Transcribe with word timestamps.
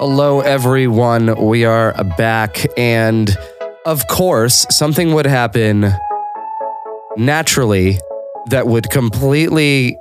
Hello, 0.00 0.40
everyone. 0.40 1.44
We 1.44 1.64
are 1.64 1.92
back. 2.16 2.64
And 2.78 3.36
of 3.84 4.06
course, 4.06 4.66
something 4.70 5.12
would 5.14 5.26
happen 5.26 5.92
naturally 7.16 7.98
that 8.50 8.66
would 8.66 8.90
completely. 8.90 9.98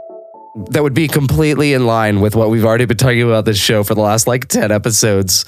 That 0.70 0.84
would 0.84 0.94
be 0.94 1.08
completely 1.08 1.74
in 1.74 1.86
line 1.86 2.22
with 2.22 2.36
what 2.36 2.50
we've 2.50 2.66
already 2.66 2.86
been 2.86 2.98
talking 2.98 3.22
about 3.22 3.46
this 3.46 3.60
show 3.60 3.84
for 3.84 3.96
the 3.96 4.02
last 4.02 4.28
like 4.28 4.48
10 4.48 4.72
episodes. 4.72 5.46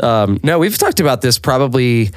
Um, 0.00 0.38
no, 0.42 0.58
we've 0.58 0.78
talked 0.78 1.00
about 1.00 1.20
this 1.20 1.38
probably, 1.38 2.10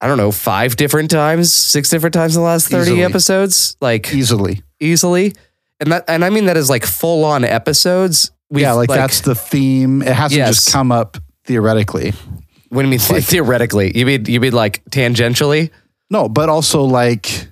I 0.00 0.06
don't 0.06 0.16
know, 0.16 0.32
five 0.32 0.76
different 0.76 1.10
times, 1.10 1.52
six 1.52 1.90
different 1.90 2.14
times 2.14 2.34
in 2.36 2.40
the 2.42 2.46
last 2.46 2.68
30 2.68 2.82
Easily. 2.92 3.02
episodes. 3.04 3.76
Like 3.80 4.12
easily. 4.14 4.62
easily. 4.80 5.34
And 5.78 5.92
that 5.92 6.04
and 6.08 6.24
I 6.24 6.30
mean 6.30 6.46
that 6.46 6.56
is 6.56 6.70
like 6.70 6.84
full 6.86 7.24
on 7.24 7.44
episodes. 7.44 8.30
We've, 8.50 8.62
yeah, 8.62 8.72
like, 8.72 8.88
that's 8.88 9.20
the 9.20 9.34
theme. 9.34 10.02
It 10.02 10.08
hasn't 10.12 10.36
Yes. 10.38 10.56
just 10.56 10.72
come 10.72 10.90
up 10.90 11.18
theoretically. 11.44 12.12
what 12.70 12.82
do 12.82 12.88
you 12.88 12.90
mean 12.90 12.98
theoretically? 12.98 13.96
You 13.96 14.06
mean 14.06 14.24
you 14.26 14.40
mean 14.40 14.52
like 14.52 14.84
tangentially? 14.86 15.70
No, 16.10 16.28
but 16.28 16.48
also 16.48 16.82
like, 16.82 17.46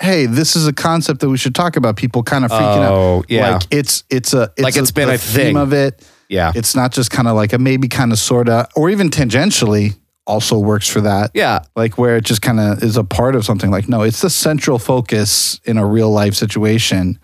hey, 0.00 0.26
this 0.26 0.56
is 0.56 0.66
a 0.66 0.72
concept 0.72 1.20
that 1.20 1.28
we 1.28 1.36
should 1.36 1.54
talk 1.54 1.76
about. 1.76 1.96
People 1.96 2.22
kind 2.22 2.44
of 2.44 2.50
freaking 2.50 2.82
out. 2.82 2.92
Oh, 2.92 3.24
yeah. 3.28 3.52
Like 3.54 3.62
it's 3.70 4.04
it's 4.10 4.32
a 4.34 4.52
it's 4.56 4.62
Like 4.62 4.76
it's 4.76 4.90
a, 4.90 4.94
been 4.94 5.10
a 5.10 5.18
theme 5.18 5.42
thing. 5.44 5.56
of 5.56 5.72
it. 5.72 6.04
Yeah. 6.28 6.52
It's 6.54 6.74
not 6.74 6.92
just 6.92 7.10
kind 7.10 7.26
of 7.28 7.36
like 7.36 7.52
a 7.52 7.58
maybe 7.58 7.88
kind 7.88 8.12
of 8.12 8.18
sorta 8.18 8.68
or 8.76 8.90
even 8.90 9.10
tangentially 9.10 9.96
also 10.28 10.58
works 10.58 10.86
for 10.88 11.00
that. 11.00 11.32
Yeah. 11.34 11.60
Like 11.74 11.98
where 11.98 12.16
it 12.16 12.24
just 12.24 12.42
kind 12.42 12.60
of 12.60 12.82
is 12.84 12.96
a 12.96 13.02
part 13.02 13.34
of 13.34 13.44
something. 13.44 13.70
Like 13.70 13.88
no, 13.88 14.02
it's 14.02 14.20
the 14.20 14.30
central 14.30 14.78
focus 14.78 15.60
in 15.64 15.78
a 15.78 15.84
real 15.86 16.10
life 16.10 16.34
situation. 16.34 17.18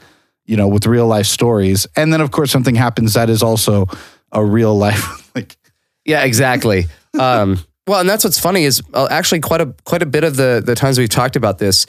You 0.47 0.59
know, 0.59 0.69
with 0.69 0.85
real 0.87 1.07
life 1.07 1.25
stories, 1.27 1.87
and 1.97 2.13
then 2.13 2.21
of 2.21 2.31
course 2.31 2.51
something 2.51 2.75
happens 2.75 3.15
that 3.15 3.31
is 3.31 3.43
also 3.43 3.87
a 4.31 4.45
real 4.45 4.77
life 4.77 5.31
like 5.35 5.57
Yeah, 6.05 6.25
exactly. 6.25 6.85
um, 7.19 7.61
well, 7.87 8.01
and 8.01 8.09
that's 8.09 8.25
what's 8.25 8.39
funny 8.39 8.65
is 8.65 8.83
uh, 8.93 9.09
actually 9.11 9.41
quite 9.41 9.61
a 9.63 9.75
quite 9.85 10.03
a 10.03 10.07
bit 10.07 10.23
of 10.25 10.37
the 10.37 10.63
the 10.65 10.75
times 10.75 10.99
we've 10.99 11.09
talked 11.09 11.37
about 11.37 11.59
this, 11.59 11.87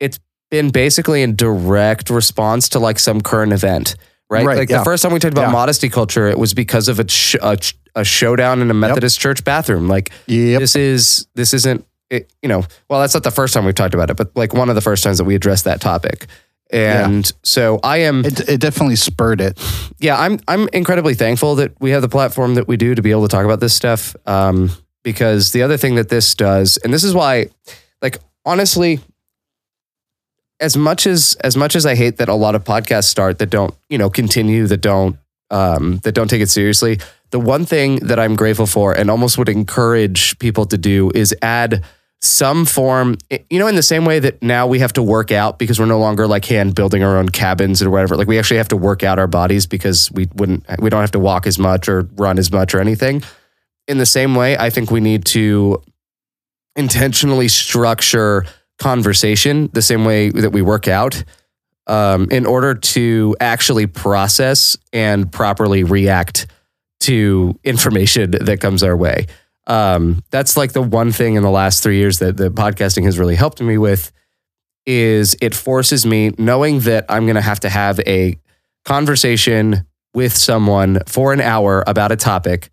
it's 0.00 0.18
been 0.50 0.70
basically 0.70 1.22
in 1.22 1.34
direct 1.34 2.10
response 2.10 2.68
to 2.70 2.78
like 2.78 2.98
some 2.98 3.22
current 3.22 3.52
event, 3.54 3.96
right? 4.28 4.44
Right, 4.44 4.58
like 4.58 4.70
yeah. 4.70 4.78
the 4.78 4.84
first 4.84 5.02
time 5.02 5.12
we 5.12 5.18
talked 5.18 5.32
about 5.32 5.48
Yeah. 5.48 5.52
modesty 5.52 5.88
culture, 5.88 6.26
it 6.28 6.38
was 6.38 6.52
because 6.52 6.88
of 6.88 7.00
a 7.00 7.08
sh- 7.08 7.36
a, 7.40 7.56
ch- 7.56 7.74
a 7.94 8.04
showdown 8.04 8.60
in 8.62 8.70
a 8.70 8.74
Methodist 8.74 9.20
church 9.20 9.44
bathroom. 9.44 9.88
Like 9.88 10.10
Yep. 10.26 10.60
this 10.60 10.76
is 10.76 11.26
this 11.34 11.54
isn't 11.54 11.86
it, 12.10 12.32
you 12.42 12.48
know 12.48 12.64
well 12.88 13.00
that's 13.00 13.14
not 13.14 13.22
the 13.22 13.30
first 13.30 13.54
time 13.54 13.64
we've 13.64 13.74
talked 13.74 13.94
about 13.94 14.10
it, 14.10 14.16
but 14.16 14.30
like 14.36 14.52
one 14.54 14.68
of 14.68 14.74
the 14.74 14.80
first 14.80 15.02
times 15.04 15.18
that 15.18 15.24
we 15.24 15.34
addressed 15.34 15.64
that 15.64 15.80
topic. 15.80 16.26
And 16.70 17.30
so 17.42 17.78
I 17.84 17.98
am 17.98 18.24
It, 18.24 18.48
it 18.48 18.60
definitely 18.60 18.96
spurred 18.96 19.40
it. 19.40 19.60
yeah, 19.98 20.18
I'm 20.18 20.40
I'm 20.48 20.68
incredibly 20.72 21.14
thankful 21.14 21.54
that 21.56 21.72
we 21.80 21.90
have 21.90 22.02
the 22.02 22.08
platform 22.08 22.54
that 22.54 22.66
we 22.66 22.76
do 22.76 22.94
to 22.94 23.02
be 23.02 23.10
able 23.10 23.22
to 23.22 23.28
talk 23.28 23.44
about 23.44 23.60
this 23.60 23.74
stuff. 23.74 24.16
Um, 24.26 24.70
because 25.02 25.52
the 25.52 25.62
other 25.62 25.76
thing 25.76 25.96
that 25.96 26.08
this 26.08 26.34
does, 26.34 26.78
and 26.78 26.92
this 26.92 27.04
is 27.04 27.12
why, 27.14 27.48
like 28.00 28.18
honestly, 28.46 29.00
as 30.60 30.76
much 30.76 31.06
as 31.06 31.36
as 31.42 31.56
much 31.56 31.76
as 31.76 31.84
I 31.84 31.94
hate 31.94 32.16
that 32.16 32.28
a 32.28 32.34
lot 32.34 32.54
of 32.54 32.64
podcasts 32.64 33.04
start 33.04 33.38
that 33.38 33.50
don't 33.50 33.74
you 33.88 33.98
know 33.98 34.08
continue 34.10 34.66
that 34.66 34.78
don't 34.80 35.16
um, 35.54 35.98
that 35.98 36.12
don't 36.12 36.28
take 36.28 36.42
it 36.42 36.50
seriously. 36.50 36.98
The 37.30 37.38
one 37.38 37.64
thing 37.64 37.96
that 38.00 38.18
I'm 38.18 38.34
grateful 38.34 38.66
for 38.66 38.92
and 38.92 39.08
almost 39.08 39.38
would 39.38 39.48
encourage 39.48 40.36
people 40.40 40.66
to 40.66 40.76
do 40.76 41.12
is 41.14 41.34
add 41.40 41.84
some 42.20 42.64
form, 42.64 43.16
you 43.50 43.58
know, 43.58 43.68
in 43.68 43.76
the 43.76 43.82
same 43.82 44.04
way 44.04 44.18
that 44.18 44.42
now 44.42 44.66
we 44.66 44.80
have 44.80 44.94
to 44.94 45.02
work 45.02 45.30
out 45.30 45.58
because 45.58 45.78
we're 45.78 45.86
no 45.86 45.98
longer 45.98 46.26
like 46.26 46.44
hand 46.46 46.74
building 46.74 47.04
our 47.04 47.18
own 47.18 47.28
cabins 47.28 47.82
or 47.82 47.90
whatever. 47.90 48.16
Like 48.16 48.26
we 48.26 48.38
actually 48.38 48.56
have 48.56 48.68
to 48.68 48.76
work 48.76 49.02
out 49.02 49.18
our 49.18 49.26
bodies 49.26 49.66
because 49.66 50.10
we 50.10 50.26
wouldn't, 50.34 50.64
we 50.80 50.90
don't 50.90 51.02
have 51.02 51.12
to 51.12 51.18
walk 51.20 51.46
as 51.46 51.58
much 51.58 51.88
or 51.88 52.08
run 52.16 52.38
as 52.38 52.50
much 52.50 52.74
or 52.74 52.80
anything. 52.80 53.22
In 53.86 53.98
the 53.98 54.06
same 54.06 54.34
way, 54.34 54.56
I 54.56 54.70
think 54.70 54.90
we 54.90 55.00
need 55.00 55.24
to 55.26 55.82
intentionally 56.74 57.48
structure 57.48 58.44
conversation 58.78 59.70
the 59.72 59.82
same 59.82 60.04
way 60.04 60.30
that 60.30 60.50
we 60.50 60.62
work 60.62 60.88
out 60.88 61.22
um, 61.86 62.28
in 62.30 62.46
order 62.46 62.74
to 62.74 63.36
actually 63.40 63.86
process 63.86 64.76
and 64.92 65.30
properly 65.30 65.84
react 65.84 66.46
to 67.00 67.58
information 67.64 68.30
that 68.40 68.60
comes 68.60 68.82
our 68.82 68.96
way. 68.96 69.26
Um, 69.66 70.22
that's 70.30 70.56
like 70.56 70.72
the 70.72 70.82
one 70.82 71.12
thing 71.12 71.36
in 71.36 71.42
the 71.42 71.50
last 71.50 71.82
three 71.82 71.96
years 71.96 72.18
that 72.18 72.36
the 72.36 72.50
podcasting 72.50 73.04
has 73.04 73.18
really 73.18 73.34
helped 73.36 73.62
me 73.62 73.78
with 73.78 74.12
is 74.86 75.34
it 75.40 75.54
forces 75.54 76.04
me 76.04 76.34
knowing 76.36 76.80
that 76.80 77.06
I'm 77.08 77.24
going 77.24 77.36
to 77.36 77.42
have 77.42 77.60
to 77.60 77.70
have 77.70 77.98
a 78.00 78.38
conversation 78.84 79.86
with 80.12 80.36
someone 80.36 81.00
for 81.06 81.32
an 81.32 81.40
hour 81.40 81.82
about 81.86 82.12
a 82.12 82.16
topic 82.16 82.70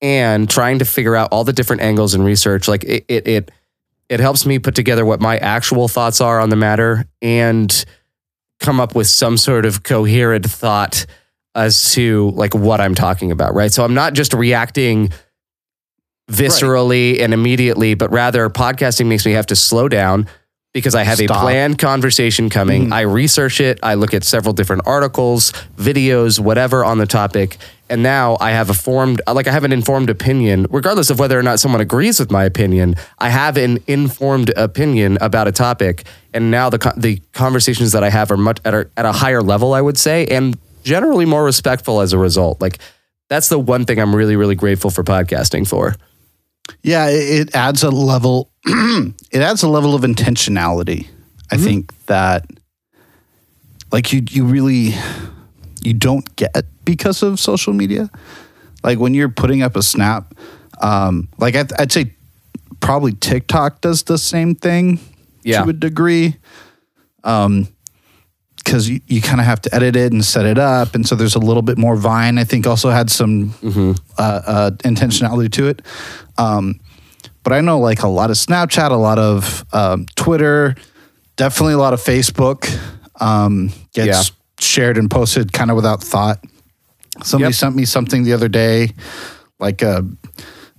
and 0.00 0.48
trying 0.48 0.78
to 0.78 0.84
figure 0.84 1.14
out 1.14 1.28
all 1.30 1.44
the 1.44 1.52
different 1.52 1.82
angles 1.82 2.14
and 2.14 2.24
research 2.24 2.66
like 2.66 2.82
it 2.84 3.04
it 3.08 3.28
it, 3.28 3.50
it 4.08 4.20
helps 4.20 4.44
me 4.44 4.58
put 4.58 4.74
together 4.74 5.04
what 5.04 5.20
my 5.20 5.36
actual 5.38 5.86
thoughts 5.86 6.20
are 6.20 6.40
on 6.40 6.48
the 6.48 6.56
matter 6.56 7.04
and 7.22 7.84
come 8.60 8.80
up 8.80 8.94
with 8.94 9.06
some 9.06 9.36
sort 9.36 9.66
of 9.66 9.82
coherent 9.82 10.44
thought 10.48 11.06
as 11.54 11.92
to 11.92 12.30
like 12.30 12.54
what 12.54 12.80
I'm 12.80 12.94
talking 12.94 13.30
about, 13.30 13.54
right? 13.54 13.72
So 13.72 13.84
I'm 13.84 13.94
not 13.94 14.14
just 14.14 14.32
reacting 14.32 15.10
viscerally 16.30 17.20
and 17.20 17.34
immediately, 17.34 17.94
but 17.94 18.10
rather 18.10 18.48
podcasting 18.50 19.06
makes 19.06 19.26
me 19.26 19.32
have 19.32 19.46
to 19.46 19.56
slow 19.56 19.88
down 19.88 20.26
because 20.74 20.96
I 20.96 21.04
have 21.04 21.20
a 21.20 21.26
planned 21.28 21.78
conversation 21.78 22.50
coming. 22.50 22.88
Mm. 22.88 22.92
I 22.92 23.02
research 23.02 23.60
it, 23.60 23.78
I 23.82 23.94
look 23.94 24.12
at 24.12 24.24
several 24.24 24.52
different 24.52 24.82
articles, 24.86 25.52
videos, 25.76 26.40
whatever 26.40 26.84
on 26.84 26.98
the 26.98 27.06
topic, 27.06 27.56
and 27.88 28.02
now 28.02 28.36
I 28.40 28.50
have 28.50 28.70
a 28.70 28.74
formed 28.74 29.22
like 29.26 29.46
I 29.46 29.52
have 29.52 29.62
an 29.62 29.72
informed 29.72 30.10
opinion 30.10 30.66
regardless 30.70 31.10
of 31.10 31.18
whether 31.18 31.38
or 31.38 31.42
not 31.42 31.60
someone 31.60 31.80
agrees 31.80 32.18
with 32.18 32.30
my 32.30 32.44
opinion. 32.44 32.96
I 33.18 33.28
have 33.28 33.56
an 33.56 33.78
informed 33.86 34.50
opinion 34.56 35.16
about 35.20 35.46
a 35.46 35.52
topic 35.52 36.04
and 36.32 36.50
now 36.50 36.70
the 36.70 36.92
the 36.96 37.20
conversations 37.32 37.92
that 37.92 38.02
I 38.02 38.10
have 38.10 38.30
are 38.30 38.36
much 38.36 38.58
at 38.64 38.74
a, 38.74 38.90
at 38.96 39.06
a 39.06 39.12
higher 39.12 39.42
level 39.42 39.74
I 39.74 39.80
would 39.80 39.98
say 39.98 40.26
and 40.26 40.58
generally 40.82 41.24
more 41.24 41.44
respectful 41.44 42.00
as 42.00 42.12
a 42.12 42.18
result. 42.18 42.60
Like 42.60 42.78
that's 43.28 43.48
the 43.48 43.58
one 43.58 43.84
thing 43.84 44.00
I'm 44.00 44.16
really 44.16 44.36
really 44.36 44.56
grateful 44.56 44.90
for 44.90 45.04
podcasting 45.04 45.68
for. 45.68 45.94
Yeah, 46.82 47.08
it, 47.08 47.48
it 47.48 47.54
adds 47.54 47.82
a 47.82 47.90
level. 47.90 48.50
it 49.30 49.40
adds 49.40 49.62
a 49.62 49.68
level 49.68 49.94
of 49.94 50.02
intentionality. 50.02 51.06
I 51.50 51.56
think 51.56 51.92
that, 52.06 52.46
like 53.92 54.12
you, 54.12 54.22
you 54.30 54.44
really, 54.44 54.94
you 55.82 55.94
don't 55.94 56.34
get 56.36 56.64
because 56.84 57.22
of 57.22 57.38
social 57.38 57.72
media. 57.72 58.10
Like 58.82 58.98
when 58.98 59.14
you're 59.14 59.28
putting 59.28 59.62
up 59.62 59.76
a 59.76 59.82
snap, 59.82 60.34
um, 60.80 61.28
like 61.38 61.54
I'd, 61.54 61.72
I'd 61.78 61.92
say, 61.92 62.12
probably 62.80 63.12
TikTok 63.12 63.80
does 63.80 64.02
the 64.04 64.18
same 64.18 64.54
thing 64.54 64.98
Yeah. 65.42 65.62
to 65.64 65.70
a 65.70 65.72
degree. 65.72 66.36
Um, 67.22 67.68
because 68.56 68.88
you, 68.88 69.00
you 69.06 69.20
kind 69.20 69.40
of 69.40 69.46
have 69.46 69.60
to 69.62 69.74
edit 69.74 69.94
it 69.94 70.10
and 70.12 70.24
set 70.24 70.46
it 70.46 70.56
up, 70.56 70.94
and 70.94 71.06
so 71.06 71.14
there's 71.14 71.34
a 71.34 71.38
little 71.38 71.60
bit 71.60 71.76
more 71.76 71.96
Vine. 71.96 72.38
I 72.38 72.44
think 72.44 72.66
also 72.66 72.88
had 72.88 73.10
some 73.10 73.52
uh, 74.16 74.22
uh, 74.22 74.70
intentionality 74.78 75.52
to 75.52 75.68
it. 75.68 75.82
Um, 76.38 76.80
but 77.44 77.52
I 77.52 77.60
know 77.60 77.78
like 77.78 78.02
a 78.02 78.08
lot 78.08 78.30
of 78.30 78.36
Snapchat, 78.36 78.90
a 78.90 78.94
lot 78.94 79.18
of 79.18 79.64
um, 79.72 80.06
Twitter, 80.16 80.74
definitely 81.36 81.74
a 81.74 81.78
lot 81.78 81.92
of 81.94 82.00
Facebook 82.00 82.66
um, 83.20 83.68
gets 83.92 84.06
Yeah. 84.30 84.34
shared 84.58 84.98
and 84.98 85.10
posted 85.10 85.52
kind 85.52 85.70
of 85.70 85.76
without 85.76 86.02
thought. 86.02 86.42
Somebody 87.22 87.50
Yep. 87.52 87.54
sent 87.58 87.76
me 87.76 87.84
something 87.84 88.24
the 88.24 88.32
other 88.32 88.48
day, 88.48 88.90
like 89.60 89.82
a, 89.82 90.04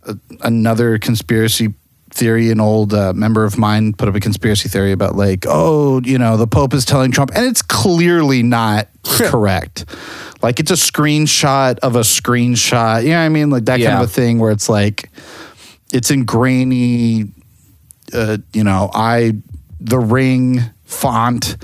a 0.03 0.17
another 0.41 0.97
conspiracy 0.97 1.73
theory. 2.11 2.51
An 2.51 2.59
old 2.59 2.93
uh, 2.93 3.13
member 3.13 3.45
of 3.45 3.57
mine 3.57 3.93
put 3.93 4.09
up 4.09 4.15
a 4.15 4.19
conspiracy 4.19 4.67
theory 4.67 4.91
about 4.91 5.15
like, 5.15 5.45
oh, 5.47 6.01
you 6.03 6.17
know, 6.17 6.35
the 6.35 6.47
Pope 6.47 6.73
is 6.73 6.83
telling 6.83 7.11
Trump, 7.11 7.31
and 7.35 7.45
it's 7.45 7.61
clearly 7.61 8.43
not 8.43 8.89
correct. 9.05 9.85
Like 10.41 10.59
it's 10.59 10.71
a 10.71 10.75
screenshot 10.75 11.79
of 11.79 11.95
a 11.95 12.01
screenshot. 12.01 13.03
You 13.03 13.09
know 13.11 13.19
what 13.19 13.25
I 13.25 13.29
mean? 13.29 13.49
Like 13.49 13.65
that 13.65 13.79
kind 13.79 14.03
of 14.03 14.09
a 14.09 14.11
thing 14.11 14.39
where 14.39 14.51
it's 14.51 14.67
like 14.67 15.09
it's 15.91 16.11
in 16.11 16.25
grainy, 16.25 17.25
uh, 18.13 18.37
you 18.53 18.63
know, 18.63 18.89
I 18.93 19.33
the 19.79 19.99
ring 19.99 20.61
font. 20.83 21.57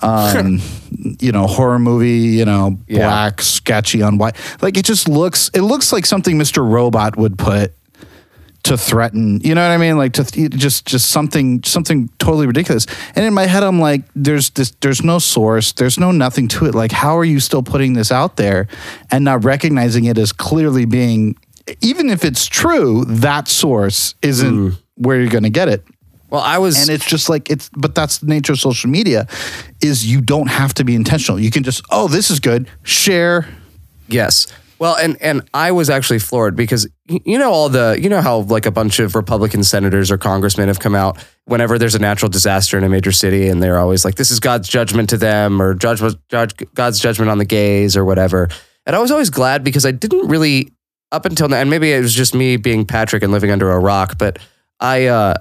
Um, 0.00 0.60
you 1.20 1.30
know, 1.32 1.46
horror 1.46 1.78
movie, 1.78 2.36
you 2.36 2.44
know, 2.44 2.78
Yeah. 2.88 3.06
black, 3.06 3.40
sketchy 3.42 4.02
on 4.02 4.18
white. 4.18 4.34
Like 4.60 4.76
it 4.76 4.84
just 4.84 5.08
looks 5.08 5.48
it 5.54 5.60
looks 5.60 5.92
like 5.92 6.06
something 6.06 6.36
Mr. 6.38 6.68
Robot 6.68 7.16
would 7.16 7.38
put 7.38 7.72
to 8.64 8.76
threaten 8.78 9.40
you 9.42 9.56
know 9.56 9.60
what 9.60 9.74
i 9.74 9.76
mean 9.76 9.98
like 9.98 10.12
to 10.12 10.22
th- 10.22 10.52
just 10.52 10.86
just 10.86 11.10
something 11.10 11.60
something 11.64 12.08
totally 12.20 12.46
ridiculous 12.46 12.86
and 13.16 13.24
in 13.26 13.34
my 13.34 13.44
head 13.44 13.64
i'm 13.64 13.80
like 13.80 14.02
there's 14.14 14.50
this 14.50 14.70
there's 14.82 15.02
no 15.02 15.18
source 15.18 15.72
there's 15.72 15.98
no 15.98 16.12
nothing 16.12 16.46
to 16.46 16.64
it 16.66 16.72
like 16.72 16.92
how 16.92 17.18
are 17.18 17.24
you 17.24 17.40
still 17.40 17.64
putting 17.64 17.94
this 17.94 18.12
out 18.12 18.36
there 18.36 18.68
and 19.10 19.24
not 19.24 19.42
recognizing 19.42 20.04
it 20.04 20.16
as 20.16 20.32
clearly 20.32 20.84
being 20.84 21.34
even 21.80 22.10
if 22.10 22.24
it's 22.24 22.46
true 22.46 23.04
that 23.06 23.48
source 23.48 24.14
isn't 24.22 24.54
mm. 24.54 24.78
where 24.96 25.20
you're 25.20 25.30
going 25.30 25.44
to 25.44 25.50
get 25.50 25.68
it 25.68 25.84
Well, 26.30 26.42
I 26.42 26.58
was 26.58 26.80
and 26.80 26.90
it's 26.90 27.06
just 27.06 27.28
like 27.28 27.50
it's 27.50 27.70
but 27.76 27.94
that's 27.94 28.18
the 28.18 28.26
nature 28.26 28.52
of 28.52 28.60
social 28.60 28.90
media 28.90 29.26
is 29.80 30.06
you 30.06 30.20
don't 30.20 30.48
have 30.48 30.74
to 30.74 30.84
be 30.84 30.94
intentional 30.94 31.38
you 31.40 31.50
can 31.50 31.62
just 31.62 31.82
oh 31.90 32.08
this 32.08 32.30
is 32.30 32.40
good 32.40 32.68
share 32.82 33.48
Yes. 34.12 34.46
Well, 34.78 34.96
and 34.96 35.16
and 35.22 35.48
I 35.54 35.70
was 35.70 35.88
actually 35.88 36.18
floored 36.18 36.56
because 36.56 36.88
you 37.06 37.38
know 37.38 37.52
all 37.52 37.68
the 37.68 37.98
you 38.00 38.08
know 38.08 38.20
how 38.20 38.38
like 38.38 38.66
a 38.66 38.70
bunch 38.72 38.98
of 38.98 39.14
Republican 39.14 39.62
senators 39.62 40.10
or 40.10 40.18
congressmen 40.18 40.66
have 40.66 40.80
come 40.80 40.96
out 40.96 41.24
whenever 41.44 41.78
there's 41.78 41.94
a 41.94 42.00
natural 42.00 42.28
disaster 42.28 42.76
in 42.76 42.82
a 42.82 42.88
major 42.88 43.12
city, 43.12 43.48
and 43.48 43.62
they're 43.62 43.78
always 43.78 44.04
like, 44.04 44.16
"This 44.16 44.32
is 44.32 44.40
God's 44.40 44.68
judgment 44.68 45.10
to 45.10 45.16
them," 45.16 45.62
or 45.62 45.74
"Judgment, 45.74 46.16
judge, 46.28 46.54
God's 46.74 46.98
judgment 46.98 47.30
on 47.30 47.38
the 47.38 47.44
gays," 47.44 47.96
or 47.96 48.04
whatever. 48.04 48.48
And 48.84 48.96
I 48.96 48.98
was 48.98 49.12
always 49.12 49.30
glad 49.30 49.62
because 49.62 49.86
I 49.86 49.92
didn't 49.92 50.26
really 50.26 50.72
up 51.12 51.26
until 51.26 51.48
now, 51.48 51.58
and 51.60 51.70
maybe 51.70 51.92
it 51.92 52.00
was 52.00 52.14
just 52.14 52.34
me 52.34 52.56
being 52.56 52.84
Patrick 52.84 53.22
and 53.22 53.30
living 53.30 53.50
under 53.50 53.70
a 53.70 53.78
rock, 53.78 54.18
but 54.18 54.38
I 54.80 55.06
uh, 55.06 55.34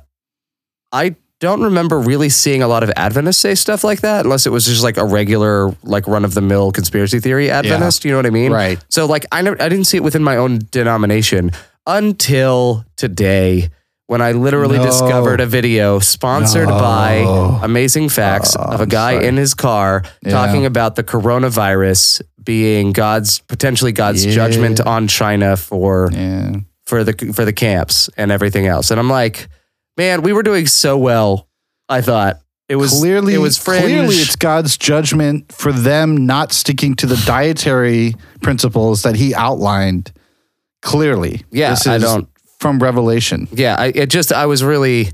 I 0.92 1.16
don't 1.40 1.64
remember 1.64 2.00
really 2.00 2.30
seeing 2.30 2.62
a 2.62 2.68
lot 2.68 2.84
of 2.84 2.92
Adventists 2.96 3.40
say 3.40 3.56
stuff 3.56 3.84
like 3.84 4.02
that, 4.02 4.26
unless 4.26 4.46
it 4.46 4.52
was 4.52 4.66
just 4.66 4.84
like 4.84 4.98
a 4.98 5.06
regular, 5.06 5.76
like 5.82 6.06
run 6.08 6.24
of 6.24 6.36
the 6.36 6.42
mill 6.42 6.72
conspiracy 6.72 7.20
theory 7.20 7.50
Adventist. 7.50 8.06
You 8.06 8.12
know 8.12 8.18
what 8.18 8.28
I 8.28 8.30
mean? 8.30 8.52
Right. 8.52 8.78
So 8.90 9.08
like 9.08 9.26
I 9.32 9.42
never, 9.42 9.60
I 9.60 9.68
didn't 9.68 9.86
see 9.86 9.98
it 9.98 10.04
within 10.04 10.24
my 10.24 10.38
own 10.38 10.60
denomination 10.70 11.52
until 11.88 12.86
today 12.96 13.70
when 14.12 14.22
I 14.22 14.34
literally 14.34 14.78
No. 14.78 14.84
discovered 14.84 15.40
a 15.40 15.46
video 15.46 16.00
sponsored 16.00 16.68
No. 16.68 16.78
by 16.78 17.60
Amazing 17.64 18.10
Facts 18.10 18.58
Oh, 18.60 18.64
of 18.64 18.82
a 18.82 18.86
guy 18.86 19.14
sorry. 19.14 19.26
in 19.28 19.38
his 19.38 19.54
car 19.54 20.04
Yeah. 20.22 20.32
talking 20.32 20.66
about 20.66 20.98
the 20.98 21.04
coronavirus 21.04 22.22
being 22.44 22.92
God's 22.92 23.40
potentially 23.48 23.94
God's 23.94 24.26
Yeah. 24.26 24.34
judgment 24.34 24.82
on 24.82 25.08
China 25.08 25.56
for 25.56 26.10
yeah 26.12 26.52
for 26.86 27.06
the 27.06 27.14
for 27.34 27.46
the 27.46 27.54
camps 27.54 28.10
and 28.18 28.34
everything 28.34 28.68
else. 28.68 28.92
And 28.92 29.00
I'm 29.00 29.10
like, 29.10 29.48
man, 29.98 30.24
we 30.24 30.34
were 30.34 30.44
doing 30.44 30.68
so 30.68 30.98
well. 30.98 31.48
I 31.88 32.02
thought 32.02 32.40
it 32.68 32.76
was 32.76 32.92
clearly 33.00 33.34
it 33.36 33.38
was 33.38 33.58
fringe. 33.58 33.86
clearly 33.86 34.16
it's 34.18 34.36
god's 34.36 34.76
judgment 34.78 35.54
for 35.54 35.72
them 35.72 36.26
not 36.26 36.52
sticking 36.52 36.96
to 36.96 37.06
the 37.06 37.16
dietary 37.26 38.16
principles 38.42 39.04
that 39.04 39.16
he 39.16 39.34
outlined 39.34 40.12
clearly 40.82 41.44
Yeah, 41.52 41.70
this 41.70 41.88
I 41.88 41.96
is 41.96 42.04
don't- 42.04 42.28
from 42.62 42.80
revelation 42.80 43.48
yeah, 43.52 43.76
I 43.78 43.88
it 43.88 44.10
just 44.10 44.32
I 44.32 44.46
was 44.46 44.64
really 44.64 45.10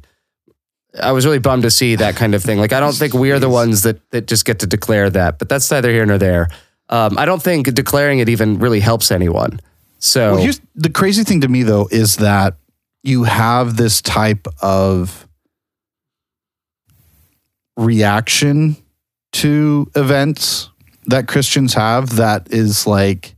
I 1.00 1.12
was 1.12 1.26
really 1.26 1.40
bummed 1.40 1.64
to 1.64 1.72
see 1.72 1.96
that 1.96 2.16
kind 2.16 2.34
of 2.34 2.44
thing. 2.44 2.60
Like 2.60 2.74
I 2.74 2.80
don't 2.80 2.94
think 2.94 3.14
we 3.14 3.32
are 3.32 3.40
the 3.40 3.50
ones 3.50 3.84
that 3.84 4.10
that 4.12 4.28
just 4.28 4.46
get 4.46 4.60
to 4.60 4.68
declare 4.68 5.10
that, 5.10 5.40
but 5.40 5.50
that's 5.50 5.70
neither 5.70 5.92
here 5.92 6.06
nor 6.06 6.18
there. 6.18 6.50
Um, 6.90 7.18
I 7.18 7.26
don't 7.26 7.42
think 7.42 7.74
declaring 7.74 8.20
it 8.20 8.30
even 8.30 8.60
really 8.60 8.80
helps 8.80 9.12
anyone. 9.12 9.60
So 10.00 10.34
Well, 10.34 10.42
here's 10.42 10.62
the 10.76 10.90
crazy 10.90 11.24
thing 11.24 11.42
to 11.42 11.48
me 11.48 11.64
though 11.64 11.88
is 11.92 12.18
that 12.18 12.56
you 13.04 13.24
have 13.24 13.78
this 13.78 14.02
type 14.02 14.48
of 14.62 15.28
reaction 17.76 18.78
to 19.34 19.90
events 19.96 20.70
that 21.06 21.28
Christians 21.28 21.74
have 21.74 22.16
that 22.18 22.52
is 22.52 22.88
like 22.88 23.37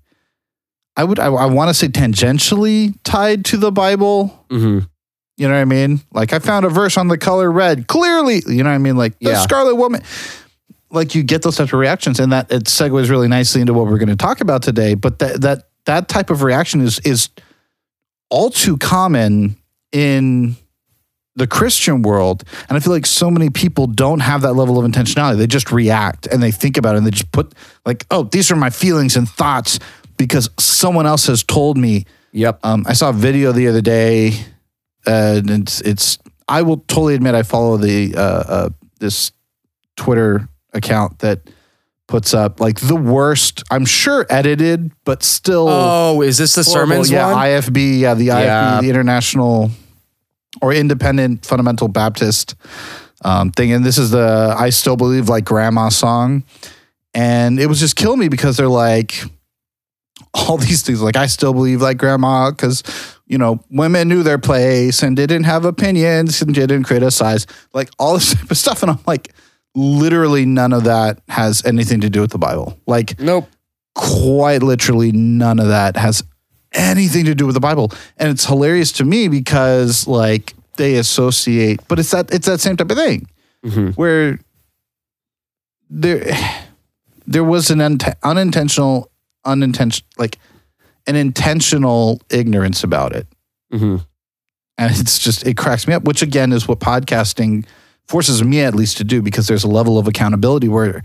I 1.00 1.04
would 1.06 1.18
I, 1.18 1.28
I 1.28 1.46
want 1.46 1.70
to 1.70 1.74
say 1.74 1.88
tangentially 1.88 2.94
tied 3.06 3.46
to 3.46 3.58
the 3.58 3.72
Bible. 3.72 4.46
mhm. 4.50 4.86
You 5.38 5.48
know 5.48 5.54
what 5.54 5.62
I 5.62 5.66
mean? 5.66 6.02
Like 6.12 6.34
I 6.34 6.40
found 6.40 6.66
a 6.66 6.70
verse 6.70 6.98
on 6.98 7.08
the 7.08 7.18
color 7.18 7.50
red. 7.50 7.88
Clearly, 7.88 8.42
you 8.46 8.62
know 8.62 8.70
what 8.70 8.76
I 8.76 8.80
mean? 8.80 8.98
Like 8.98 9.18
the 9.20 9.30
Yeah. 9.30 9.42
Scarlet 9.42 9.76
Woman. 9.76 10.02
Like 10.92 11.16
you 11.16 11.24
get 11.24 11.42
those 11.44 11.56
types 11.56 11.72
of 11.72 11.80
reactions, 11.80 12.20
and 12.20 12.34
that 12.34 12.52
it 12.52 12.64
segues 12.66 13.10
really 13.10 13.30
nicely 13.30 13.62
into 13.62 13.74
what 13.74 13.86
we're 13.88 14.00
going 14.00 14.10
to 14.10 14.18
talk 14.18 14.42
about 14.42 14.62
today. 14.64 14.96
But 14.96 15.20
that 15.20 15.40
that 15.42 15.70
that 15.86 16.10
type 16.10 16.30
of 16.30 16.44
reaction 16.44 16.82
is 16.82 17.00
is 17.06 17.30
all 18.30 18.50
too 18.50 18.76
common 18.78 19.56
in 19.94 20.58
the 21.38 21.48
Christian 21.48 22.02
world. 22.02 22.44
And 22.68 22.76
I 22.76 22.82
feel 22.82 22.92
like 22.92 23.06
so 23.06 23.32
many 23.32 23.50
people 23.50 23.88
don't 23.88 24.20
have 24.20 24.42
that 24.42 24.54
level 24.54 24.78
of 24.78 24.84
intentionality. 24.92 25.38
They 25.38 25.48
just 25.48 25.72
react 25.72 26.28
and 26.28 26.44
they 26.44 26.52
think 26.52 26.76
about 26.76 26.96
it 26.96 26.98
and 26.98 27.08
they 27.08 27.12
just 27.12 27.32
put 27.32 27.54
like, 27.86 28.06
oh, 28.12 28.24
these 28.24 28.52
are 28.52 28.58
my 28.58 28.70
feelings 28.70 29.16
and 29.16 29.30
thoughts 29.30 29.80
because 30.20 30.50
someone 30.60 31.08
else 31.08 31.26
has 31.26 31.42
told 31.44 31.78
me 31.78 32.06
Yep. 32.32 32.60
um, 32.64 32.86
I 32.88 32.94
saw 32.94 33.10
a 33.10 33.14
video 33.14 33.52
the 33.52 33.68
other 33.70 33.82
day, 33.82 34.34
uh, 35.08 35.42
and 35.42 35.50
it's 35.50 35.82
it's. 35.82 36.20
I 36.48 36.62
will 36.62 36.78
totally 36.88 37.16
admit 37.16 37.34
I 37.34 37.42
follow 37.42 37.78
the 37.78 38.14
uh, 38.16 38.22
uh, 38.22 38.70
this 39.00 39.32
Twitter 39.96 40.48
account 40.74 41.20
that 41.20 41.50
puts 42.08 42.36
up 42.36 42.60
like 42.60 42.80
the 42.82 42.96
worst. 42.96 43.64
I'm 43.72 43.86
sure 43.86 44.28
edited, 44.30 44.92
but 45.06 45.24
still. 45.24 45.68
Oh, 45.70 46.22
is 46.22 46.38
this 46.38 46.54
the 46.54 46.62
horrible. 46.64 46.92
sermons 46.92 47.12
yeah, 47.12 47.34
one? 47.34 47.44
IFB, 47.48 48.00
yeah, 48.00 48.14
the 48.14 48.28
IFB, 48.28 48.44
Yeah. 48.44 48.82
the 48.82 48.90
International 48.90 49.72
or 50.62 50.72
Independent 50.72 51.46
Fundamental 51.48 51.88
Baptist 51.88 52.54
um, 53.26 53.50
thing, 53.50 53.72
and 53.72 53.84
this 53.84 53.98
is 53.98 54.12
the 54.12 54.54
"I 54.56 54.70
Still 54.70 54.98
Believe 54.98 55.30
Like 55.30 55.46
Grandma" 55.46 55.90
song, 55.90 56.44
and 57.16 57.60
it 57.60 57.66
was 57.66 57.80
just 57.80 57.96
killing 57.96 58.20
me 58.20 58.28
because 58.28 58.58
they're 58.58 58.68
like 58.68 59.24
all 60.34 60.58
these 60.58 60.82
things, 60.82 61.02
like 61.02 61.16
I 61.18 61.28
still 61.28 61.54
believe 61.54 61.82
like 61.82 61.98
grandma 61.98 62.52
because 62.52 62.84
you 63.28 63.38
know 63.38 63.60
women 63.70 64.08
knew 64.08 64.24
their 64.24 64.38
place 64.40 65.02
and 65.04 65.16
didn't 65.16 65.44
have 65.46 65.66
opinions 65.66 66.42
and 66.42 66.54
didn't 66.54 66.84
criticize, 66.84 67.46
like 67.74 67.90
all 68.00 68.16
this 68.16 68.34
type 68.40 68.52
of 68.52 68.58
stuff, 68.58 68.82
and 68.84 68.92
I'm 68.92 69.00
like, 69.08 69.34
literally 69.76 70.46
none 70.46 70.74
of 70.74 70.84
that 70.86 71.20
has 71.30 71.64
anything 71.66 72.02
to 72.02 72.10
do 72.10 72.22
with 72.22 72.32
the 72.32 72.38
Bible, 72.40 72.78
like 72.88 73.20
nope. 73.20 73.48
quite 73.96 74.62
literally 74.64 75.12
none 75.12 75.60
of 75.60 75.68
that 75.68 75.96
has 75.98 76.24
anything 76.74 77.26
to 77.26 77.34
do 77.36 77.46
with 77.46 77.56
the 77.56 77.60
Bible. 77.60 77.92
And 78.18 78.30
it's 78.30 78.46
hilarious 78.46 78.92
to 78.94 79.04
me 79.06 79.28
because 79.28 80.08
like 80.08 80.54
they 80.78 80.96
associate, 80.96 81.80
but 81.88 82.00
it's 82.00 82.12
that 82.12 82.34
it's 82.34 82.46
that 82.48 82.60
same 82.62 82.78
type 82.78 82.92
of 82.92 82.98
thing 82.98 83.28
Mhm. 83.66 83.96
where 83.96 84.40
there 85.90 86.26
there 87.28 87.44
was 87.44 87.70
an 87.70 87.80
unt- 87.82 88.16
unintentional 88.24 89.12
unintentional 89.50 90.08
like 90.18 90.38
an 91.08 91.16
intentional 91.16 92.22
ignorance 92.30 92.84
about 92.84 93.16
it. 93.16 93.28
Mhm. 93.74 94.06
And 94.78 94.92
it's 95.00 95.20
just 95.20 95.46
it 95.46 95.58
cracks 95.58 95.88
me 95.88 95.94
up, 95.94 96.04
which 96.04 96.22
again 96.22 96.52
is 96.54 96.68
what 96.68 96.80
podcasting 96.80 97.66
forces 98.08 98.44
me 98.44 98.62
at 98.62 98.74
least 98.76 98.98
to 98.98 99.04
do 99.04 99.22
because 99.22 99.48
there's 99.48 99.64
a 99.64 99.68
level 99.68 99.98
of 99.98 100.08
accountability 100.08 100.68
where 100.68 101.04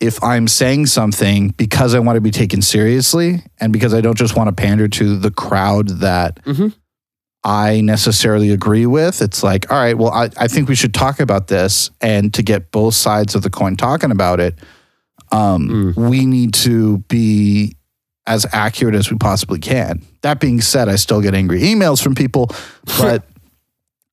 if 0.00 0.22
I'm 0.22 0.48
saying 0.48 0.86
something 0.86 1.50
because 1.56 1.94
I 1.94 1.98
want 2.00 2.16
to 2.16 2.20
be 2.20 2.30
taken 2.30 2.62
seriously 2.62 3.42
and 3.60 3.72
because 3.72 3.94
I 3.94 4.00
don't 4.00 4.18
just 4.18 4.36
want 4.36 4.48
to 4.48 4.52
pander 4.54 4.88
to 4.88 5.16
the 5.18 5.30
crowd 5.30 5.88
that 6.00 6.40
Mhm. 6.44 6.74
I 7.46 7.82
necessarily 7.82 8.50
agree 8.50 8.86
with, 8.86 9.20
it's 9.20 9.42
like, 9.42 9.70
all 9.70 9.76
right, 9.78 9.96
well, 9.98 10.10
I, 10.12 10.30
I 10.38 10.48
think 10.48 10.66
we 10.68 10.74
should 10.74 10.94
talk 10.94 11.20
about 11.20 11.48
this. 11.48 11.90
And 12.00 12.32
to 12.34 12.42
get 12.42 12.70
both 12.70 12.94
sides 12.94 13.34
of 13.34 13.42
the 13.42 13.50
coin 13.50 13.76
talking 13.76 14.10
about 14.10 14.40
it, 14.40 14.58
um, 15.34 15.94
we 15.96 16.26
need 16.26 16.54
to 16.54 16.98
be 17.08 17.76
as 18.26 18.46
accurate 18.52 18.94
as 18.94 19.10
we 19.10 19.18
possibly 19.18 19.58
can. 19.58 20.02
That 20.22 20.40
being 20.40 20.60
said, 20.60 20.88
I 20.88 20.96
still 20.96 21.20
get 21.20 21.34
angry 21.34 21.60
emails 21.60 22.02
from 22.02 22.14
people, 22.14 22.50
but 22.98 23.24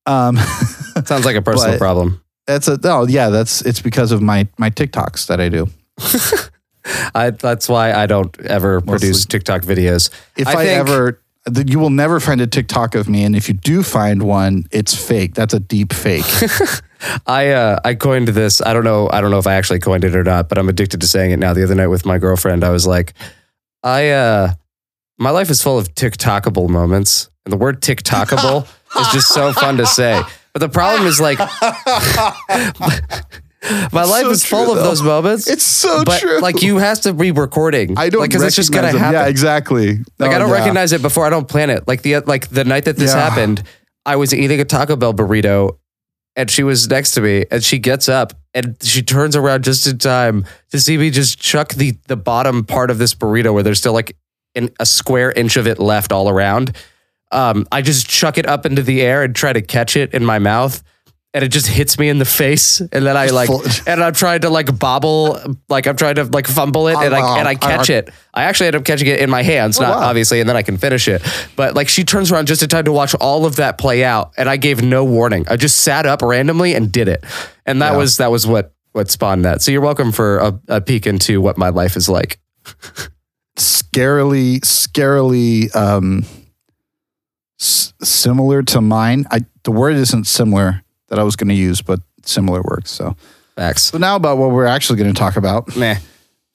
um, 0.06 0.36
Sounds 1.04 1.24
like 1.24 1.36
a 1.36 1.42
personal 1.42 1.78
problem. 1.78 2.20
that's 2.46 2.68
a 2.68 2.78
oh 2.84 3.06
yeah, 3.06 3.30
that's 3.30 3.62
it's 3.62 3.80
because 3.80 4.12
of 4.12 4.20
my 4.20 4.48
my 4.58 4.70
TikToks 4.70 5.26
that 5.28 5.40
I 5.40 5.48
do. 5.48 5.68
I, 7.14 7.30
that's 7.30 7.68
why 7.68 7.92
I 7.92 8.06
don't 8.06 8.36
ever 8.40 8.80
produce 8.80 9.24
TikTok 9.24 9.62
videos. 9.62 10.10
If 10.36 10.48
I 10.48 10.52
I, 10.52 10.56
think- 10.56 10.80
ever, 10.80 11.21
you 11.66 11.78
will 11.78 11.90
never 11.90 12.20
find 12.20 12.40
a 12.40 12.46
TikTok 12.46 12.94
of 12.94 13.08
me, 13.08 13.24
and 13.24 13.34
if 13.34 13.48
you 13.48 13.54
do 13.54 13.82
find 13.82 14.22
one, 14.22 14.66
it's 14.70 14.94
fake. 14.94 15.34
That's 15.34 15.54
a 15.54 15.60
deep 15.60 15.92
fake. 15.92 16.24
I 17.26 17.50
uh, 17.50 17.80
I 17.84 17.94
coined 17.94 18.28
this. 18.28 18.62
I 18.62 18.72
don't 18.72 18.84
know. 18.84 19.08
I 19.12 19.20
don't 19.20 19.30
know 19.30 19.38
if 19.38 19.46
I 19.46 19.54
actually 19.54 19.80
coined 19.80 20.04
it 20.04 20.14
or 20.14 20.22
not, 20.22 20.48
but 20.48 20.58
I'm 20.58 20.68
addicted 20.68 21.00
to 21.00 21.08
saying 21.08 21.32
it 21.32 21.38
now. 21.38 21.52
The 21.52 21.64
other 21.64 21.74
night 21.74 21.88
with 21.88 22.06
my 22.06 22.18
girlfriend, 22.18 22.62
I 22.62 22.70
was 22.70 22.86
like, 22.86 23.14
I 23.82 24.10
uh, 24.10 24.52
my 25.18 25.30
life 25.30 25.50
is 25.50 25.62
full 25.62 25.78
of 25.78 25.94
TikTokable 25.94 26.68
moments, 26.68 27.28
and 27.44 27.52
the 27.52 27.56
word 27.56 27.80
TikTokable 27.80 28.68
is 29.00 29.12
just 29.12 29.28
so 29.28 29.52
fun 29.52 29.78
to 29.78 29.86
say. 29.86 30.22
But 30.52 30.60
the 30.60 30.68
problem 30.68 31.06
is 31.06 31.20
like, 31.20 31.38
my 33.92 34.02
life 34.04 34.22
so 34.24 34.30
is 34.30 34.42
true, 34.42 34.58
full 34.58 34.70
of 34.72 34.76
though. 34.78 34.82
those 34.84 35.02
moments. 35.02 35.48
it's 35.48 35.62
so 35.64 36.04
but 36.04 36.20
true. 36.20 36.40
like 36.40 36.62
you 36.62 36.78
has 36.78 37.00
to 37.00 37.12
be 37.12 37.30
recording. 37.30 37.96
I 37.96 38.08
don't 38.08 38.20
like 38.20 38.30
because 38.30 38.42
it's 38.42 38.56
just 38.56 38.72
gonna 38.72 38.88
them. 38.88 38.96
happen. 38.98 39.14
Yeah, 39.20 39.26
exactly. 39.26 39.98
Like 40.18 40.30
Oh, 40.32 40.34
I 40.34 40.38
don't 40.38 40.48
yeah. 40.48 40.54
recognize 40.54 40.92
it 40.92 41.02
before 41.02 41.26
I 41.26 41.30
don't 41.30 41.48
plan 41.48 41.70
it. 41.70 41.86
Like 41.86 42.02
the 42.02 42.18
like 42.20 42.48
the 42.48 42.64
night 42.64 42.84
that 42.86 42.96
this 42.96 43.14
Yeah. 43.14 43.28
happened, 43.28 43.62
I 44.04 44.16
was 44.16 44.34
eating 44.34 44.60
a 44.60 44.64
Taco 44.64 44.96
Bell 44.96 45.14
burrito 45.14 45.78
and 46.34 46.50
she 46.50 46.62
was 46.62 46.88
next 46.88 47.12
to 47.12 47.20
me 47.20 47.44
and 47.50 47.62
she 47.62 47.78
gets 47.78 48.08
up 48.08 48.32
and 48.54 48.76
she 48.82 49.02
turns 49.02 49.36
around 49.36 49.64
just 49.64 49.86
in 49.86 49.98
time 49.98 50.44
to 50.70 50.80
see 50.80 50.96
me 50.98 51.10
just 51.10 51.38
chuck 51.40 51.74
the 51.74 51.96
the 52.08 52.16
bottom 52.16 52.64
part 52.64 52.90
of 52.90 52.98
this 52.98 53.14
burrito 53.14 53.52
where 53.54 53.62
there's 53.62 53.78
still 53.78 53.92
like 53.92 54.16
in 54.54 54.70
a 54.80 54.86
square 54.86 55.30
inch 55.32 55.56
of 55.56 55.66
it 55.66 55.78
left 55.78 56.10
all 56.12 56.28
around. 56.28 56.76
Um, 57.30 57.66
I 57.72 57.80
just 57.80 58.08
chuck 58.08 58.36
it 58.38 58.46
up 58.46 58.66
into 58.66 58.82
the 58.82 59.00
air 59.02 59.22
and 59.22 59.34
try 59.34 59.52
to 59.54 59.62
catch 59.62 59.96
it 59.96 60.12
in 60.12 60.24
my 60.24 60.38
mouth. 60.38 60.82
And 61.34 61.42
it 61.42 61.48
just 61.48 61.66
hits 61.66 61.98
me 61.98 62.08
in 62.10 62.18
the 62.18 62.24
face, 62.26 62.80
and 62.80 63.06
then 63.06 63.16
i 63.16 63.26
like 63.28 63.48
and 63.86 64.02
i'm 64.04 64.12
trying 64.12 64.40
to 64.42 64.50
like 64.50 64.78
bobble, 64.78 65.38
like 65.68 65.86
I'm 65.86 65.96
trying 65.96 66.16
to 66.16 66.24
like 66.24 66.46
fumble 66.46 66.88
it, 66.88 66.96
and 66.96 67.14
I 67.14 67.38
and 67.38 67.48
I 67.48 67.54
catch 67.54 67.88
it. 67.90 68.10
I 68.34 68.44
actually 68.44 68.66
end 68.66 68.76
up 68.76 68.84
catching 68.84 69.08
it 69.08 69.20
in 69.20 69.30
my 69.30 69.42
hands, 69.42 69.80
not 69.80 69.96
obviously, 70.02 70.40
and 70.40 70.48
then 70.48 70.56
I 70.56 70.62
can 70.62 70.76
finish 70.76 71.08
it. 71.08 71.22
But 71.56 71.74
like 71.74 71.88
she 71.88 72.04
turns 72.04 72.30
around 72.30 72.48
just 72.48 72.62
in 72.62 72.68
time 72.68 72.84
to 72.84 72.92
watch 72.92 73.14
all 73.14 73.46
of 73.46 73.56
that 73.56 73.78
play 73.78 74.04
out, 74.04 74.32
and 74.36 74.48
I 74.48 74.56
gave 74.58 74.82
no 74.82 75.04
warning. 75.04 75.46
I 75.48 75.56
just 75.56 75.78
sat 75.80 76.04
up 76.04 76.20
randomly 76.22 76.74
and 76.74 76.92
did 76.92 77.08
it, 77.08 77.24
and 77.66 77.80
that 77.80 77.96
was 77.96 78.18
that 78.18 78.30
was 78.30 78.46
what 78.46 78.74
what 78.92 79.10
spawned 79.10 79.44
that. 79.46 79.62
So 79.62 79.70
you're 79.70 79.80
welcome 79.80 80.12
for 80.12 80.38
a, 80.38 80.60
a 80.68 80.80
peek 80.82 81.06
into 81.06 81.40
what 81.40 81.56
my 81.56 81.70
life 81.70 81.96
is 81.96 82.08
like. 82.10 82.38
scarily, 83.56 84.60
scarily 84.60 85.74
um, 85.74 86.24
s- 87.60 87.92
similar 88.02 88.62
to 88.64 88.80
mine. 88.80 89.26
I 89.30 89.46
the 89.64 89.72
word 89.72 89.96
isn't 89.96 90.26
similar 90.26 90.81
that 91.12 91.18
I 91.18 91.24
was 91.24 91.36
going 91.36 91.48
to 91.48 91.54
use, 91.54 91.82
but 91.82 92.00
similar 92.22 92.62
works. 92.62 92.90
So, 92.90 93.14
Facts. 93.54 93.82
so 93.82 93.98
now 93.98 94.16
about 94.16 94.38
what 94.38 94.50
we're 94.50 94.64
actually 94.64 94.98
going 94.98 95.12
to 95.12 95.18
talk 95.18 95.36
about. 95.36 95.76
Nah. 95.76 95.96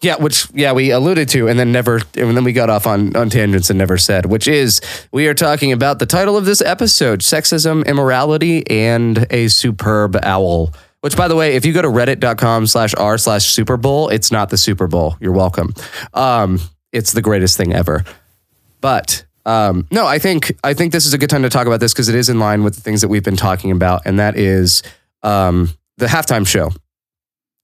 Yeah, 0.02 0.16
which 0.16 0.48
yeah 0.54 0.74
we 0.74 0.90
alluded 0.90 1.30
to, 1.30 1.48
and 1.48 1.60
then 1.60 1.72
never, 1.72 2.02
and 2.16 2.36
then 2.36 2.44
we 2.44 2.54
got 2.54 2.70
off 2.70 2.88
on 2.88 3.16
on 3.16 3.30
tangents 3.30 3.70
and 3.70 3.78
never 3.78 3.98
said, 4.00 4.26
which 4.26 4.48
is 4.48 4.82
we 5.12 5.28
are 5.28 5.34
talking 5.36 5.72
about 5.72 6.00
the 6.00 6.06
title 6.08 6.38
of 6.38 6.46
this 6.46 6.62
episode: 6.62 7.20
sexism, 7.22 7.86
immorality, 7.86 8.68
and 8.68 9.28
a 9.32 9.48
superb 9.48 10.16
owl. 10.24 10.74
Which, 11.02 11.16
by 11.16 11.28
the 11.28 11.36
way, 11.36 11.56
if 11.56 11.66
you 11.66 11.74
go 11.74 11.84
to 11.84 11.88
reddit.com 11.88 12.66
slash 12.66 12.96
r 12.96 13.18
slash 13.20 13.46
Super 13.46 13.78
Bowl, 13.78 14.10
it's 14.10 14.32
not 14.32 14.50
the 14.50 14.58
Super 14.58 14.88
Bowl. 14.88 15.16
You're 15.20 15.34
welcome. 15.34 15.74
Um, 16.16 16.60
it's 16.92 17.14
the 17.14 17.22
greatest 17.22 17.58
thing 17.58 17.74
ever. 17.74 18.04
But 18.82 19.24
um, 19.48 19.88
no, 19.92 20.06
I 20.06 20.20
think 20.20 20.52
I 20.62 20.74
think 20.74 20.92
this 20.92 21.06
is 21.06 21.14
a 21.14 21.18
good 21.18 21.30
time 21.30 21.44
to 21.44 21.50
talk 21.50 21.68
about 21.68 21.80
this 21.80 21.94
because 21.94 22.10
it 22.10 22.16
is 22.16 22.28
in 22.28 22.38
line 22.38 22.66
with 22.66 22.76
the 22.76 22.82
things 22.82 23.00
that 23.00 23.08
we've 23.08 23.24
been 23.24 23.38
talking 23.38 23.72
about, 23.72 24.02
and 24.06 24.20
that 24.20 24.38
is 24.38 24.84
um, 25.24 25.70
the 25.98 26.08
halftime 26.08 26.46
show 26.46 26.70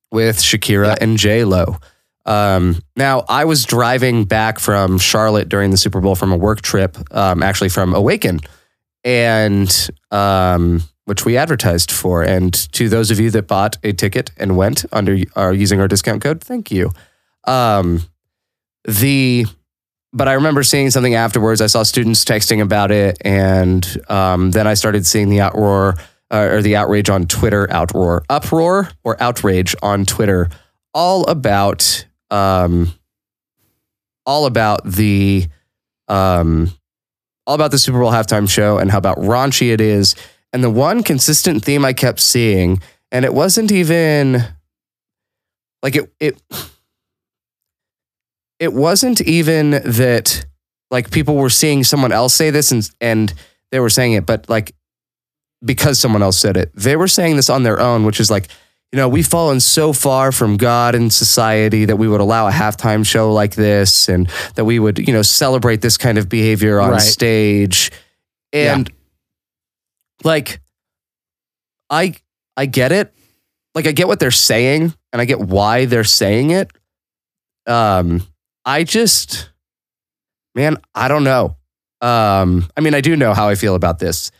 with 0.09 0.37
Shakira 0.37 0.97
and 1.01 1.17
J 1.17 1.43
Lo. 1.43 1.77
Um, 2.25 2.81
now, 2.95 3.25
I 3.27 3.43
was 3.43 3.65
driving 3.65 4.23
back 4.23 4.59
from 4.59 4.97
Charlotte 4.97 5.49
during 5.49 5.71
the 5.71 5.77
Super 5.77 5.99
Bowl 5.99 6.15
from 6.15 6.31
a 6.31 6.37
work 6.37 6.61
trip, 6.61 6.97
um, 7.13 7.43
actually 7.43 7.67
from 7.67 7.93
Awaken, 7.93 8.39
and 9.03 9.89
um, 10.09 10.83
which 11.03 11.25
we 11.25 11.35
advertised 11.35 11.91
for. 11.91 12.23
And 12.23 12.53
to 12.71 12.87
those 12.87 13.11
of 13.11 13.19
you 13.19 13.29
that 13.31 13.47
bought 13.47 13.77
a 13.83 13.91
ticket 13.91 14.31
and 14.37 14.55
went 14.55 14.85
under 14.93 15.17
are 15.35 15.51
using 15.51 15.81
our 15.81 15.89
discount 15.89 16.23
code, 16.23 16.41
thank 16.41 16.71
you. 16.71 16.93
Um, 17.43 18.03
the 18.85 19.47
but 20.13 20.27
I 20.27 20.33
remember 20.33 20.63
seeing 20.63 20.91
something 20.91 21.15
afterwards. 21.15 21.59
I 21.59 21.67
saw 21.67 21.83
students 21.83 22.23
texting 22.23 22.61
about 22.61 22.91
it, 22.91 23.17
and 23.21 23.85
um, 24.09 24.51
then 24.51 24.67
I 24.67 24.75
started 24.75 25.05
seeing 25.05 25.29
the 25.29 25.39
outroar 25.39 25.99
uh, 26.31 26.49
or 26.51 26.61
the 26.61 26.75
outrage 26.75 27.09
on 27.09 27.25
Twitter, 27.25 27.67
outroar, 27.67 28.23
uproar, 28.29 28.89
or 29.03 29.21
outrage 29.21 29.75
on 29.81 30.05
Twitter, 30.05 30.49
all 30.93 31.25
about 31.25 32.05
um, 32.29 32.93
all 34.25 34.45
about 34.45 34.85
the 34.85 35.47
um, 36.07 36.71
all 37.47 37.55
about 37.55 37.71
the 37.71 37.79
Super 37.79 37.99
Bowl 37.99 38.11
halftime 38.11 38.49
show 38.49 38.77
and 38.77 38.91
how 38.91 38.99
about 38.99 39.17
raunchy 39.17 39.73
it 39.73 39.81
is. 39.81 40.15
And 40.53 40.63
the 40.63 40.69
one 40.69 41.01
consistent 41.01 41.65
theme 41.65 41.83
I 41.83 41.93
kept 41.93 42.19
seeing, 42.19 42.81
and 43.11 43.25
it 43.25 43.33
wasn't 43.33 43.71
even 43.71 44.43
like 45.81 45.95
it 45.95 46.13
it 46.19 46.41
it 48.63 48.73
wasn't 48.73 49.19
even 49.21 49.71
that 49.71 50.45
like 50.89 51.11
people 51.11 51.35
were 51.35 51.49
seeing 51.49 51.83
someone 51.83 52.11
else 52.11 52.33
say 52.33 52.49
this 52.49 52.71
and 52.71 52.89
and 53.01 53.33
they 53.71 53.79
were 53.79 53.89
saying 53.89 54.13
it, 54.13 54.25
but 54.25 54.49
like 54.49 54.73
because 55.65 55.99
someone 55.99 56.21
else 56.23 56.37
said 56.37 56.57
it, 56.57 56.71
they 56.75 56.95
were 56.95 57.07
saying 57.07 57.35
this 57.35 57.49
on 57.49 57.63
their 57.63 57.79
own, 57.79 58.05
which 58.05 58.19
is 58.19 58.29
like, 58.31 58.47
you 58.91 58.97
know, 58.97 59.07
we've 59.09 59.27
fallen 59.27 59.59
so 59.59 59.91
far 59.93 60.31
from 60.31 60.57
God 60.57 60.93
and 60.95 61.11
society 61.11 61.85
that 61.85 61.95
we 61.97 62.07
would 62.07 62.21
allow 62.21 62.47
a 62.47 62.51
halftime 62.51 63.05
show 63.05 63.31
like 63.33 63.55
this 63.55 64.07
and 64.09 64.29
that 64.55 64.65
we 64.65 64.77
would, 64.79 64.99
you 64.99 65.13
know, 65.13 65.21
celebrate 65.23 65.81
this 65.81 65.97
kind 65.97 66.17
of 66.17 66.29
behavior 66.29 66.79
on 66.79 66.91
Right. 66.91 67.01
stage. 67.01 67.91
And 68.51 68.91
like 70.23 70.61
I 71.89 72.15
I 72.55 72.65
get 72.67 72.91
it. 72.91 73.13
Like 73.75 73.87
I 73.87 73.91
get 73.93 74.07
what 74.07 74.19
they're 74.19 74.31
saying 74.31 74.93
and 75.11 75.21
I 75.21 75.25
get 75.25 75.39
why 75.39 75.85
they're 75.85 76.03
saying 76.03 76.51
it. 76.51 76.69
Um 77.65 78.21
I 78.65 78.83
just 78.83 79.49
man, 80.55 80.77
I 80.93 81.07
don't 81.07 81.23
know. 81.23 81.57
Um 82.01 82.67
I 82.77 82.81
mean 82.81 82.93
I 82.93 83.01
do 83.01 83.15
know 83.15 83.33
how 83.33 83.49
I 83.49 83.55
feel 83.55 83.75
about 83.75 83.99
this, 83.99 84.31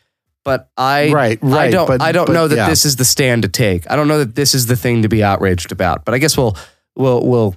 but 0.43 0.69
I 0.77 1.11
right, 1.11 1.39
right. 1.41 1.67
I 1.67 1.71
don't 1.71 1.87
but- 1.87 2.01
I 2.01 2.11
don't 2.11 2.27
but 2.27 2.33
know 2.33 2.47
that 2.47 2.55
yeah. 2.55 2.69
this 2.69 2.85
is 2.85 2.95
the 2.97 3.05
stand 3.05 3.43
to 3.43 3.49
take. 3.49 3.89
I 3.89 3.95
don't 3.95 4.07
know 4.07 4.19
that 4.19 4.35
this 4.35 4.53
is 4.53 4.65
the 4.65 4.75
thing 4.75 5.01
to 5.03 5.09
be 5.09 5.23
outraged 5.23 5.71
about. 5.71 6.05
But 6.05 6.13
I 6.13 6.17
guess 6.17 6.37
we'll 6.37 6.57
we'll 6.95 7.25
we'll 7.25 7.55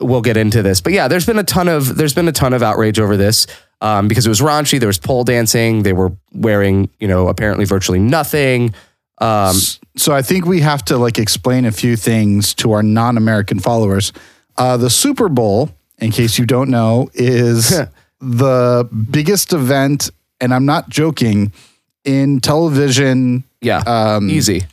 we'll 0.00 0.22
get 0.22 0.36
into 0.36 0.62
this. 0.62 0.80
But 0.80 0.92
yeah, 0.92 1.08
there's 1.08 1.26
been 1.26 1.38
a 1.38 1.44
ton 1.44 1.68
of 1.68 1.96
there's 1.96 2.14
been 2.14 2.28
a 2.28 2.32
ton 2.32 2.52
of 2.52 2.62
outrage 2.62 2.98
over 2.98 3.16
this 3.16 3.46
um, 3.80 4.08
because 4.08 4.26
it 4.26 4.28
was 4.28 4.40
raunchy. 4.40 4.78
There 4.78 4.86
was 4.86 4.98
pole 4.98 5.24
dancing. 5.24 5.82
They 5.82 5.92
were 5.92 6.12
wearing 6.32 6.88
you 7.00 7.08
know 7.08 7.28
apparently 7.28 7.64
virtually 7.64 7.98
nothing. 7.98 8.74
Um, 9.18 9.54
so 9.96 10.14
I 10.14 10.22
think 10.22 10.46
we 10.46 10.60
have 10.60 10.84
to 10.86 10.96
like 10.96 11.18
explain 11.18 11.64
a 11.64 11.72
few 11.72 11.96
things 11.96 12.54
to 12.54 12.72
our 12.72 12.82
non-American 12.82 13.60
followers. 13.60 14.12
Uh, 14.56 14.76
the 14.76 14.90
Super 14.90 15.28
Bowl, 15.28 15.70
in 16.02 16.10
case 16.10 16.38
you 16.38 16.44
don't 16.44 16.68
know, 16.68 17.08
is 17.14 17.80
the 18.20 18.88
biggest 19.10 19.52
event, 19.52 20.10
and 20.40 20.52
I'm 20.52 20.66
not 20.66 20.88
joking, 20.88 21.52
in 22.04 22.40
television 22.40 23.44
yeah, 23.60 23.78
um, 23.86 24.28
easy. 24.28 24.64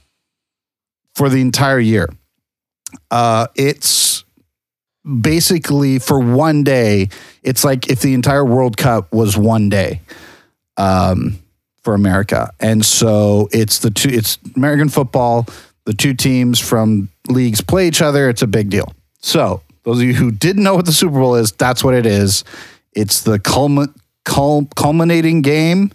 for 1.13 1.29
the 1.29 1.41
entire 1.41 1.79
year. 1.79 2.09
Uh, 3.11 3.47
it's 3.55 4.23
basically 5.21 5.99
for 5.99 6.19
one 6.19 6.63
day. 6.63 7.09
It's 7.43 7.63
like 7.63 7.89
if 7.89 8.01
the 8.01 8.15
entire 8.15 8.43
World 8.43 8.77
Cup 8.77 9.13
was 9.13 9.37
one 9.37 9.69
day 9.69 10.01
um, 10.77 11.37
for 11.83 11.93
America, 11.93 12.51
and 12.59 12.83
so 12.83 13.47
it's 13.51 13.79
the 13.79 13.91
two. 13.91 14.09
It's 14.09 14.39
American 14.55 14.89
football. 14.89 15.45
The 15.85 15.93
two 15.93 16.15
teams 16.15 16.59
from 16.59 17.09
leagues 17.27 17.61
play 17.61 17.87
each 17.87 18.01
other. 18.01 18.29
It's 18.29 18.41
a 18.41 18.47
big 18.47 18.71
deal. 18.71 18.91
So 19.21 19.61
those 19.89 19.99
of 20.01 20.05
you 20.05 20.13
who 20.13 20.31
didn't 20.31 20.63
know 20.63 20.75
what 20.75 20.85
the 20.85 20.91
Super 20.93 21.19
Bowl 21.19 21.35
is, 21.35 21.51
that's 21.51 21.83
what 21.83 21.93
it 21.95 22.05
is. 22.05 22.43
It's 22.93 23.21
the 23.21 23.39
culmin- 23.39 23.93
cul- 24.25 24.67
culminating 24.75 25.41
game 25.41 25.91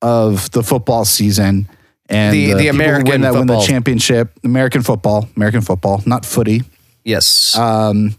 of 0.00 0.50
the 0.52 0.62
football 0.62 1.04
season. 1.04 1.68
And 2.08 2.32
The- 2.34 2.54
the 2.54 2.64
who 2.64 2.70
American 2.70 3.10
win 3.10 3.20
that 3.22 3.34
win 3.34 3.46
the 3.46 3.60
championship, 3.60 4.32
American 4.44 4.82
football, 4.82 5.28
American 5.36 5.60
football, 5.60 6.02
not 6.06 6.24
footy. 6.24 6.62
Yes. 7.04 7.56
Um, 7.56 8.14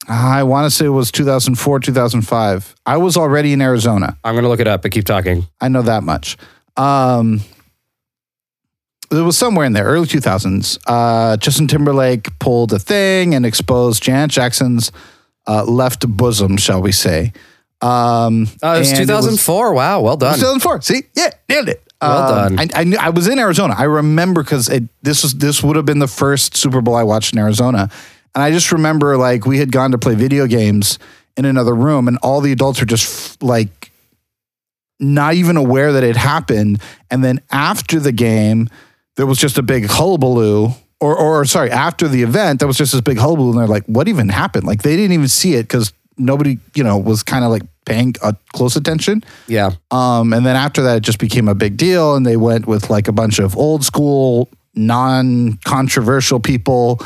I 0.09 0.45
want 0.45 0.67
to 0.67 0.71
say 0.71 0.87
it 0.87 0.91
was 0.91 1.11
2004, 1.11 1.81
2005. 1.81 2.75
I 2.87 2.97
was 2.97 3.17
already 3.17 3.53
in 3.53 3.61
Arizona. 3.61 4.17
I'm 4.23 4.35
gonna 4.35 4.49
look 4.49 4.61
it 4.61 4.69
up, 4.69 4.83
but 4.83 4.93
keep 4.93 5.05
talking. 5.05 5.47
I 5.61 5.69
know 5.69 5.83
that 5.83 6.05
much. 6.05 6.37
Um, 6.77 7.41
it 9.11 9.17
was 9.17 9.37
somewhere 9.37 9.67
in 9.67 9.73
there, 9.73 9.85
early 9.85 10.07
2000s. 10.07 10.79
Uh, 10.87 11.37
Justin 11.39 11.69
Timberlake 11.69 12.39
pulled 12.39 12.73
a 12.73 12.79
thing 12.79 13.35
and 13.35 13.45
exposed 13.47 14.03
Janet 14.03 14.31
Jackson's 14.31 14.93
uh, 15.47 15.65
left 15.65 16.09
bosom, 16.09 16.57
shall 16.57 16.83
we 16.83 16.93
say. 16.93 17.33
Um, 17.83 18.47
Oh, 18.63 18.75
it 18.75 18.79
was 18.81 18.91
and 18.91 18.99
2004. 19.07 19.75
wow, 19.75 20.01
well 20.01 20.17
done. 20.17 20.35
2004. 20.39 20.81
See, 20.83 21.03
yeah, 21.15 21.31
nailed 21.49 21.69
it. 21.69 21.83
Well 22.01 22.33
Um, 22.33 22.57
done. 22.57 22.71
I, 22.75 22.81
I 22.81 22.85
knew 22.85 22.97
I 22.99 23.11
was 23.11 23.27
in 23.29 23.39
Arizona. 23.39 23.75
I 23.77 23.85
remember 23.85 24.43
because 24.43 24.69
it 24.69 24.85
this 25.03 25.23
was 25.23 25.35
this 25.35 25.63
would 25.63 25.77
have 25.77 25.87
been 25.87 25.99
the 25.99 26.07
first 26.09 26.57
Super 26.57 26.81
Bowl 26.81 26.95
I 26.95 27.03
watched 27.03 27.33
in 27.33 27.39
Arizona, 27.39 27.91
and 28.35 28.43
I 28.45 28.51
just 28.51 28.73
remember 28.73 29.17
like 29.17 29.47
we 29.47 29.59
had 29.59 29.73
gone 29.73 29.93
to 29.93 29.99
play 29.99 30.15
video 30.15 30.47
games, 30.47 30.99
in 31.37 31.45
another 31.45 31.75
room, 31.75 32.09
and 32.09 32.19
all 32.23 32.41
the 32.41 32.53
adults 32.53 32.81
are 32.83 32.87
just 32.87 33.43
like 33.43 33.91
not 34.99 35.35
even 35.35 35.57
aware 35.57 35.93
that 35.93 36.03
it 36.03 36.17
happened. 36.17 36.81
And 37.11 37.23
then 37.23 37.41
after 37.51 38.01
the 38.01 38.13
game, 38.13 38.69
there 39.17 39.27
was 39.27 39.39
just 39.39 39.59
a 39.59 39.63
big 39.63 39.87
hullabaloo. 39.87 40.71
Or, 40.99 41.15
or 41.15 41.45
sorry, 41.45 41.71
after 41.71 42.09
the 42.09 42.23
event, 42.23 42.59
there 42.61 42.67
was 42.67 42.79
just 42.79 42.93
this 42.93 43.03
big 43.03 43.19
hullabaloo, 43.19 43.51
and 43.51 43.59
they're 43.61 43.67
like, 43.67 43.85
"What 43.85 44.09
even 44.09 44.31
happened?" 44.31 44.67
Like 44.67 44.83
they 44.83 44.97
didn't 44.97 45.13
even 45.13 45.29
see 45.29 45.55
it 45.55 45.65
because 45.65 45.93
nobody, 46.19 46.59
you 46.75 46.85
know, 46.85 46.99
was 46.99 47.23
kind 47.23 47.45
of 47.45 47.51
like 47.51 47.63
paying 47.85 48.15
uh, 48.23 48.33
close 48.53 48.77
attention. 48.77 49.23
Yeah. 49.47 49.71
Um, 49.91 50.33
and 50.33 50.45
then 50.45 50.57
after 50.57 50.83
that, 50.83 50.99
it 50.99 51.03
just 51.03 51.19
became 51.19 51.49
a 51.49 51.55
big 51.55 51.77
deal, 51.77 52.17
and 52.17 52.27
they 52.27 52.37
went 52.37 52.67
with 52.67 52.91
like 52.91 53.09
a 53.09 53.13
bunch 53.13 53.39
of 53.39 53.57
old 53.57 53.85
school, 53.85 54.49
non 54.75 55.59
controversial 55.65 56.41
people. 56.41 57.01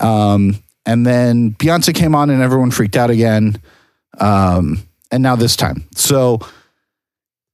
Um, 0.00 0.56
and 0.84 1.04
then 1.04 1.52
Beyonce 1.52 1.94
came 1.94 2.14
on, 2.14 2.30
and 2.30 2.42
everyone 2.42 2.70
freaked 2.70 2.96
out 2.96 3.10
again. 3.10 3.60
Um, 4.18 4.82
and 5.10 5.22
now 5.22 5.36
this 5.36 5.56
time. 5.56 5.84
So 5.94 6.40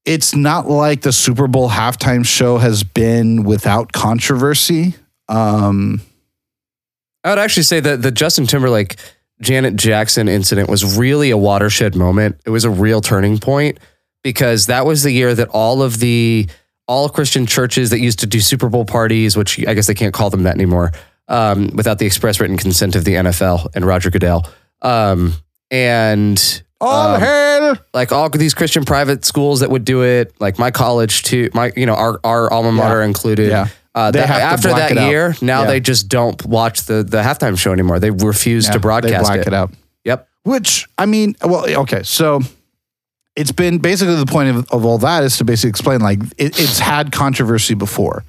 it's 0.04 0.34
not 0.34 0.68
like 0.68 1.02
the 1.02 1.12
Super 1.12 1.46
Bowl 1.46 1.68
halftime 1.70 2.26
show 2.26 2.58
has 2.58 2.82
been 2.82 3.44
without 3.44 3.92
controversy. 3.92 4.94
Um, 5.28 6.00
I 7.24 7.30
would 7.30 7.38
actually 7.38 7.62
say 7.62 7.80
that 7.80 8.02
the 8.02 8.10
Justin 8.10 8.46
Timberlake 8.46 8.96
Janet 9.42 9.76
Jackson 9.76 10.28
incident 10.28 10.68
was 10.70 10.96
really 10.96 11.30
a 11.30 11.36
watershed 11.36 11.94
moment. 11.94 12.40
It 12.46 12.50
was 12.50 12.64
a 12.64 12.70
real 12.70 13.00
turning 13.00 13.38
point 13.38 13.78
because 14.22 14.66
that 14.66 14.86
was 14.86 15.02
the 15.02 15.10
year 15.10 15.34
that 15.34 15.48
all 15.48 15.82
of 15.82 15.98
the 15.98 16.48
all 16.88 17.08
Christian 17.08 17.44
churches 17.46 17.90
that 17.90 18.00
used 18.00 18.20
to 18.20 18.26
do 18.26 18.40
Super 18.40 18.68
Bowl 18.68 18.84
parties, 18.84 19.36
which 19.36 19.58
I 19.66 19.74
guess 19.74 19.86
they 19.86 19.94
can't 19.94 20.14
call 20.14 20.30
them 20.30 20.44
that 20.44 20.54
anymore, 20.54 20.92
um, 21.28 21.70
without 21.74 21.98
the 21.98 22.06
express 22.06 22.40
written 22.40 22.56
consent 22.56 22.96
of 22.96 23.04
the 23.04 23.14
NFL 23.14 23.68
and 23.74 23.84
Roger 23.84 24.10
Goodell, 24.10 24.46
um, 24.82 25.34
and 25.70 26.62
all 26.80 27.14
um, 27.14 27.20
hail. 27.20 27.76
like 27.94 28.12
all 28.12 28.28
these 28.30 28.54
Christian 28.54 28.84
private 28.84 29.24
schools 29.24 29.60
that 29.60 29.70
would 29.70 29.84
do 29.84 30.02
it, 30.02 30.34
like 30.40 30.58
my 30.58 30.70
college 30.70 31.22
too, 31.22 31.48
my 31.54 31.72
you 31.76 31.86
know 31.86 31.94
our 31.94 32.20
our 32.24 32.52
alma 32.52 32.72
mater 32.72 33.00
Yeah. 33.00 33.06
included. 33.06 33.48
Yeah. 33.48 33.68
Uh, 33.94 34.10
They 34.10 34.20
that- 34.20 34.28
have 34.28 34.40
after 34.54 34.68
that 34.68 34.90
it 34.92 34.98
out. 34.98 35.10
year, 35.10 35.36
now 35.42 35.62
Yeah. 35.62 35.66
they 35.68 35.80
just 35.80 36.08
don't 36.08 36.44
watch 36.46 36.82
the 36.84 37.02
the 37.02 37.22
halftime 37.22 37.58
show 37.58 37.72
anymore. 37.72 37.98
They 38.00 38.10
refuse 38.10 38.66
Yeah, 38.66 38.72
to 38.72 38.80
broadcast 38.80 39.12
they 39.12 39.18
black 39.36 39.40
it. 39.40 39.46
it 39.48 39.54
out. 39.54 39.70
Yep. 40.04 40.28
Which 40.44 40.86
I 40.98 41.06
mean, 41.06 41.36
well, 41.44 41.66
okay, 41.82 42.02
so 42.02 42.40
it's 43.36 43.52
been 43.52 43.78
basically 43.78 44.16
the 44.16 44.26
point 44.26 44.48
of, 44.56 44.70
of 44.70 44.84
all 44.84 44.98
that 44.98 45.24
is 45.24 45.36
to 45.38 45.44
basically 45.44 45.70
explain 45.70 46.00
like 46.00 46.20
it, 46.38 46.58
it's 46.58 46.78
had 46.78 47.12
controversy 47.12 47.74
before. 47.74 48.24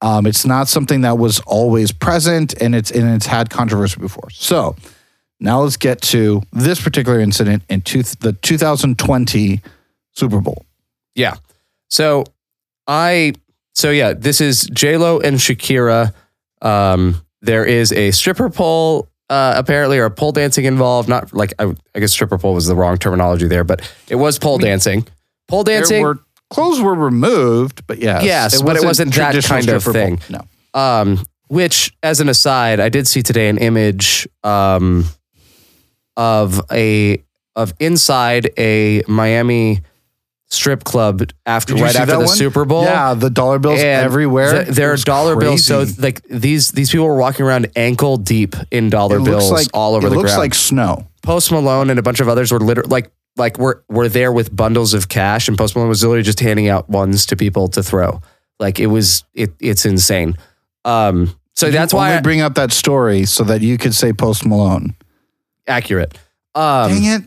Um, 0.00 0.26
it's 0.26 0.44
not 0.44 0.66
something 0.68 1.02
that 1.02 1.16
was 1.18 1.40
always 1.40 1.92
present, 1.92 2.54
and 2.60 2.74
it's 2.74 2.90
and 2.90 3.08
it's 3.14 3.26
had 3.26 3.50
controversy 3.50 4.00
before. 4.00 4.28
So 4.30 4.74
now 5.40 5.60
let's 5.60 5.76
get 5.76 6.00
to 6.02 6.42
this 6.52 6.80
particular 6.80 7.20
incident 7.20 7.62
in 7.68 7.82
two, 7.82 8.02
the 8.02 8.32
2020 8.32 9.60
Super 10.12 10.40
Bowl. 10.40 10.64
Yeah. 11.14 11.34
So 11.88 12.24
I 12.88 13.34
so 13.74 13.90
yeah, 13.90 14.12
this 14.12 14.40
is 14.40 14.64
J 14.72 14.96
Lo 14.96 15.18
and 15.20 15.36
Shakira. 15.36 16.12
Um, 16.60 17.20
there 17.40 17.64
is 17.64 17.92
a 17.92 18.10
stripper 18.12 18.50
pole 18.50 19.08
uh, 19.28 19.54
apparently 19.56 19.98
or 19.98 20.08
pole 20.10 20.32
dancing 20.32 20.64
involved. 20.64 21.08
Not 21.08 21.32
like 21.32 21.54
I, 21.58 21.74
I 21.94 22.00
guess 22.00 22.12
stripper 22.12 22.38
pole 22.38 22.54
was 22.54 22.66
the 22.66 22.76
wrong 22.76 22.98
terminology 22.98 23.48
there, 23.48 23.64
but 23.64 23.80
it 24.08 24.16
was 24.16 24.38
pole 24.38 24.58
dancing. 24.58 25.06
Pole 25.48 25.64
dancing. 25.64 26.02
Were, 26.02 26.18
clothes 26.50 26.80
were 26.80 26.94
removed, 26.94 27.86
but 27.86 27.98
yes, 27.98 28.24
Yes, 28.24 28.62
but 28.62 28.76
it 28.76 28.84
wasn't 28.84 29.12
that 29.14 29.32
traditional 29.32 29.60
kind 29.60 29.68
of 29.70 29.84
thing. 29.84 30.16
pole. 30.18 30.40
No. 30.74 30.80
Um, 30.80 31.24
which, 31.48 31.92
as 32.02 32.20
an 32.20 32.28
aside, 32.28 32.80
I 32.80 32.88
did 32.88 33.06
see 33.06 33.22
today 33.22 33.48
an 33.48 33.58
image 33.58 34.26
um, 34.44 35.04
of 36.16 36.60
a 36.70 37.22
of 37.56 37.74
inside 37.78 38.50
a 38.58 39.02
Miami 39.06 39.80
strip 40.52 40.84
club 40.84 41.22
after 41.46 41.74
right 41.74 41.94
after 41.96 42.12
the 42.12 42.18
one? 42.20 42.28
Super 42.28 42.64
Bowl. 42.64 42.84
Yeah, 42.84 43.14
the 43.14 43.30
dollar 43.30 43.58
bills 43.58 43.80
And 43.80 44.04
everywhere. 44.04 44.64
th- 44.64 44.76
there 44.76 44.92
are 44.92 44.96
dollar 44.96 45.36
bills. 45.36 45.64
So 45.64 45.84
like 45.98 46.22
these 46.28 46.70
these 46.72 46.90
people 46.90 47.06
were 47.06 47.16
walking 47.16 47.44
around 47.46 47.68
ankle 47.76 48.16
deep 48.16 48.54
in 48.70 48.90
dollar 48.90 49.18
it 49.18 49.24
bills 49.24 49.50
like 49.50 49.68
all 49.74 49.94
over 49.94 50.06
it 50.06 50.10
the 50.10 50.16
looks 50.16 50.30
ground. 50.30 50.40
like 50.40 50.54
snow. 50.54 51.06
Post 51.22 51.50
Malone 51.52 51.90
and 51.90 51.98
a 51.98 52.02
bunch 52.02 52.20
of 52.20 52.28
others 52.28 52.52
were 52.52 52.60
literally 52.60 52.88
like 52.90 53.10
like 53.36 53.58
were 53.58 53.82
were 53.88 54.08
there 54.08 54.30
with 54.32 54.54
bundles 54.54 54.92
of 54.94 55.08
cash, 55.08 55.48
and 55.48 55.56
Post 55.56 55.74
Malone 55.74 55.88
was 55.88 56.02
literally 56.02 56.22
just 56.22 56.40
handing 56.40 56.68
out 56.68 56.88
ones 56.90 57.24
to 57.26 57.36
people 57.36 57.68
to 57.68 57.82
throw. 57.82 58.20
Like 58.60 58.78
it 58.78 58.88
was 58.88 59.24
it 59.34 59.52
it's 59.58 59.84
insane. 59.86 60.36
Um, 60.84 61.34
so 61.54 61.70
that's 61.70 61.94
why 61.94 62.16
I, 62.16 62.20
bring 62.20 62.40
up 62.40 62.54
that 62.56 62.72
story 62.72 63.24
so 63.24 63.44
that 63.44 63.60
you 63.62 63.78
could 63.78 63.94
say 63.94 64.12
Post 64.12 64.44
Malone. 64.44 64.94
accurate. 65.66 66.18
Um, 66.54 66.90
Dang 66.90 67.04
it! 67.04 67.22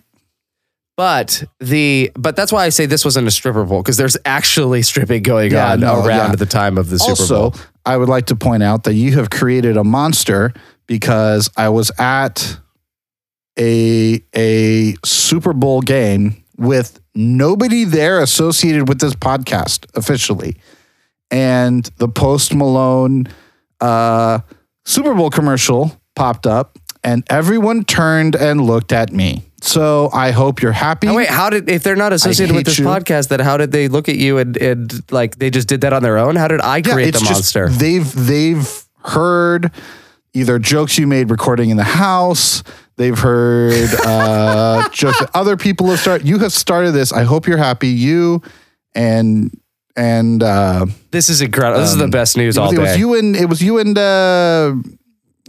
But 0.98 1.44
the 1.60 2.12
but 2.16 2.36
that's 2.36 2.52
why 2.52 2.66
I 2.66 2.70
say 2.70 2.86
this 2.86 3.04
wasn't 3.04 3.28
a 3.28 3.32
stripper 3.32 3.64
bowl 3.66 3.82
because 3.82 3.98
there's 3.98 4.18
actually 4.26 4.82
stripping 4.82 5.24
going 5.24 5.52
Yeah, 5.52 5.74
on 5.74 5.80
no, 5.82 5.96
around 6.06 6.32
yeah. 6.32 6.36
the 6.36 6.46
time 6.46 6.78
of 6.78 6.90
the 6.90 7.00
Super 7.00 7.10
Also, 7.12 7.50
Bowl. 7.52 7.56
I 7.86 7.98
would 7.98 8.10
like 8.10 8.28
to 8.28 8.36
point 8.36 8.64
out 8.64 8.84
that 8.86 8.94
you 8.94 9.12
have 9.14 9.30
created 9.30 9.78
a 9.78 9.84
monster 9.84 10.54
because 10.88 11.50
I 11.58 11.70
was 11.70 11.92
at 12.00 12.58
a 13.60 14.22
a 14.36 14.96
Super 15.06 15.54
Bowl 15.54 15.82
game 15.82 16.44
with 16.58 17.00
nobody 17.14 17.84
there 17.84 18.22
associated 18.22 18.88
with 18.88 19.00
this 19.00 19.14
podcast 19.16 19.86
officially, 19.96 20.56
and 21.32 21.84
the 21.98 22.08
Post 22.08 22.54
Malone 22.54 23.28
uh, 23.82 24.40
Super 24.86 25.14
Bowl 25.14 25.30
commercial 25.30 26.00
popped 26.16 26.48
up, 26.48 26.78
and 27.04 27.24
everyone 27.30 27.84
turned 27.84 28.36
and 28.36 28.62
looked 28.62 28.92
at 28.94 29.12
me. 29.12 29.44
So 29.62 30.10
I 30.14 30.32
hope 30.32 30.62
you're 30.62 30.72
happy. 30.72 31.08
Oh, 31.08 31.16
wait, 31.16 31.30
how 31.30 31.50
did 31.50 31.70
if 31.70 31.84
they're 31.84 31.96
not 31.96 32.14
associated 32.14 32.56
with 32.56 32.66
this 32.66 32.80
you. 32.80 32.86
podcast, 32.86 33.30
then 33.30 33.40
how 33.40 33.58
did 33.58 33.72
they 33.72 33.88
look 33.88 34.10
at 34.10 34.18
you 34.18 34.38
and 34.38 34.58
and 34.58 35.12
like 35.12 35.38
they 35.38 35.50
just 35.50 35.68
did 35.68 35.82
that 35.82 35.94
on 35.94 36.04
their 36.04 36.18
own? 36.18 36.36
How 36.36 36.48
did 36.48 36.62
I 36.62 36.82
create 36.82 37.12
the 37.12 37.20
it's 37.20 37.24
monster? 37.24 37.68
Just, 37.68 37.80
they've 37.80 38.14
they've 38.14 38.84
heard 39.04 39.72
either 40.34 40.60
jokes 40.60 40.98
you 40.98 41.08
made 41.08 41.32
recording 41.32 41.70
in 41.70 41.78
the 41.78 41.84
house. 41.84 42.64
They've 42.98 43.18
heard 43.18 43.90
uh, 44.06 44.88
jokes 44.94 45.20
that 45.20 45.32
other 45.34 45.58
people 45.58 45.88
have 45.88 46.00
started. 46.00 46.28
You 46.28 46.40
have 46.40 46.54
started 46.54 46.92
this. 46.92 47.12
I 47.12 47.24
hope 47.24 47.48
you're 47.48 47.58
happy. 47.58 47.90
You 47.90 48.42
and 48.94 49.52
and 49.96 50.44
uh, 50.44 50.86
this 51.12 51.30
is 51.30 51.42
incredible. 51.42 51.82
This 51.82 51.92
is 51.92 51.98
the 51.98 52.06
um, 52.06 52.12
best 52.12 52.38
news 52.38 52.58
it 52.58 52.62
was, 52.62 52.74
all 52.74 52.80
it 52.80 52.82
was 52.82 52.98
you 52.98 53.16
and 53.16 53.36
it 53.36 53.48
was 53.48 53.62
you 53.62 53.80
and 53.80 53.98
uh, 53.98 54.74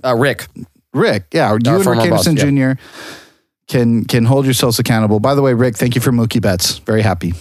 uh, 0.05 0.15
Rick, 0.15 0.47
Rick. 0.93 1.27
Yeah, 1.33 1.53
you 1.53 1.77
and 1.77 1.87
Rick 1.87 2.11
boss, 2.11 2.27
Anderson 2.27 2.57
Jr. 2.57 2.81
can 3.69 4.05
can 4.05 4.25
hold 4.25 4.45
yourselves 4.45 4.79
accountable. 4.79 5.21
By 5.21 5.35
the 5.35 5.43
way, 5.43 5.55
Rick, 5.55 5.77
thank 5.77 5.95
you 5.95 6.01
for 6.01 6.13
Mookie 6.13 6.41
Betts. 6.41 6.79
Very 6.79 7.03
happy. 7.03 7.35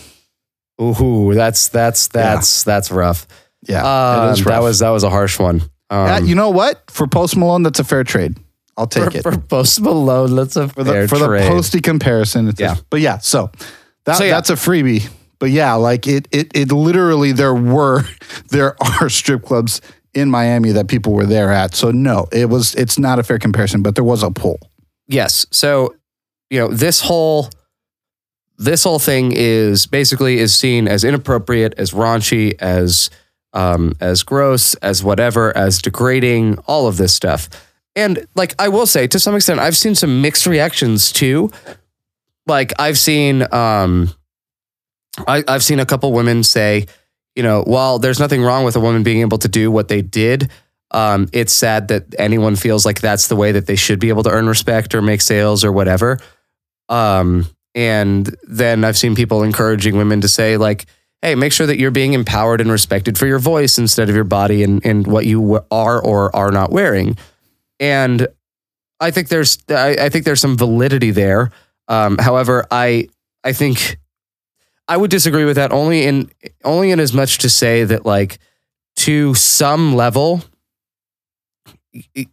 ooh, 0.81 1.33
that's 1.33 1.69
that's 1.69 2.07
that's 2.07 2.63
that's 2.63 2.91
rough. 2.91 3.27
Yeah, 3.67 3.81
Um, 3.83 4.29
is 4.33 4.43
that 4.43 4.61
was 4.61 4.79
that 4.79 4.89
was 4.89 5.03
a 5.03 5.09
harsh 5.09 5.39
one. 5.39 5.61
Um, 5.89 6.07
Yeah, 6.07 6.19
you 6.19 6.35
know 6.35 6.49
what? 6.51 6.83
For 6.91 7.07
Post 7.07 7.35
Malone, 7.38 7.63
that's 7.63 7.79
a 7.79 7.83
fair 7.83 8.03
trade. 8.03 8.38
I'll 8.77 8.88
take 8.88 9.11
for, 9.11 9.17
it. 9.17 9.23
for 9.23 9.38
Post 9.38 9.81
Malone, 9.81 10.35
that's 10.35 10.55
a 10.55 10.67
for 10.67 10.83
the 10.83 11.07
for 11.07 11.17
the 11.17 11.27
trade. 11.27 11.47
posty 11.47 11.79
comparison. 11.81 12.47
It's 12.49 12.59
Yeah. 12.59 12.73
a, 12.73 12.81
but 12.89 12.99
yeah, 13.01 13.17
so 13.19 13.49
that 14.05 14.17
So, 14.17 14.23
yeah. 14.23 14.35
that's 14.35 14.49
a 14.49 14.55
freebie. 14.55 15.09
But 15.39 15.49
yeah, 15.51 15.73
like 15.73 16.05
it 16.07 16.27
it 16.31 16.51
it 16.55 16.71
literally 16.71 17.31
there 17.31 17.53
were 17.55 18.03
there 18.49 18.75
are 18.81 19.09
strip 19.09 19.43
clubs 19.45 19.81
in 20.13 20.29
Miami 20.29 20.71
that 20.73 20.88
people 20.88 21.13
were 21.13 21.25
there 21.25 21.51
at. 21.51 21.73
So 21.75 21.91
no, 21.91 22.27
it 22.31 22.49
was 22.49 22.75
it's 22.75 22.99
not 22.99 23.17
a 23.19 23.23
fair 23.23 23.39
comparison, 23.39 23.81
but 23.81 23.95
there 23.95 24.03
was 24.03 24.21
a 24.23 24.29
pole. 24.31 24.59
yes. 25.07 25.45
So 25.51 25.95
you 26.49 26.60
know 26.60 26.67
this 26.67 27.01
whole 27.01 27.49
this 28.58 28.84
whole 28.84 28.99
thing 28.99 29.31
is 29.34 29.86
basically 29.86 30.38
is 30.38 30.58
seen 30.58 30.88
as 30.88 31.03
inappropriate, 31.03 31.73
as 31.77 31.91
raunchy, 31.91 32.55
as 32.62 33.10
um, 33.53 33.93
as 33.99 34.23
gross, 34.23 34.75
as 34.75 35.03
whatever, 35.03 35.55
as 35.55 35.81
degrading, 35.81 36.58
all 36.67 36.88
of 36.88 36.97
this 36.97 37.15
stuff. 37.15 37.49
And 37.95 38.27
like 38.36 38.53
I 38.60 38.67
will 38.67 38.86
say, 38.86 39.08
to 39.08 39.19
some 39.19 39.36
extent, 39.36 39.60
I've 39.60 39.77
seen 39.77 39.95
some 39.95 40.21
mixed 40.21 40.45
reactions 40.45 41.12
too. 41.12 41.51
Like 42.45 42.73
I've 42.77 42.97
seen, 42.97 43.41
um, 43.53 44.13
I, 45.25 45.43
I've 45.47 45.63
seen 45.63 45.79
a 45.79 45.86
couple 45.86 46.12
women 46.12 46.43
say, 46.43 46.86
you 47.36 47.43
know, 47.43 47.63
while 47.63 47.99
there's 47.99 48.19
nothing 48.19 48.43
wrong 48.43 48.65
with 48.65 48.75
a 48.75 48.79
woman 48.81 49.03
being 49.03 49.21
able 49.21 49.38
to 49.39 49.47
do 49.47 49.71
what 49.71 49.88
they 49.88 50.01
did, 50.01 50.51
um, 50.91 51.27
it's 51.34 51.53
sad 51.53 51.88
that 51.88 52.13
anyone 52.19 52.55
feels 52.55 52.86
like 52.86 52.99
that's 53.01 53.27
the 53.27 53.36
way 53.36 53.53
that 53.53 53.65
they 53.65 53.75
should 53.75 53.99
be 53.99 54.10
able 54.10 54.23
to 54.23 54.29
earn 54.29 54.47
respect 54.47 54.93
or 54.93 55.01
make 55.01 55.21
sales 55.21 55.63
or 55.63 55.71
whatever. 55.71 56.19
Um, 56.89 57.48
and 57.74 58.36
then 58.43 58.84
I've 58.84 58.98
seen 58.98 59.15
people 59.15 59.43
encouraging 59.43 59.98
women 59.98 60.21
to 60.21 60.28
say, 60.28 60.58
like, 60.58 60.86
hey, 61.21 61.36
make 61.36 61.52
sure 61.52 61.67
that 61.67 61.80
you're 61.80 61.91
being 61.91 62.13
empowered 62.13 62.62
and 62.62 62.71
respected 62.71 63.17
for 63.17 63.26
your 63.26 63.39
voice 63.39 63.78
instead 63.78 64.10
of 64.10 64.15
your 64.15 64.24
body 64.24 64.63
and, 64.63 64.86
and 64.86 65.08
what 65.08 65.26
you 65.26 65.60
are 65.71 66.02
or 66.02 66.34
are 66.36 66.52
not 66.52 66.71
wearing. 66.71 67.17
And 67.80 68.28
I 69.00 69.12
think 69.12 69.28
there's 69.28 69.58
I, 69.69 69.95
I 70.00 70.10
think 70.10 70.26
there's 70.26 70.39
some 70.39 70.58
validity 70.58 71.12
there. 71.12 71.52
Um, 71.88 72.17
however, 72.17 72.65
I 72.71 73.10
I 73.43 73.54
think 73.54 73.98
I 74.88 74.98
would 74.98 75.12
disagree 75.12 75.45
with 75.45 75.56
that 75.58 75.71
only 75.71 76.04
in 76.04 76.32
only 76.63 76.91
in 76.91 77.00
as 77.00 77.13
much 77.13 77.39
to 77.39 77.50
say 77.50 77.84
that 77.84 78.06
like 78.06 78.38
to 78.98 79.34
some 79.34 79.95
level, 79.95 80.43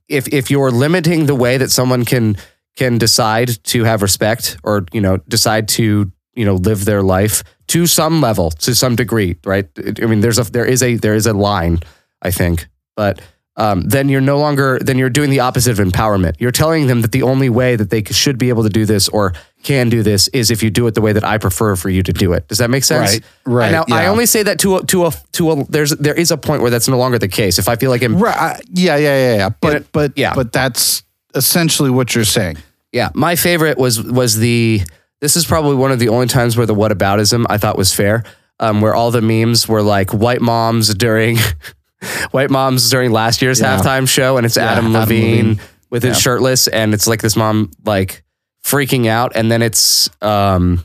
if 0.08 0.28
if 0.28 0.50
you're 0.50 0.70
limiting 0.70 1.26
the 1.26 1.34
way 1.34 1.56
that 1.56 1.70
someone 1.70 2.04
can 2.04 2.36
can 2.76 2.98
decide 2.98 3.48
to 3.64 3.84
have 3.84 4.02
respect 4.02 4.56
or 4.64 4.84
you 4.92 5.00
know 5.00 5.16
decide 5.28 5.68
to 5.68 6.10
you 6.34 6.44
know 6.44 6.54
live 6.54 6.84
their 6.84 7.02
life 7.02 7.42
to 7.68 7.86
some 7.86 8.20
level 8.20 8.50
to 8.50 8.74
some 8.74 8.96
degree 8.96 9.36
right 9.44 9.68
i 10.02 10.06
mean 10.06 10.20
there's 10.20 10.38
a 10.38 10.44
there 10.52 10.64
is 10.64 10.82
a 10.82 10.96
there 10.96 11.14
is 11.14 11.26
a 11.26 11.32
line 11.32 11.78
i 12.22 12.30
think 12.30 12.66
but 12.96 13.20
um, 13.54 13.82
then 13.82 14.08
you're 14.08 14.22
no 14.22 14.38
longer 14.38 14.78
then 14.80 14.96
you're 14.96 15.10
doing 15.10 15.28
the 15.28 15.40
opposite 15.40 15.78
of 15.78 15.86
empowerment 15.86 16.36
you're 16.38 16.50
telling 16.50 16.86
them 16.86 17.02
that 17.02 17.12
the 17.12 17.22
only 17.22 17.50
way 17.50 17.76
that 17.76 17.90
they 17.90 18.02
should 18.04 18.38
be 18.38 18.48
able 18.48 18.62
to 18.62 18.70
do 18.70 18.86
this 18.86 19.10
or 19.10 19.34
can 19.62 19.90
do 19.90 20.02
this 20.02 20.28
is 20.28 20.50
if 20.50 20.62
you 20.62 20.70
do 20.70 20.86
it 20.86 20.94
the 20.94 21.02
way 21.02 21.12
that 21.12 21.22
i 21.22 21.36
prefer 21.36 21.76
for 21.76 21.90
you 21.90 22.02
to 22.02 22.14
do 22.14 22.32
it 22.32 22.48
does 22.48 22.56
that 22.58 22.70
make 22.70 22.82
sense 22.82 23.12
Right, 23.12 23.24
right, 23.44 23.72
now 23.72 23.84
i 23.90 24.06
only 24.06 24.24
say 24.24 24.42
that 24.42 24.58
to 24.60 24.76
a 24.76 24.86
to 24.86 25.04
a 25.04 25.12
to 25.32 25.50
a 25.52 25.64
there's 25.66 25.90
there 25.90 26.14
is 26.14 26.30
a 26.30 26.38
point 26.38 26.62
where 26.62 26.70
that's 26.70 26.88
no 26.88 26.96
longer 26.96 27.18
the 27.18 27.28
case 27.28 27.58
if 27.58 27.68
i 27.68 27.76
feel 27.76 27.90
like 27.90 28.02
I'm, 28.02 28.16
Right. 28.18 28.34
I- 28.36 28.60
Yeah, 28.70 28.96
yeah, 28.96 29.16
yeah, 29.30 29.36
yeah. 29.36 29.48
But 29.60 29.76
it- 29.76 29.92
but 29.92 30.12
yeah. 30.16 30.34
but 30.34 30.50
that's 30.50 31.02
essentially 31.34 31.90
what 31.90 32.14
you're 32.14 32.24
saying. 32.24 32.56
Yeah, 32.92 33.10
my 33.14 33.36
favorite 33.36 33.78
was 33.78 34.02
was 34.02 34.36
the. 34.38 34.82
This 35.20 35.36
is 35.36 35.44
probably 35.46 35.76
one 35.76 35.92
of 35.92 35.98
the 36.00 36.08
only 36.08 36.26
times 36.26 36.56
where 36.56 36.66
the 36.66 36.74
whataboutism 36.74 37.46
I 37.48 37.56
thought 37.58 37.78
was 37.78 37.94
fair. 37.94 38.24
Um, 38.60 38.80
where 38.80 38.94
all 38.94 39.10
the 39.10 39.22
memes 39.22 39.66
were 39.68 39.82
like 39.82 40.10
white 40.12 40.40
moms 40.40 40.94
during 40.94 41.38
white 42.32 42.50
moms 42.50 42.88
during 42.90 43.10
last 43.10 43.42
year's 43.42 43.60
Yeah. 43.60 43.76
halftime 43.78 44.08
show, 44.08 44.36
and 44.36 44.44
it's 44.46 44.56
Yeah, 44.56 44.64
Adam, 44.72 44.86
Adam 44.86 44.92
Levine, 45.00 45.48
Levine. 45.48 45.60
with 45.90 46.02
his 46.02 46.20
shirtless, 46.20 46.68
and 46.68 46.92
it's 46.94 47.06
like 47.06 47.22
this 47.22 47.34
mom 47.36 47.70
like 47.84 48.22
freaking 48.64 49.06
out, 49.06 49.32
and 49.34 49.50
then 49.50 49.62
it's 49.62 50.08
um 50.22 50.84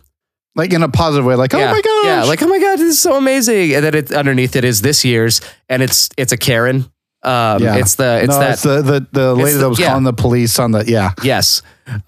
Like 0.55 0.73
in 0.73 0.81
a 0.81 0.89
positive 0.89 1.25
way, 1.25 1.36
like, 1.36 1.53
yeah, 1.53 1.69
oh 1.69 1.73
my 1.75 1.81
god, 1.81 2.05
yeah, 2.05 2.23
like 2.23 2.41
oh 2.41 2.47
my 2.47 2.57
god, 2.60 2.77
this 2.79 2.95
is 2.95 2.99
so 3.01 3.15
amazing, 3.15 3.75
and 3.75 3.83
then 3.86 3.93
it 3.95 4.12
underneath 4.12 4.55
it 4.55 4.63
is 4.63 4.81
this 4.81 5.03
year's, 5.05 5.41
and 5.69 5.83
it's 5.83 6.10
it's 6.17 6.31
a 6.31 6.38
Karen. 6.38 6.86
Um, 7.23 7.63
Yeah. 7.63 7.75
it's 7.77 7.95
the 7.95 8.19
it's 8.23 8.30
no, 8.34 8.39
that 8.39 8.51
it's 8.53 8.62
the 8.62 8.82
the, 8.82 9.08
the 9.12 9.36
lady 9.36 9.53
the- 9.53 9.60
that 9.60 9.69
was 9.69 9.80
yeah. 9.80 9.88
calling 9.89 10.03
the 10.03 10.13
police 10.13 10.60
on 10.60 10.71
the 10.71 10.86
yeah. 10.88 11.13
yes, 11.23 11.62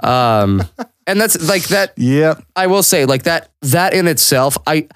um, 0.04 0.64
and 1.08 1.20
that's 1.20 1.50
like 1.50 1.64
that 1.70 1.94
Yep. 1.98 2.44
I 2.56 2.68
will 2.68 2.84
say, 2.84 3.06
like 3.06 3.24
that, 3.24 3.50
that 3.64 3.94
in 3.94 4.08
itself, 4.08 4.58
I, 4.68 4.88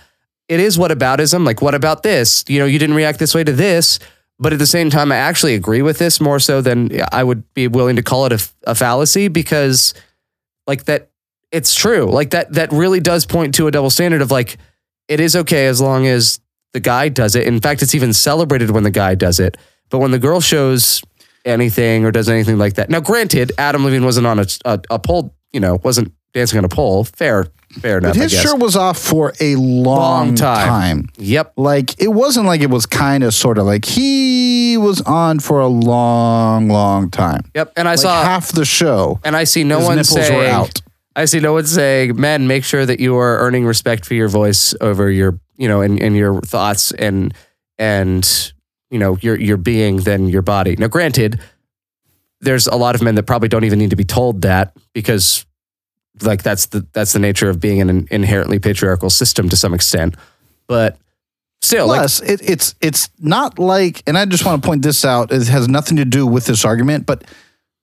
it 0.48 0.60
is 0.60 0.78
what 0.78 0.92
aboutism. 0.92 1.46
Like, 1.46 1.62
what 1.62 1.74
about 1.74 2.04
this? 2.04 2.44
You 2.48 2.60
know, 2.60 2.66
you 2.66 2.78
didn't 2.78 2.96
react 2.96 3.18
this 3.18 3.34
way 3.34 3.44
to 3.44 3.52
this, 3.52 3.98
but 4.40 4.54
at 4.54 4.60
the 4.60 4.68
same 4.68 4.90
time, 4.92 5.12
I 5.12 5.16
actually 5.16 5.56
agree 5.56 5.82
with 5.82 5.98
this 5.98 6.22
more 6.22 6.40
so 6.40 6.62
than 6.62 6.92
I 7.12 7.24
would 7.24 7.52
be 7.56 7.68
willing 7.68 7.96
to 7.96 8.04
call 8.04 8.26
it 8.28 8.34
a, 8.34 8.50
a 8.70 8.76
fallacy 8.76 9.28
because, 9.30 9.94
like 10.68 10.84
that, 10.86 11.10
it's 11.52 11.74
true. 11.74 12.06
Like 12.06 12.32
that, 12.32 12.54
that 12.54 12.72
really 12.72 13.00
does 13.00 13.26
point 13.26 13.56
to 13.56 13.68
a 13.68 13.72
double 13.72 13.90
standard 13.90 14.22
of 14.22 14.30
like, 14.32 14.58
it 15.08 15.20
is 15.20 15.36
okay 15.36 15.66
as 15.68 15.82
long 15.82 16.06
as 16.08 16.40
the 16.74 16.80
guy 16.80 17.10
does 17.10 17.36
it. 17.36 17.48
In 17.48 17.60
fact, 17.60 17.82
it's 17.82 17.96
even 17.96 18.14
celebrated 18.14 18.70
when 18.72 18.84
the 18.84 18.92
guy 18.92 19.16
does 19.16 19.40
it. 19.40 19.58
But 19.90 20.00
when 20.00 20.12
the 20.12 20.20
girl 20.20 20.42
shows 20.42 21.02
anything 21.46 22.06
or 22.06 22.12
does 22.12 22.30
anything 22.30 22.58
like 22.58 22.76
that, 22.76 22.90
now 22.90 23.00
granted, 23.00 23.52
Adam 23.58 23.84
Levine 23.86 24.04
wasn't 24.06 24.28
on 24.28 24.40
a, 24.40 24.46
a, 24.66 24.80
a 24.92 25.00
pole, 25.00 25.36
you 25.52 25.60
know, 25.60 25.80
wasn't 25.84 26.12
dancing 26.34 26.58
on 26.58 26.66
a 26.66 26.70
pole. 26.70 27.04
Fair, 27.04 27.46
fair 27.74 28.00
enough. 28.00 28.14
But 28.14 28.20
I 28.20 28.24
his 28.24 28.32
shirt 28.32 28.58
was 28.60 28.76
off 28.76 28.98
for 28.98 29.34
a 29.40 29.56
long, 29.56 30.28
Long 30.30 30.36
time. 30.36 30.68
time. 30.68 31.10
Yep. 31.18 31.54
Like 31.58 32.02
it 32.02 32.08
wasn't 32.08 32.48
like 32.48 32.62
it 32.62 32.72
was 32.72 32.86
kind 32.88 33.24
of 33.24 33.34
sort 33.36 33.58
of 33.60 33.66
like 33.66 33.86
he 33.86 34.78
was 34.78 35.02
on 35.02 35.40
for 35.40 35.60
a 35.60 35.68
long, 35.68 36.70
long 36.70 37.12
time. 37.12 37.42
Yep. 37.54 37.74
And 37.78 37.88
I 37.88 37.92
Like 37.92 38.00
saw, 38.00 38.24
half 38.24 38.52
the 38.52 38.66
show. 38.66 39.20
and 39.24 39.36
I 39.36 39.44
see 39.44 39.64
no 39.64 39.80
one 39.80 40.04
saying. 40.04 40.68
I 41.16 41.26
see 41.26 41.40
no 41.40 41.54
one 41.54 41.68
saying, 41.68 42.20
men, 42.20 42.48
make 42.48 42.64
sure 42.64 42.88
that 42.88 43.00
you 43.00 43.16
are 43.18 43.38
earning 43.38 43.66
respect 43.68 44.04
for 44.04 44.16
your 44.16 44.28
voice 44.30 44.74
over 44.82 45.12
your, 45.12 45.40
you 45.58 45.68
know, 45.68 45.82
and, 45.82 46.02
and 46.02 46.16
your 46.18 46.42
thoughts 46.42 46.92
and, 46.92 47.36
and, 47.78 48.53
you 48.94 49.00
know, 49.00 49.18
your, 49.22 49.40
your 49.40 49.58
being 49.58 49.98
than 49.98 50.30
your 50.30 50.44
body. 50.44 50.76
Now, 50.76 50.88
granted, 50.88 51.42
there's 52.42 52.68
a 52.68 52.76
lot 52.76 52.94
of 52.94 53.02
men 53.02 53.16
that 53.16 53.24
probably 53.24 53.50
don't 53.50 53.64
even 53.64 53.80
need 53.80 53.90
to 53.90 53.96
be 53.96 54.04
told 54.04 54.44
that 54.44 54.78
because 54.94 55.48
like 56.22 56.44
that's 56.44 56.68
the, 56.68 56.86
that's 56.94 57.12
the 57.12 57.18
nature 57.18 57.50
of 57.50 57.60
being 57.60 57.80
in 57.80 57.90
an 57.90 58.08
inherently 58.12 58.60
patriarchal 58.60 59.10
system 59.10 59.50
to 59.50 59.58
some 59.58 59.74
extent. 59.74 60.16
But 60.68 60.98
still, 61.64 61.88
like, 61.88 62.02
Plus, 62.02 62.22
it, 62.22 62.48
it's 62.48 62.76
it's 62.82 63.10
not 63.20 63.58
like, 63.58 64.04
and 64.06 64.16
I 64.16 64.26
just 64.26 64.46
want 64.46 64.62
to 64.62 64.68
point 64.68 64.84
this 64.84 65.04
out. 65.04 65.32
It 65.32 65.48
has 65.48 65.68
nothing 65.68 65.98
to 65.98 66.06
do 66.06 66.28
with 66.28 66.46
this 66.46 66.64
argument, 66.64 67.08
but 67.08 67.24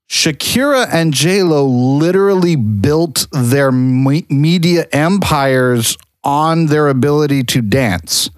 Shakira 0.09 0.89
and 0.93 1.13
J 1.13 1.43
Lo 1.43 1.65
literally 1.65 2.55
built 2.55 3.27
their 3.33 3.73
me- 3.73 4.27
media 4.31 4.87
empires 4.93 5.99
on 6.23 6.67
their 6.67 6.87
ability 6.87 7.43
to 7.45 7.63
dance. 7.63 8.31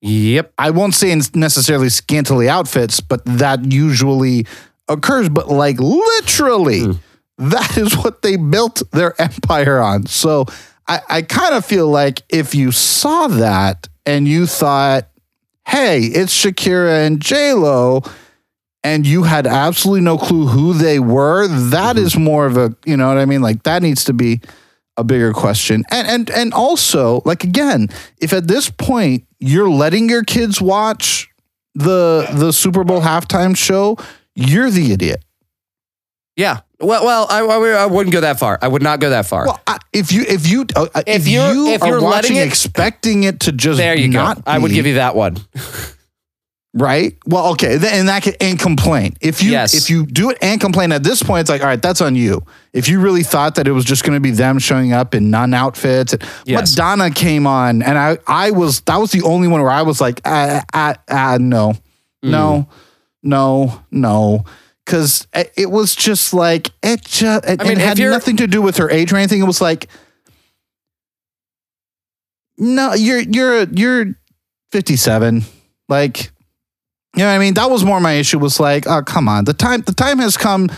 Yep. 0.00 0.52
I 0.58 0.70
won't 0.70 0.94
say 0.94 1.10
in 1.10 1.22
necessarily 1.34 1.88
scantily 1.88 2.48
outfits, 2.48 3.00
but 3.00 3.24
that 3.24 3.72
usually 3.72 4.46
occurs. 4.88 5.28
But 5.28 5.48
like 5.48 5.78
literally, 5.78 6.84
hmm. 6.84 6.92
that 7.38 7.76
is 7.76 7.96
what 7.96 8.22
they 8.22 8.36
built 8.36 8.82
their 8.92 9.20
empire 9.20 9.80
on. 9.80 10.06
So 10.06 10.46
I, 10.86 11.00
I 11.08 11.22
kind 11.22 11.54
of 11.54 11.64
feel 11.64 11.88
like 11.88 12.22
if 12.28 12.54
you 12.54 12.72
saw 12.72 13.28
that 13.28 13.88
and 14.06 14.26
you 14.26 14.46
thought, 14.46 15.08
hey, 15.66 16.00
it's 16.00 16.34
Shakira 16.34 17.06
and 17.06 17.20
J 17.20 17.52
Lo, 17.52 18.02
and 18.82 19.06
you 19.06 19.24
had 19.24 19.46
absolutely 19.46 20.00
no 20.00 20.16
clue 20.16 20.46
who 20.46 20.72
they 20.72 20.98
were, 20.98 21.46
that 21.46 21.96
mm-hmm. 21.96 22.04
is 22.04 22.16
more 22.16 22.46
of 22.46 22.56
a, 22.56 22.74
you 22.86 22.96
know 22.96 23.08
what 23.08 23.18
I 23.18 23.26
mean? 23.26 23.42
Like 23.42 23.64
that 23.64 23.82
needs 23.82 24.04
to 24.04 24.14
be 24.14 24.40
a 24.98 25.04
bigger 25.04 25.32
question. 25.32 25.84
And 25.90 26.06
and 26.08 26.30
and 26.30 26.52
also, 26.52 27.22
like 27.24 27.44
again, 27.44 27.88
if 28.20 28.32
at 28.32 28.48
this 28.48 28.68
point 28.70 29.24
you're 29.38 29.70
letting 29.70 30.08
your 30.10 30.24
kids 30.24 30.60
watch 30.60 31.28
the 31.74 32.28
the 32.34 32.52
Super 32.52 32.84
Bowl 32.84 33.00
halftime 33.00 33.56
show, 33.56 33.96
you're 34.34 34.70
the 34.70 34.92
idiot. 34.92 35.24
Yeah. 36.36 36.60
Well, 36.80 37.04
well, 37.04 37.26
I, 37.28 37.40
I, 37.40 37.82
I 37.82 37.86
wouldn't 37.86 38.12
go 38.12 38.20
that 38.20 38.38
far. 38.38 38.56
I 38.62 38.68
would 38.68 38.82
not 38.82 39.00
go 39.00 39.10
that 39.10 39.26
far. 39.26 39.46
Well, 39.46 39.60
I, 39.66 39.78
if 39.92 40.12
you 40.12 40.22
if 40.28 40.48
you 40.48 40.64
uh, 40.76 40.86
if, 40.94 41.22
If 41.22 41.28
you're- 41.28 41.52
you 41.52 41.68
if 41.70 41.82
are 41.82 41.88
you're 41.88 42.00
letting 42.00 42.34
watching 42.34 42.36
it- 42.36 42.46
expecting 42.46 43.24
it 43.24 43.40
to 43.40 43.52
just 43.52 43.78
there 43.78 43.98
you 43.98 44.06
not 44.08 44.36
go. 44.36 44.42
I 44.46 44.58
would 44.58 44.70
give 44.70 44.86
you 44.86 44.94
that 44.94 45.16
one. 45.16 45.36
right. 46.78 47.16
Well, 47.26 47.48
okay, 47.52 47.76
then 47.76 47.94
and 48.00 48.08
that 48.08 48.22
can, 48.22 48.34
and 48.40 48.58
complain 48.58 49.16
if 49.20 49.42
you 49.42 49.50
Yes. 49.50 49.74
if 49.74 49.90
you 49.90 50.06
do 50.06 50.30
it 50.30 50.38
and 50.40 50.60
complain 50.60 50.92
at 50.92 51.02
this 51.02 51.22
point, 51.22 51.42
it's 51.42 51.50
like 51.50 51.60
all 51.60 51.66
right, 51.66 51.80
that's 51.82 52.00
on 52.00 52.14
you. 52.16 52.42
If 52.72 52.88
you 52.88 53.00
really 53.00 53.22
thought 53.22 53.56
that 53.56 53.66
it 53.68 53.72
was 53.72 53.84
just 53.84 54.04
going 54.04 54.14
to 54.16 54.20
be 54.20 54.30
them 54.30 54.58
showing 54.58 54.92
up 54.92 55.14
in 55.14 55.30
non 55.30 55.52
outfits, 55.54 56.14
Yes. 56.44 56.70
Madonna 56.72 57.10
came 57.10 57.46
on, 57.46 57.82
and 57.82 57.98
I 57.98 58.18
I 58.26 58.50
was 58.52 58.80
that 58.82 58.96
was 58.96 59.10
the 59.12 59.22
only 59.22 59.48
one 59.48 59.60
where 59.62 59.70
I 59.70 59.82
was 59.82 60.00
like 60.00 60.20
ah 60.24 60.62
ah, 60.72 60.94
ah 61.08 61.36
no 61.40 61.74
Mm. 62.24 62.30
no 62.30 62.68
no 63.22 63.82
no. 63.90 64.44
Because 64.84 65.26
it 65.56 65.70
was 65.70 65.94
just 65.94 66.32
like 66.32 66.70
it 66.82 67.04
just 67.04 67.44
it, 67.44 67.60
mean, 67.62 67.72
it 67.72 67.78
had 67.78 67.98
nothing 67.98 68.38
to 68.38 68.46
do 68.46 68.62
with 68.62 68.78
her 68.78 68.90
age 68.90 69.12
or 69.12 69.16
anything. 69.16 69.38
It 69.40 69.44
was 69.46 69.60
like, 69.60 69.86
no, 72.56 72.94
you're 72.94 73.20
you're 73.20 73.64
you're 73.64 74.14
57. 74.72 75.42
Like, 75.88 76.30
you 77.18 77.24
know 77.24 77.30
what 77.30 77.36
I 77.36 77.38
mean? 77.38 77.54
That 77.54 77.70
was 77.70 77.84
more 77.84 78.00
my 78.00 78.12
issue. 78.14 78.38
Was 78.38 78.60
like, 78.60 78.86
oh 78.86 79.02
come 79.02 79.28
on, 79.28 79.44
the 79.44 79.52
time 79.54 79.82
the 79.82 79.92
time 79.94 80.18
has 80.18 80.36
come. 80.36 80.70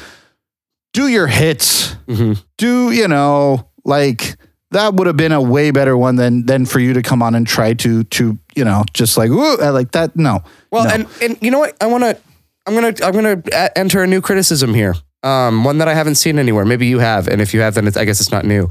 Do 0.92 1.06
your 1.08 1.26
hits. 1.28 1.94
Mhm. 2.08 2.42
Do 2.58 2.90
you 2.90 3.06
know 3.08 3.68
like 3.84 4.36
that 4.72 4.94
would 4.94 5.06
have 5.06 5.16
been 5.16 5.32
a 5.32 5.40
way 5.42 5.70
better 5.70 5.96
one 5.96 6.16
than 6.16 6.46
than 6.46 6.66
for 6.66 6.80
you 6.80 6.92
to 6.94 7.02
come 7.02 7.22
on 7.22 7.34
and 7.34 7.46
try 7.46 7.74
to 7.74 8.04
to 8.04 8.38
you 8.56 8.64
know 8.64 8.84
just 8.94 9.16
like 9.16 9.30
woo, 9.30 9.56
like 9.56 9.92
that. 9.92 10.16
No. 10.16 10.42
Well, 10.70 10.84
No. 10.84 10.90
and 10.90 11.06
and 11.22 11.38
you 11.40 11.50
know 11.50 11.58
what? 11.60 11.76
I 11.80 11.86
want 11.86 12.02
to. 12.04 12.18
I'm 12.66 12.74
gonna. 12.74 12.94
I'm 13.02 13.12
gonna 13.12 13.42
enter 13.76 14.02
a 14.02 14.06
new 14.06 14.20
criticism 14.20 14.74
here. 14.74 14.94
Um, 15.22 15.64
one 15.64 15.78
that 15.78 15.88
I 15.88 15.94
haven't 15.94 16.14
seen 16.16 16.38
anywhere. 16.38 16.64
Maybe 16.64 16.86
you 16.86 16.98
have, 16.98 17.28
and 17.28 17.40
if 17.40 17.52
you 17.54 17.60
have, 17.60 17.74
then 17.74 17.86
it's, 17.86 17.96
I 17.96 18.04
guess 18.04 18.20
it's 18.20 18.30
not 18.30 18.44
new. 18.44 18.68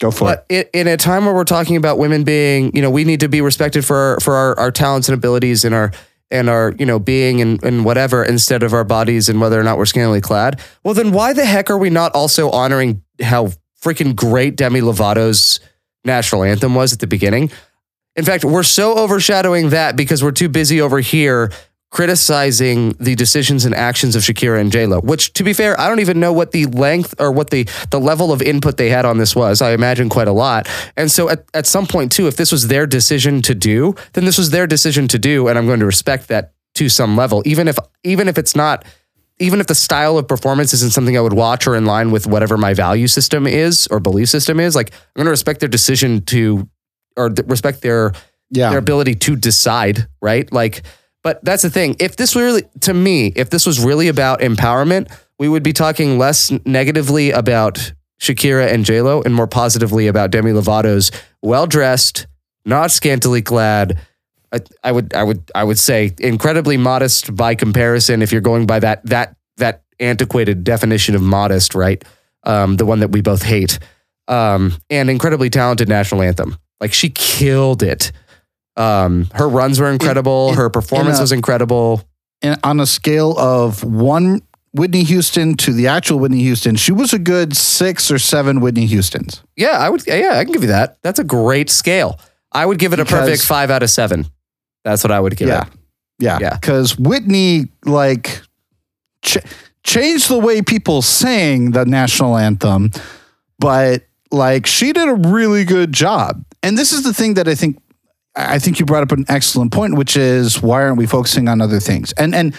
go 0.00 0.10
for 0.10 0.32
it. 0.32 0.36
But 0.36 0.46
it, 0.48 0.70
in 0.72 0.86
a 0.88 0.96
time 0.96 1.24
where 1.26 1.34
we're 1.34 1.44
talking 1.44 1.76
about 1.76 1.98
women 1.98 2.24
being, 2.24 2.74
you 2.74 2.80
know, 2.82 2.90
we 2.90 3.04
need 3.04 3.20
to 3.20 3.28
be 3.28 3.40
respected 3.42 3.84
for 3.84 3.96
our, 3.96 4.20
for 4.20 4.34
our, 4.34 4.58
our 4.58 4.70
talents 4.70 5.08
and 5.08 5.14
abilities 5.18 5.64
and 5.64 5.74
our 5.74 5.90
and 6.30 6.48
our, 6.48 6.74
you 6.78 6.86
know, 6.86 6.98
being 6.98 7.40
and, 7.40 7.62
and 7.62 7.84
whatever 7.84 8.24
instead 8.24 8.62
of 8.62 8.72
our 8.72 8.84
bodies 8.84 9.28
and 9.28 9.40
whether 9.40 9.58
or 9.58 9.64
not 9.64 9.78
we're 9.78 9.86
scantily 9.86 10.20
clad. 10.20 10.60
Well, 10.84 10.94
then 10.94 11.12
why 11.12 11.32
the 11.32 11.44
heck 11.44 11.70
are 11.70 11.78
we 11.78 11.90
not 11.90 12.14
also 12.14 12.50
honoring 12.50 13.02
how 13.20 13.52
freaking 13.82 14.14
great 14.14 14.56
Demi 14.56 14.80
Lovato's 14.80 15.60
national 16.04 16.44
anthem 16.44 16.74
was 16.74 16.92
at 16.92 17.00
the 17.00 17.06
beginning? 17.06 17.50
In 18.16 18.24
fact, 18.24 18.44
we're 18.44 18.62
so 18.62 18.98
overshadowing 18.98 19.70
that 19.70 19.96
because 19.96 20.22
we're 20.22 20.32
too 20.32 20.48
busy 20.48 20.80
over 20.80 21.00
here 21.00 21.50
criticizing 21.90 22.90
the 23.00 23.14
decisions 23.14 23.64
and 23.64 23.74
actions 23.74 24.16
of 24.16 24.22
Shakira 24.22 24.60
and 24.60 24.72
J-Lo, 24.72 25.00
which 25.00 25.32
to 25.34 25.44
be 25.44 25.52
fair, 25.52 25.78
I 25.78 25.88
don't 25.88 26.00
even 26.00 26.18
know 26.20 26.32
what 26.32 26.52
the 26.52 26.66
length 26.66 27.14
or 27.20 27.30
what 27.30 27.50
the 27.50 27.68
the 27.90 28.00
level 28.00 28.32
of 28.32 28.40
input 28.40 28.76
they 28.76 28.88
had 28.90 29.04
on 29.04 29.18
this 29.18 29.36
was. 29.36 29.60
I 29.60 29.72
imagine 29.72 30.08
quite 30.08 30.28
a 30.28 30.32
lot. 30.32 30.68
And 30.96 31.10
so 31.10 31.28
at, 31.28 31.44
at 31.52 31.66
some 31.66 31.86
point 31.86 32.10
too, 32.12 32.26
if 32.26 32.36
this 32.36 32.50
was 32.52 32.68
their 32.68 32.86
decision 32.86 33.42
to 33.42 33.54
do, 33.54 33.94
then 34.14 34.24
this 34.24 34.38
was 34.38 34.50
their 34.50 34.66
decision 34.66 35.08
to 35.08 35.18
do, 35.18 35.48
and 35.48 35.58
I'm 35.58 35.66
going 35.66 35.80
to 35.80 35.86
respect 35.86 36.28
that 36.28 36.52
to 36.76 36.88
some 36.88 37.16
level, 37.16 37.42
even 37.44 37.68
if 37.68 37.76
even 38.04 38.28
if 38.28 38.38
it's 38.38 38.54
not 38.56 38.84
even 39.38 39.58
if 39.60 39.66
the 39.66 39.74
style 39.74 40.18
of 40.18 40.28
performance 40.28 40.72
isn't 40.74 40.92
something 40.92 41.16
I 41.16 41.20
would 41.20 41.32
watch 41.32 41.66
or 41.66 41.74
in 41.74 41.86
line 41.86 42.10
with 42.10 42.26
whatever 42.26 42.56
my 42.56 42.74
value 42.74 43.06
system 43.08 43.46
is 43.46 43.86
or 43.90 43.98
belief 43.98 44.28
system 44.28 44.60
is, 44.60 44.76
like 44.76 44.92
I'm 44.92 44.98
going 45.16 45.26
to 45.26 45.30
respect 45.30 45.60
their 45.60 45.68
decision 45.68 46.22
to 46.26 46.68
or 47.16 47.30
respect 47.46 47.82
their 47.82 48.12
Yeah. 48.50 48.70
their 48.70 48.78
ability 48.78 49.14
to 49.26 49.36
decide, 49.36 50.06
right? 50.20 50.50
Like, 50.52 50.82
but 51.22 51.44
that's 51.44 51.62
the 51.62 51.70
thing. 51.70 51.96
If 51.98 52.16
this 52.16 52.34
were 52.34 52.42
really, 52.42 52.62
to 52.80 52.94
me, 52.94 53.28
if 53.36 53.50
this 53.50 53.66
was 53.66 53.84
really 53.84 54.08
about 54.08 54.40
empowerment, 54.40 55.10
we 55.38 55.48
would 55.48 55.62
be 55.62 55.72
talking 55.72 56.18
less 56.18 56.50
negatively 56.64 57.30
about 57.30 57.92
Shakira 58.20 58.72
and 58.72 58.84
J 58.84 59.00
Lo, 59.00 59.22
and 59.22 59.34
more 59.34 59.46
positively 59.46 60.06
about 60.06 60.30
Demi 60.30 60.52
Lovato's 60.52 61.10
well 61.42 61.66
dressed, 61.66 62.26
not 62.64 62.90
scantily 62.90 63.42
clad. 63.42 63.98
I, 64.52 64.60
I 64.84 64.92
would 64.92 65.14
I 65.14 65.22
would 65.22 65.50
I 65.54 65.64
would 65.64 65.78
say 65.78 66.12
incredibly 66.18 66.76
modest 66.76 67.34
by 67.34 67.54
comparison. 67.54 68.20
If 68.20 68.32
you're 68.32 68.40
going 68.40 68.66
by 68.66 68.80
that 68.80 69.04
that 69.06 69.36
that 69.56 69.82
antiquated 69.98 70.64
definition 70.64 71.14
of 71.14 71.22
modest, 71.22 71.74
right? 71.74 72.02
Um, 72.44 72.76
the 72.76 72.86
one 72.86 73.00
that 73.00 73.08
we 73.12 73.20
both 73.20 73.42
hate, 73.42 73.78
um, 74.28 74.74
and 74.88 75.08
incredibly 75.08 75.50
talented 75.50 75.88
national 75.88 76.22
anthem. 76.22 76.56
Like 76.80 76.92
she 76.92 77.10
killed 77.10 77.82
it. 77.82 78.12
Um, 78.80 79.28
her 79.34 79.48
runs 79.48 79.78
were 79.80 79.90
incredible. 79.90 80.48
in- 80.50 80.54
her 80.56 80.70
performance 80.70 81.16
in 81.16 81.20
a- 81.20 81.22
was 81.22 81.32
incredible. 81.32 82.02
On 82.64 82.80
a 82.80 82.86
scale 82.86 83.38
of 83.38 83.84
one 83.84 84.40
Whitney 84.72 85.02
Houston 85.04 85.56
to 85.58 85.72
the 85.72 85.88
actual 85.88 86.18
Whitney 86.18 86.40
Houston, 86.42 86.76
she 86.76 86.90
was 86.92 87.12
a 87.12 87.18
good 87.18 87.54
six 87.56 88.10
or 88.10 88.18
seven 88.18 88.60
Whitney 88.60 88.86
Houstons. 88.86 89.42
Yeah, 89.56 89.78
I 89.78 89.90
would. 89.90 90.06
Yeah, 90.06 90.32
I 90.38 90.44
can 90.44 90.52
give 90.52 90.62
you 90.62 90.68
that. 90.68 90.96
That's 91.02 91.18
a 91.18 91.24
great 91.24 91.68
scale. 91.68 92.18
I 92.52 92.64
would 92.64 92.78
give 92.78 92.92
it 92.92 93.00
a 93.00 93.04
perfect 93.04 93.42
five 93.44 93.70
out 93.70 93.82
of 93.82 93.90
seven. 93.90 94.26
That's 94.84 95.04
what 95.04 95.10
I 95.10 95.20
would 95.20 95.36
give 95.36 95.48
Yeah. 95.48 95.62
it. 95.66 95.68
Yeah. 96.18 96.38
Yeah. 96.40 96.54
Because 96.54 96.98
Whitney, 96.98 97.68
like, 97.84 98.40
ch- 99.22 99.38
changed 99.84 100.28
the 100.28 100.38
way 100.38 100.62
people 100.62 101.02
sang 101.02 101.72
the 101.72 101.84
national 101.84 102.36
anthem, 102.38 102.90
but 103.58 104.04
like, 104.30 104.66
she 104.66 104.92
did 104.92 105.08
a 105.08 105.14
really 105.14 105.64
good 105.64 105.92
job. 105.92 106.42
And 106.62 106.78
this 106.78 106.92
is 106.92 107.02
the 107.02 107.12
thing 107.12 107.34
that 107.34 107.46
I 107.48 107.54
think. 107.54 107.78
I 108.36 108.58
think 108.58 108.78
you 108.78 108.86
brought 108.86 109.02
up 109.02 109.12
an 109.12 109.24
excellent 109.28 109.72
point, 109.72 109.96
which 109.96 110.16
is 110.16 110.62
why 110.62 110.82
aren't 110.82 110.98
we 110.98 111.06
focusing 111.06 111.48
on 111.48 111.60
other 111.60 111.80
things? 111.80 112.12
And 112.12 112.34
and 112.34 112.54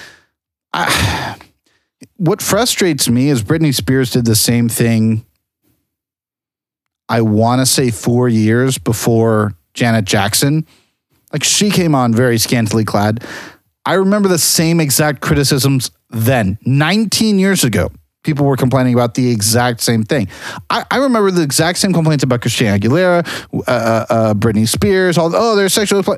I, 0.73 1.37
what 2.17 2.41
frustrates 2.41 3.09
me 3.09 3.29
is 3.29 3.43
Britney 3.43 3.73
Spears 3.73 4.11
did 4.11 4.25
the 4.25 4.35
same 4.35 4.69
thing. 4.69 5.25
I 7.09 7.21
want 7.21 7.59
to 7.59 7.65
say 7.65 7.91
four 7.91 8.29
years 8.29 8.77
before 8.77 9.53
Janet 9.73 10.05
Jackson. 10.05 10.65
Like 11.33 11.43
she 11.43 11.69
came 11.69 11.95
on 11.95 12.13
very 12.13 12.37
scantily 12.37 12.85
clad. 12.85 13.25
I 13.85 13.93
remember 13.95 14.29
the 14.29 14.37
same 14.37 14.79
exact 14.79 15.21
criticisms 15.21 15.91
then, 16.09 16.59
19 16.65 17.39
years 17.39 17.63
ago. 17.63 17.89
People 18.23 18.45
were 18.45 18.55
complaining 18.55 18.93
about 18.93 19.15
the 19.15 19.31
exact 19.31 19.81
same 19.81 20.03
thing. 20.03 20.27
I, 20.69 20.85
I 20.91 20.97
remember 20.97 21.31
the 21.31 21.41
exact 21.41 21.79
same 21.79 21.91
complaints 21.91 22.23
about 22.23 22.41
Christina 22.41 22.77
Aguilera, 22.77 23.27
uh, 23.53 23.71
uh, 23.71 24.05
uh, 24.09 24.33
Britney 24.35 24.67
Spears. 24.67 25.17
All 25.17 25.31
oh, 25.35 25.55
they're 25.55 25.69
sexual. 25.69 26.03
Play. 26.03 26.17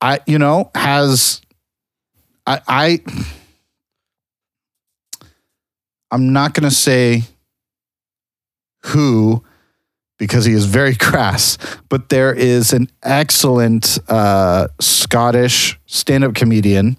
I 0.00 0.20
you 0.26 0.38
know 0.38 0.70
has 0.74 1.40
I 2.46 2.60
I 2.66 3.00
I'm 6.10 6.32
not 6.32 6.54
going 6.54 6.68
to 6.68 6.74
say 6.74 7.22
who 8.86 9.44
because 10.18 10.44
he 10.44 10.52
is 10.52 10.66
very 10.66 10.94
crass, 10.96 11.58
but 11.88 12.08
there 12.08 12.32
is 12.32 12.72
an 12.72 12.88
excellent 13.02 13.98
uh, 14.08 14.68
Scottish 14.80 15.78
stand 15.86 16.24
up 16.24 16.34
comedian 16.34 16.96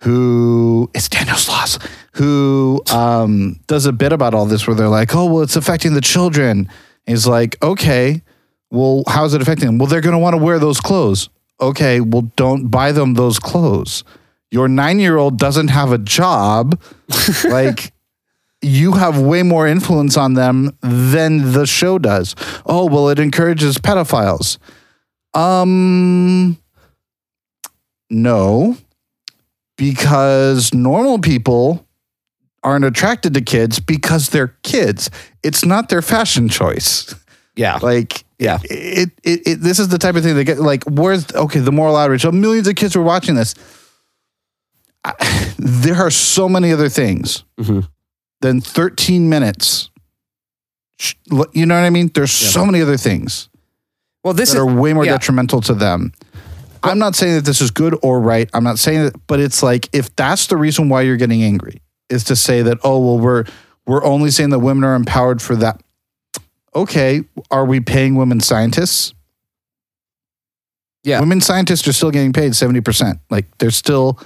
who 0.00 0.90
is 0.94 1.08
Daniel 1.08 1.36
Sloss, 1.36 1.78
who 2.14 2.82
um, 2.92 3.60
does 3.66 3.86
a 3.86 3.92
bit 3.92 4.12
about 4.12 4.34
all 4.34 4.46
this 4.46 4.66
where 4.66 4.76
they're 4.76 4.88
like, 4.88 5.14
oh, 5.14 5.26
well, 5.26 5.42
it's 5.42 5.56
affecting 5.56 5.94
the 5.94 6.00
children. 6.00 6.68
He's 7.06 7.26
like, 7.26 7.62
okay, 7.62 8.22
well, 8.70 9.02
how's 9.08 9.34
it 9.34 9.42
affecting 9.42 9.66
them? 9.66 9.78
Well, 9.78 9.88
they're 9.88 10.00
going 10.00 10.14
to 10.14 10.18
want 10.18 10.34
to 10.34 10.42
wear 10.42 10.58
those 10.58 10.80
clothes. 10.80 11.28
Okay, 11.60 12.00
well, 12.00 12.30
don't 12.36 12.68
buy 12.68 12.92
them 12.92 13.14
those 13.14 13.38
clothes. 13.38 14.04
Your 14.50 14.68
nine 14.68 15.00
year 15.00 15.16
old 15.16 15.38
doesn't 15.38 15.68
have 15.68 15.90
a 15.90 15.98
job. 15.98 16.80
like, 17.44 17.92
you 18.62 18.92
have 18.92 19.20
way 19.20 19.42
more 19.42 19.66
influence 19.66 20.16
on 20.16 20.34
them 20.34 20.76
than 20.80 21.52
the 21.52 21.66
show 21.66 21.98
does. 21.98 22.34
Oh, 22.64 22.86
well, 22.86 23.08
it 23.08 23.18
encourages 23.18 23.78
pedophiles. 23.78 24.58
Um, 25.34 26.58
no, 28.08 28.76
because 29.76 30.72
normal 30.72 31.18
people 31.18 31.83
aren't 32.64 32.84
attracted 32.84 33.34
to 33.34 33.40
kids 33.42 33.78
because 33.78 34.30
they're 34.30 34.56
kids. 34.62 35.10
It's 35.42 35.64
not 35.64 35.88
their 35.90 36.02
fashion 36.02 36.48
choice. 36.48 37.14
Yeah. 37.56 37.78
Like, 37.82 38.24
Yeah. 38.38 38.58
it, 38.64 39.10
it, 39.22 39.40
it 39.46 39.60
this 39.60 39.78
is 39.78 39.88
the 39.88 39.98
type 39.98 40.16
of 40.16 40.22
thing 40.24 40.34
that 40.34 40.44
get 40.44 40.58
like, 40.58 40.82
where's 40.84 41.30
okay, 41.34 41.60
the 41.60 41.70
moral 41.72 41.94
outrage? 41.96 42.24
Oh, 42.24 42.32
millions 42.32 42.66
of 42.66 42.74
kids 42.74 42.96
were 42.96 43.02
watching 43.04 43.34
this. 43.36 43.54
I, 45.04 45.12
there 45.58 45.96
are 45.96 46.10
so 46.10 46.48
many 46.48 46.72
other 46.72 46.88
things 46.88 47.44
Mhm. 47.60 47.86
than 48.40 48.60
13 48.60 49.28
minutes. 49.28 49.90
You 51.52 51.66
know 51.66 51.74
what 51.74 51.84
I 51.84 51.90
mean? 51.90 52.10
There's 52.14 52.30
so 52.32 52.64
many 52.64 52.80
other 52.80 52.96
things 52.96 53.48
Well, 54.22 54.32
this 54.32 54.50
that 54.52 54.56
is 54.58 54.60
are 54.62 54.66
way 54.66 54.92
more 54.92 55.04
yeah. 55.04 55.12
detrimental 55.12 55.60
to 55.62 55.74
them. 55.74 56.12
I'm 56.82 56.98
not 56.98 57.14
saying 57.14 57.34
that 57.34 57.44
this 57.44 57.60
is 57.60 57.70
good 57.70 57.98
or 58.02 58.20
right. 58.20 58.48
I'm 58.54 58.62
not 58.64 58.78
saying 58.78 59.04
that, 59.04 59.26
but 59.26 59.40
it's 59.40 59.62
like 59.62 59.88
if 59.92 60.14
that's 60.16 60.46
the 60.46 60.56
reason 60.56 60.88
why 60.88 61.02
you're 61.02 61.16
getting 61.16 61.42
angry 61.42 61.80
is 62.14 62.24
to 62.24 62.36
say 62.36 62.62
that 62.62 62.78
oh 62.84 62.98
well 62.98 63.18
we're 63.18 63.44
we're 63.86 64.04
only 64.04 64.30
saying 64.30 64.50
that 64.50 64.60
women 64.60 64.84
are 64.84 64.94
empowered 64.94 65.42
for 65.42 65.56
that. 65.56 65.82
Okay, 66.74 67.22
are 67.50 67.64
we 67.64 67.80
paying 67.80 68.14
women 68.14 68.40
scientists? 68.40 69.14
Yeah. 71.02 71.20
women 71.20 71.42
scientists 71.42 71.86
are 71.86 71.92
still 71.92 72.10
getting 72.10 72.32
paid 72.32 72.56
seventy 72.56 72.80
percent. 72.80 73.20
Like 73.30 73.46
they're 73.58 73.70
still, 73.70 74.18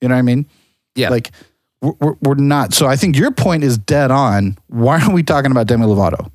you 0.00 0.08
know 0.08 0.14
what 0.14 0.18
I 0.18 0.22
mean? 0.22 0.46
Yeah. 0.94 1.08
Like 1.08 1.30
we're, 1.80 1.94
we're, 2.00 2.14
we're 2.22 2.34
not. 2.34 2.74
So 2.74 2.86
I 2.86 2.96
think 2.96 3.16
your 3.16 3.30
point 3.30 3.64
is 3.64 3.78
dead 3.78 4.10
on. 4.10 4.58
Why 4.66 5.00
aren't 5.00 5.14
we 5.14 5.22
talking 5.22 5.50
about 5.50 5.66
Demi 5.66 5.86
Lovato? 5.86 6.30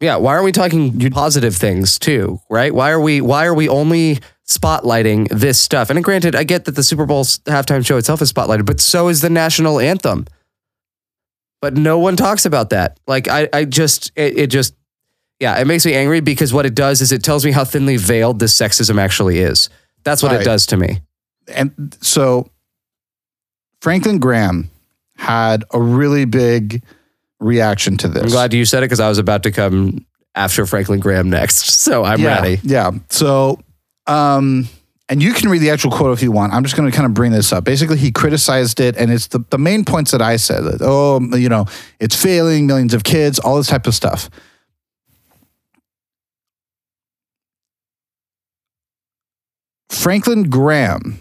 Yeah, 0.00 0.16
why 0.16 0.32
aren't 0.32 0.44
we 0.44 0.52
talking 0.52 1.10
positive 1.10 1.54
things 1.54 1.96
too, 1.96 2.40
right? 2.50 2.74
Why 2.74 2.90
are 2.90 3.00
we 3.00 3.20
why 3.20 3.46
are 3.46 3.54
we 3.54 3.68
only 3.68 4.18
spotlighting 4.46 5.28
this 5.28 5.60
stuff? 5.60 5.90
And 5.90 6.02
granted, 6.02 6.34
I 6.34 6.42
get 6.44 6.64
that 6.64 6.72
the 6.72 6.82
Super 6.82 7.06
Bowl 7.06 7.24
halftime 7.24 7.86
show 7.86 7.96
itself 7.96 8.20
is 8.20 8.32
spotlighted, 8.32 8.66
but 8.66 8.80
so 8.80 9.08
is 9.08 9.20
the 9.20 9.30
national 9.30 9.78
anthem. 9.78 10.26
But 11.62 11.74
no 11.74 11.98
one 11.98 12.16
talks 12.16 12.44
about 12.44 12.70
that. 12.70 13.00
Like 13.06 13.28
I 13.28 13.48
I 13.52 13.64
just 13.64 14.12
it, 14.16 14.36
it 14.36 14.46
just 14.48 14.74
yeah, 15.40 15.58
it 15.58 15.66
makes 15.66 15.86
me 15.86 15.94
angry 15.94 16.20
because 16.20 16.52
what 16.52 16.66
it 16.66 16.74
does 16.74 17.00
is 17.00 17.10
it 17.10 17.22
tells 17.22 17.44
me 17.44 17.52
how 17.52 17.64
thinly 17.64 17.96
veiled 17.96 18.38
this 18.38 18.54
sexism 18.54 18.98
actually 18.98 19.38
is. 19.38 19.70
That's 20.04 20.22
what 20.22 20.32
it 20.32 20.44
does 20.44 20.66
to 20.66 20.76
me. 20.76 21.00
and 21.48 21.96
so 22.02 22.50
Franklin 23.80 24.18
Graham 24.18 24.70
had 25.16 25.64
a 25.72 25.80
really 25.80 26.24
big 26.24 26.82
reaction 27.40 27.96
to 27.98 28.08
this. 28.08 28.22
I'm 28.22 28.28
glad 28.28 28.52
you 28.52 28.64
said 28.64 28.82
it 28.82 28.86
because 28.86 29.00
I 29.00 29.08
was 29.08 29.18
about 29.18 29.42
to 29.44 29.50
come 29.50 30.06
after 30.34 30.66
Franklin 30.66 31.00
Graham 31.00 31.30
next. 31.30 31.70
So 31.82 32.04
I'm 32.04 32.20
yeah, 32.20 32.40
ready. 32.40 32.60
Yeah. 32.62 32.92
So, 33.10 33.58
um, 34.06 34.68
and 35.08 35.22
you 35.22 35.32
can 35.32 35.50
read 35.50 35.58
the 35.58 35.70
actual 35.70 35.90
quote 35.90 36.12
if 36.12 36.22
you 36.22 36.32
want. 36.32 36.52
I'm 36.52 36.62
just 36.62 36.76
going 36.76 36.90
to 36.90 36.96
kind 36.96 37.06
of 37.06 37.14
bring 37.14 37.32
this 37.32 37.52
up. 37.52 37.64
Basically, 37.64 37.98
he 37.98 38.10
criticized 38.12 38.80
it, 38.80 38.96
and 38.96 39.10
it's 39.10 39.26
the, 39.26 39.44
the 39.50 39.58
main 39.58 39.84
points 39.84 40.10
that 40.12 40.22
I 40.22 40.36
said. 40.36 40.64
That, 40.64 40.80
oh, 40.80 41.20
you 41.36 41.48
know, 41.48 41.66
it's 42.00 42.14
failing 42.14 42.66
millions 42.66 42.94
of 42.94 43.04
kids, 43.04 43.38
all 43.38 43.56
this 43.56 43.66
type 43.66 43.86
of 43.86 43.94
stuff. 43.94 44.30
Franklin 49.90 50.44
Graham, 50.44 51.20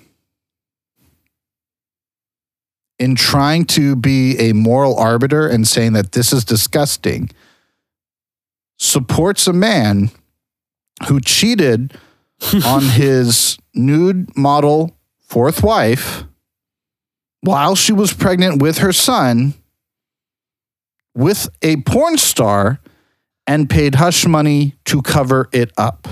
in 2.97 3.15
trying 3.15 3.65
to 3.65 3.95
be 3.95 4.37
a 4.39 4.53
moral 4.53 4.97
arbiter 4.97 5.47
and 5.47 5.67
saying 5.67 5.93
that 5.93 6.13
this 6.13 6.31
is 6.31 6.45
disgusting, 6.45 7.29
supports 8.79 9.47
a 9.47 9.53
man 9.53 10.11
who 11.07 11.19
cheated 11.19 11.97
on 12.65 12.81
his 12.83 13.57
nude 13.73 14.35
model 14.37 14.97
fourth 15.19 15.63
wife 15.63 16.25
while 17.41 17.75
she 17.75 17.93
was 17.93 18.13
pregnant 18.13 18.61
with 18.61 18.79
her 18.79 18.93
son 18.93 19.53
with 21.15 21.49
a 21.61 21.77
porn 21.81 22.17
star 22.17 22.79
and 23.47 23.69
paid 23.69 23.95
hush 23.95 24.25
money 24.25 24.75
to 24.85 25.01
cover 25.01 25.49
it 25.51 25.71
up. 25.77 26.07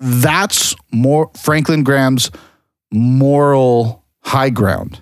That's 0.00 0.74
more 0.92 1.30
Franklin 1.36 1.82
Graham's 1.82 2.30
moral 2.92 4.04
high 4.22 4.50
ground. 4.50 5.00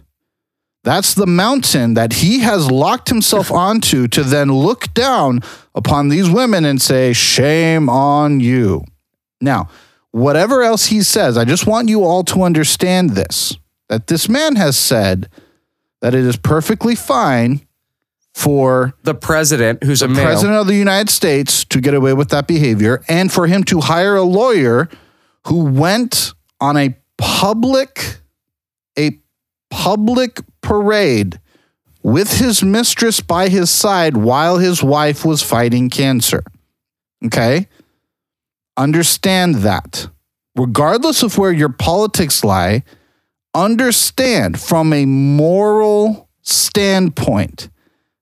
That's 0.82 1.14
the 1.14 1.26
mountain 1.26 1.94
that 1.94 2.14
he 2.14 2.40
has 2.40 2.70
locked 2.70 3.08
himself 3.08 3.50
onto 3.66 4.06
to 4.08 4.22
then 4.22 4.52
look 4.52 4.92
down 4.94 5.40
upon 5.74 6.08
these 6.08 6.30
women 6.30 6.64
and 6.64 6.80
say, 6.80 7.12
Shame 7.12 7.88
on 7.88 8.40
you. 8.40 8.84
Now, 9.40 9.68
whatever 10.16 10.62
else 10.62 10.86
he 10.86 11.02
says, 11.02 11.36
I 11.36 11.44
just 11.44 11.66
want 11.66 11.90
you 11.90 12.02
all 12.02 12.24
to 12.24 12.42
understand 12.42 13.10
this 13.10 13.56
that 13.88 14.08
this 14.08 14.28
man 14.28 14.56
has 14.56 14.76
said 14.76 15.28
that 16.00 16.14
it 16.14 16.24
is 16.24 16.36
perfectly 16.36 16.96
fine 16.96 17.66
for 18.34 18.94
The 19.04 19.14
president, 19.14 19.84
who's 19.84 20.02
a 20.02 20.08
male, 20.08 20.24
president 20.24 20.58
of 20.58 20.66
the 20.66 20.74
United 20.74 21.10
States 21.10 21.64
to 21.66 21.80
get 21.80 21.94
away 21.94 22.14
with 22.14 22.30
that 22.30 22.46
behavior 22.48 23.04
and 23.08 23.30
for 23.30 23.46
him 23.46 23.62
to 23.64 23.80
hire 23.80 24.16
a 24.16 24.22
lawyer 24.22 24.88
who 25.46 25.64
went 25.64 26.32
on 26.60 26.76
a 26.76 26.96
public 27.18 28.20
a 28.98 29.18
public 29.70 30.40
parade 30.62 31.38
with 32.02 32.38
his 32.38 32.62
mistress 32.62 33.20
by 33.20 33.48
his 33.48 33.70
side 33.70 34.16
while 34.16 34.58
his 34.58 34.82
wife 34.82 35.24
was 35.24 35.42
fighting 35.42 35.90
cancer. 35.90 36.42
Okay? 37.24 37.68
Understand 38.76 39.56
that. 39.56 40.08
Regardless 40.54 41.22
of 41.22 41.38
where 41.38 41.52
your 41.52 41.68
politics 41.68 42.44
lie, 42.44 42.82
understand 43.54 44.60
from 44.60 44.92
a 44.92 45.06
moral 45.06 46.28
standpoint, 46.42 47.68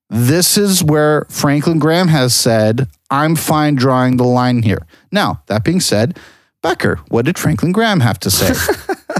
this 0.09 0.57
is 0.57 0.83
where 0.83 1.25
Franklin 1.29 1.79
Graham 1.79 2.09
has 2.09 2.35
said, 2.35 2.87
I'm 3.09 3.35
fine 3.35 3.75
drawing 3.75 4.17
the 4.17 4.23
line 4.23 4.63
here. 4.63 4.85
Now, 5.11 5.41
that 5.47 5.63
being 5.63 5.79
said, 5.79 6.17
Becker, 6.61 6.97
what 7.09 7.25
did 7.25 7.37
Franklin 7.37 7.71
Graham 7.71 7.99
have 7.99 8.19
to 8.21 8.31
say? 8.31 8.53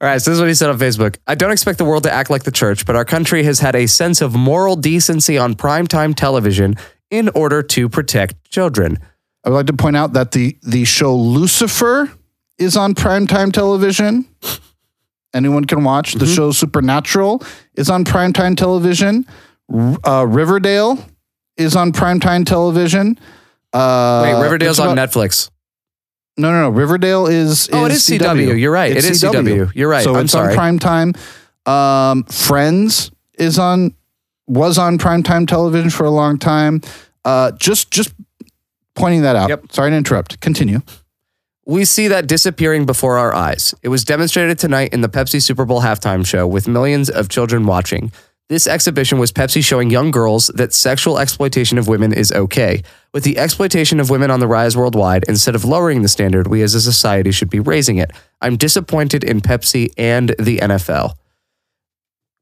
All 0.00 0.10
right, 0.10 0.20
so 0.20 0.30
this 0.30 0.36
is 0.36 0.40
what 0.40 0.48
he 0.48 0.54
said 0.54 0.70
on 0.70 0.78
Facebook. 0.78 1.16
I 1.26 1.34
don't 1.34 1.52
expect 1.52 1.78
the 1.78 1.84
world 1.84 2.02
to 2.02 2.12
act 2.12 2.30
like 2.30 2.42
the 2.42 2.50
church, 2.50 2.84
but 2.84 2.94
our 2.94 3.04
country 3.04 3.42
has 3.44 3.60
had 3.60 3.74
a 3.74 3.86
sense 3.86 4.20
of 4.20 4.34
moral 4.34 4.76
decency 4.76 5.38
on 5.38 5.54
primetime 5.54 6.14
television 6.14 6.74
in 7.10 7.30
order 7.30 7.62
to 7.62 7.88
protect 7.88 8.50
children. 8.50 8.98
I 9.44 9.50
would 9.50 9.56
like 9.56 9.66
to 9.66 9.72
point 9.74 9.96
out 9.96 10.14
that 10.14 10.32
the 10.32 10.56
the 10.62 10.84
show 10.84 11.14
Lucifer 11.14 12.10
is 12.58 12.76
on 12.76 12.94
primetime 12.94 13.52
television. 13.52 14.24
Anyone 15.34 15.64
can 15.64 15.82
watch. 15.82 16.14
The 16.14 16.26
show 16.26 16.52
Supernatural 16.52 17.42
is 17.74 17.90
on 17.90 18.04
primetime 18.04 18.56
television. 18.56 19.26
Uh, 19.68 20.24
Riverdale 20.28 21.04
is 21.56 21.74
on 21.74 21.92
primetime 21.92 22.46
television. 22.46 23.18
Uh, 23.72 24.20
Wait, 24.24 24.42
Riverdale's 24.42 24.78
what's 24.78 24.88
on 24.88 24.96
Netflix. 24.96 25.50
No, 26.36 26.50
no, 26.50 26.62
no. 26.62 26.68
Riverdale 26.70 27.26
is. 27.26 27.68
Oh, 27.72 27.84
it 27.84 27.92
is 27.92 28.06
CW. 28.06 28.58
You're 28.58 28.72
right. 28.72 28.92
It's 28.96 29.06
It 29.06 29.10
is 29.12 29.22
CW. 29.22 29.74
You're 29.74 29.88
right. 29.88 30.04
So 30.04 30.14
I'm 30.14 30.24
it's 30.24 30.32
sorry. 30.32 30.56
on 30.56 30.78
primetime. 30.78 31.68
Um, 31.68 32.24
Friends 32.24 33.10
is 33.34 33.58
on 33.58 33.94
was 34.46 34.78
on 34.78 34.98
primetime 34.98 35.48
television 35.48 35.90
for 35.90 36.04
a 36.04 36.10
long 36.10 36.38
time. 36.38 36.80
Uh, 37.24 37.50
just 37.52 37.90
just 37.90 38.14
pointing 38.94 39.22
that 39.22 39.36
out. 39.36 39.48
Yep. 39.48 39.72
Sorry 39.72 39.90
to 39.90 39.96
interrupt. 39.96 40.40
Continue. 40.40 40.80
We 41.66 41.84
see 41.86 42.08
that 42.08 42.26
disappearing 42.26 42.84
before 42.84 43.16
our 43.16 43.34
eyes. 43.34 43.74
It 43.82 43.88
was 43.88 44.04
demonstrated 44.04 44.58
tonight 44.58 44.92
in 44.92 45.00
the 45.00 45.08
Pepsi 45.08 45.42
Super 45.42 45.64
Bowl 45.64 45.80
halftime 45.80 46.26
show 46.26 46.46
with 46.46 46.68
millions 46.68 47.08
of 47.08 47.28
children 47.28 47.64
watching. 47.64 48.12
This 48.50 48.66
exhibition 48.66 49.18
was 49.18 49.32
Pepsi 49.32 49.64
showing 49.64 49.88
young 49.88 50.10
girls 50.10 50.48
that 50.48 50.74
sexual 50.74 51.18
exploitation 51.18 51.78
of 51.78 51.88
women 51.88 52.12
is 52.12 52.30
okay. 52.30 52.82
With 53.14 53.24
the 53.24 53.38
exploitation 53.38 54.00
of 54.00 54.10
women 54.10 54.30
on 54.30 54.40
the 54.40 54.46
rise 54.46 54.76
worldwide, 54.76 55.24
instead 55.26 55.54
of 55.54 55.64
lowering 55.64 56.02
the 56.02 56.08
standard, 56.08 56.48
we 56.48 56.60
as 56.60 56.74
a 56.74 56.80
society 56.82 57.30
should 57.30 57.48
be 57.48 57.60
raising 57.60 57.96
it. 57.96 58.10
I'm 58.42 58.58
disappointed 58.58 59.24
in 59.24 59.40
Pepsi 59.40 59.90
and 59.96 60.34
the 60.38 60.58
NFL. 60.58 61.14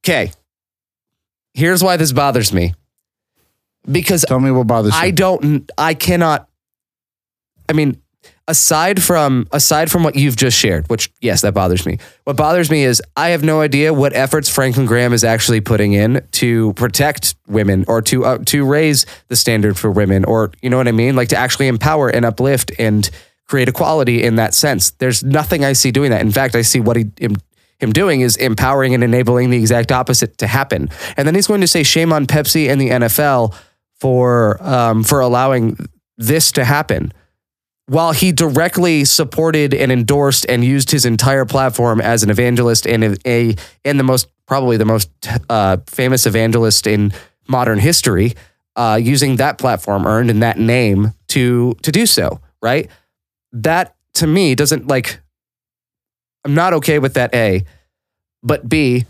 Okay. 0.05 0.33
Here's 1.55 1.85
why 1.85 1.97
this 1.97 2.11
bothers 2.11 2.53
me. 2.53 2.75
Because 3.91 4.25
Tell 4.27 4.41
me 4.41 4.51
what 4.51 4.67
bothers 4.67 4.95
you. 4.95 5.01
I 5.01 5.11
don't 5.11 5.71
I 5.77 5.95
cannot 5.95 6.49
I 7.69 7.73
mean 7.73 8.01
aside 8.49 9.03
from 9.03 9.47
aside 9.53 9.91
from 9.91 10.03
what 10.03 10.17
you've 10.17 10.37
just 10.37 10.59
shared 10.59 10.89
which 10.89 11.13
yes 11.21 11.41
that 11.43 11.55
bothers 11.55 11.87
me. 11.87 11.99
What 12.25 12.37
bothers 12.37 12.71
me 12.71 12.85
is 12.85 13.03
I 13.17 13.31
have 13.31 13.43
no 13.43 13.61
idea 13.61 13.93
what 13.93 14.13
efforts 14.15 14.49
Franklin 14.49 14.87
Graham 14.87 15.13
is 15.13 15.25
actually 15.25 15.61
putting 15.61 15.93
in 15.93 16.27
to 16.33 16.73
protect 16.75 17.35
women 17.47 17.85
or 17.89 18.03
to 18.03 18.25
uh, 18.25 18.39
to 18.47 18.65
raise 18.65 19.07
the 19.29 19.37
standard 19.37 19.79
for 19.79 19.91
women 19.91 20.25
or 20.25 20.53
you 20.61 20.71
know 20.71 20.77
what 20.77 20.89
I 20.89 20.93
mean? 20.93 21.17
Like 21.17 21.29
to 21.29 21.37
actually 21.37 21.69
empower 21.69 22.09
and 22.09 22.25
uplift 22.25 22.73
and 22.79 23.09
create 23.47 23.69
equality 23.69 24.23
in 24.23 24.37
that 24.37 24.55
sense. 24.55 24.93
There's 24.93 25.23
nothing 25.23 25.65
I 25.65 25.73
see 25.73 25.91
doing 25.91 26.11
that. 26.11 26.21
In 26.21 26.33
fact 26.33 26.55
I 26.55 26.63
see 26.63 26.81
what 26.81 26.97
he 26.97 27.11
him, 27.19 27.37
him 27.83 27.93
doing 27.93 28.21
is 28.21 28.37
empowering 28.37 28.95
and 28.95 29.03
enabling 29.03 29.51
the 29.51 29.59
exact 29.59 29.91
opposite 29.91 30.39
to 30.39 30.47
happen. 30.47 30.89
And 31.17 31.27
then 31.27 31.35
he's 31.35 31.49
going 31.49 31.61
to 31.63 31.67
say 31.67 31.83
shame 31.83 32.13
on 32.13 32.27
Pepsi 32.27 32.69
and 32.69 32.81
the 32.81 32.91
NFL 32.91 33.55
for 34.03 34.59
um, 34.61 35.05
for 35.05 35.21
allowing 35.21 35.79
this 36.19 36.53
to 36.53 36.65
happen. 36.65 37.13
While 37.87 38.13
he 38.13 38.33
directly 38.33 39.05
supported 39.05 39.75
and 39.75 39.91
endorsed 39.91 40.47
and 40.49 40.65
used 40.65 40.91
his 40.91 41.05
entire 41.05 41.45
platform 41.45 42.01
as 42.01 42.23
an 42.23 42.31
evangelist 42.31 42.87
and 42.87 43.05
a, 43.05 43.17
a 43.27 43.57
and 43.85 43.99
the 43.99 44.05
most 44.05 44.29
probably 44.47 44.77
the 44.77 44.85
most 44.85 45.11
uh, 45.49 45.77
famous 45.87 46.27
evangelist 46.27 46.87
in 46.87 47.13
modern 47.49 47.79
history 47.79 48.35
uh, 48.77 48.99
using 49.01 49.37
that 49.37 49.59
platform 49.59 50.07
earned 50.07 50.31
and 50.31 50.43
that 50.43 50.59
name 50.59 51.13
to 51.29 51.75
to 51.83 51.93
do 51.93 52.07
so 52.07 52.41
right? 52.63 52.89
That 53.53 53.95
to 54.15 54.27
me 54.27 54.55
doesn't 54.55 54.87
like 54.87 55.21
i'm 56.45 56.55
not 56.55 56.73
okay 56.73 56.99
with 56.99 57.15
that 57.15 57.35
a 57.35 57.65
but 58.43 58.69
b 58.69 59.05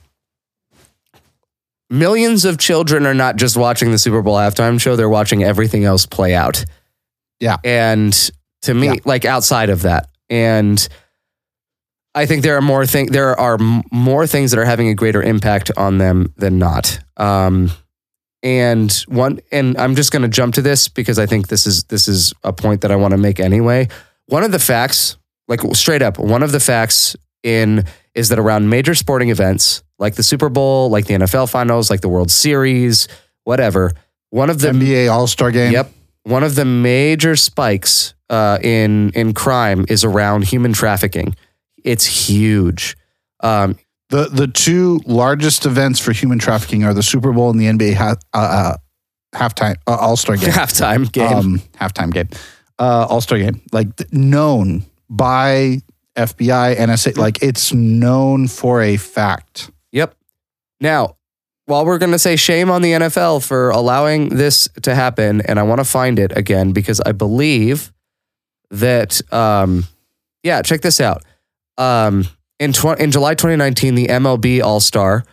millions 1.92 2.44
of 2.44 2.58
children 2.58 3.06
are 3.06 3.14
not 3.14 3.36
just 3.36 3.56
watching 3.56 3.90
the 3.92 3.98
Super 3.98 4.22
Bowl 4.22 4.36
halftime 4.36 4.80
show, 4.80 4.96
they're 4.96 5.08
watching 5.08 5.44
everything 5.44 5.84
else 5.84 6.06
play 6.06 6.34
out. 6.34 6.64
Yeah. 7.38 7.56
And 7.64 8.12
to 8.62 8.74
me, 8.74 8.86
Yeah. 8.86 8.94
like 9.04 9.24
outside 9.24 9.68
of 9.70 9.82
that. 9.82 10.08
And 10.30 10.86
I 12.14 12.26
think 12.26 12.42
there 12.42 12.56
are 12.56 12.62
more 12.62 12.86
things 12.86 13.10
there 13.10 13.38
are 13.38 13.58
more 13.90 14.26
things 14.26 14.50
that 14.50 14.58
are 14.60 14.64
having 14.64 14.88
a 14.88 14.94
greater 14.94 15.22
impact 15.22 15.70
on 15.76 15.98
them 15.98 16.32
than 16.36 16.58
not. 16.58 16.98
Um 17.16 17.70
and 18.42 18.92
one 19.06 19.40
and 19.52 19.78
I'm 19.78 19.94
just 19.94 20.10
going 20.10 20.22
to 20.22 20.28
jump 20.28 20.54
to 20.54 20.62
this 20.62 20.88
because 20.88 21.18
I 21.18 21.26
think 21.26 21.48
this 21.48 21.66
is 21.66 21.84
this 21.84 22.08
is 22.08 22.32
a 22.42 22.52
point 22.52 22.80
that 22.80 22.90
I 22.90 22.96
want 22.96 23.12
to 23.12 23.18
make 23.18 23.38
anyway. 23.38 23.88
One 24.26 24.42
of 24.42 24.50
the 24.52 24.58
facts, 24.58 25.16
like 25.48 25.60
straight 25.74 26.02
up, 26.02 26.18
one 26.18 26.42
of 26.42 26.52
the 26.52 26.60
facts 26.60 27.16
in 27.42 27.84
is 28.14 28.28
that 28.28 28.38
around 28.38 28.68
major 28.68 28.94
sporting 28.94 29.30
events 29.30 29.82
like 29.98 30.14
the 30.16 30.22
Super 30.22 30.48
Bowl, 30.48 30.90
like 30.90 31.06
the 31.06 31.14
NFL 31.14 31.50
finals, 31.50 31.90
like 31.90 32.00
the 32.00 32.08
World 32.08 32.30
Series, 32.30 33.08
whatever, 33.44 33.92
one 34.30 34.50
of 34.50 34.60
the 34.60 34.68
NBA 34.68 35.10
All 35.12 35.26
Star 35.26 35.50
Game. 35.50 35.72
Yep. 35.72 35.90
One 36.24 36.44
of 36.44 36.54
the 36.54 36.64
major 36.64 37.34
spikes 37.36 38.14
uh, 38.30 38.58
in 38.62 39.10
in 39.10 39.32
crime 39.34 39.84
is 39.88 40.04
around 40.04 40.44
human 40.44 40.72
trafficking. 40.72 41.34
It's 41.84 42.06
huge. 42.28 42.96
Um, 43.40 43.76
The 44.10 44.28
the 44.28 44.46
two 44.46 45.00
largest 45.06 45.66
events 45.66 45.98
for 45.98 46.12
human 46.12 46.38
trafficking 46.38 46.84
are 46.84 46.94
the 46.94 47.02
Super 47.02 47.32
Bowl 47.32 47.50
and 47.50 47.58
the 47.58 47.66
NBA 47.66 47.94
ha- 47.94 48.16
uh, 48.32 48.38
uh, 48.38 48.76
halftime 49.34 49.74
uh, 49.86 49.96
All 49.96 50.16
Star 50.16 50.36
Game. 50.36 50.50
halftime 50.52 51.10
game. 51.10 51.32
Um, 51.36 51.58
halftime 51.80 52.12
game, 52.12 52.28
uh, 52.78 53.06
All 53.10 53.20
Star 53.20 53.38
game, 53.38 53.60
like 53.72 53.88
known 54.12 54.84
by 55.10 55.78
FBI, 56.16 56.76
NSA, 56.76 57.16
like 57.16 57.42
it's 57.42 57.72
known 57.72 58.48
for 58.48 58.82
a 58.82 58.96
fact. 58.96 59.70
Yep. 59.92 60.14
Now, 60.80 61.16
while 61.66 61.86
we're 61.86 61.98
going 61.98 62.12
to 62.12 62.18
say 62.18 62.36
shame 62.36 62.70
on 62.70 62.82
the 62.82 62.92
NFL 62.92 63.46
for 63.46 63.70
allowing 63.70 64.30
this 64.30 64.68
to 64.82 64.94
happen, 64.94 65.40
and 65.42 65.58
I 65.58 65.62
want 65.62 65.78
to 65.78 65.84
find 65.84 66.18
it 66.18 66.36
again 66.36 66.72
because 66.72 67.00
I 67.00 67.12
believe 67.12 67.92
that, 68.70 69.20
um, 69.32 69.84
yeah, 70.42 70.62
check 70.62 70.80
this 70.80 71.00
out. 71.00 71.24
Um, 71.78 72.26
in, 72.58 72.72
tw- 72.72 72.98
in 72.98 73.10
July 73.10 73.34
2019, 73.34 73.94
the 73.94 74.08
MLB 74.08 74.62
All 74.62 74.80
Star, 74.80 75.24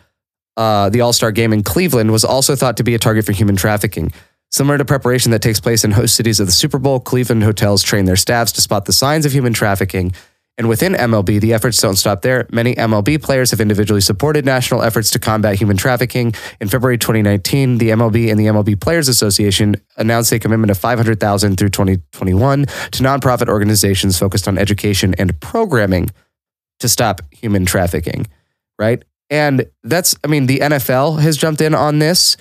uh, 0.56 0.88
the 0.88 1.00
All 1.00 1.12
Star 1.12 1.32
game 1.32 1.52
in 1.52 1.62
Cleveland, 1.62 2.12
was 2.12 2.24
also 2.24 2.54
thought 2.54 2.76
to 2.78 2.84
be 2.84 2.94
a 2.94 2.98
target 2.98 3.26
for 3.26 3.32
human 3.32 3.56
trafficking. 3.56 4.12
Similar 4.52 4.78
to 4.78 4.84
preparation 4.84 5.30
that 5.30 5.42
takes 5.42 5.60
place 5.60 5.84
in 5.84 5.92
host 5.92 6.16
cities 6.16 6.40
of 6.40 6.46
the 6.46 6.52
Super 6.52 6.78
Bowl, 6.78 6.98
Cleveland 6.98 7.44
hotels 7.44 7.82
train 7.82 8.04
their 8.04 8.16
staffs 8.16 8.50
to 8.52 8.60
spot 8.60 8.84
the 8.84 8.92
signs 8.92 9.24
of 9.24 9.32
human 9.32 9.52
trafficking. 9.52 10.12
And 10.60 10.68
within 10.68 10.92
MLB, 10.92 11.40
the 11.40 11.54
efforts 11.54 11.80
don't 11.80 11.96
stop 11.96 12.20
there. 12.20 12.46
Many 12.52 12.74
MLB 12.74 13.22
players 13.22 13.50
have 13.50 13.62
individually 13.62 14.02
supported 14.02 14.44
national 14.44 14.82
efforts 14.82 15.10
to 15.12 15.18
combat 15.18 15.54
human 15.54 15.78
trafficking. 15.78 16.34
In 16.60 16.68
February 16.68 16.98
2019, 16.98 17.78
the 17.78 17.88
MLB 17.88 18.30
and 18.30 18.38
the 18.38 18.44
MLB 18.44 18.78
Players 18.78 19.08
Association 19.08 19.76
announced 19.96 20.32
a 20.32 20.38
commitment 20.38 20.70
of 20.70 20.76
500,000 20.76 21.56
through 21.56 21.70
2021 21.70 22.66
to 22.66 23.02
nonprofit 23.02 23.48
organizations 23.48 24.18
focused 24.18 24.46
on 24.46 24.58
education 24.58 25.14
and 25.14 25.40
programming 25.40 26.10
to 26.80 26.90
stop 26.90 27.22
human 27.32 27.64
trafficking, 27.64 28.26
right? 28.78 29.02
And 29.30 29.64
that's, 29.82 30.14
I 30.22 30.26
mean, 30.26 30.44
the 30.44 30.58
NFL 30.58 31.20
has 31.20 31.38
jumped 31.38 31.62
in 31.62 31.74
on 31.74 32.00
this 32.00 32.36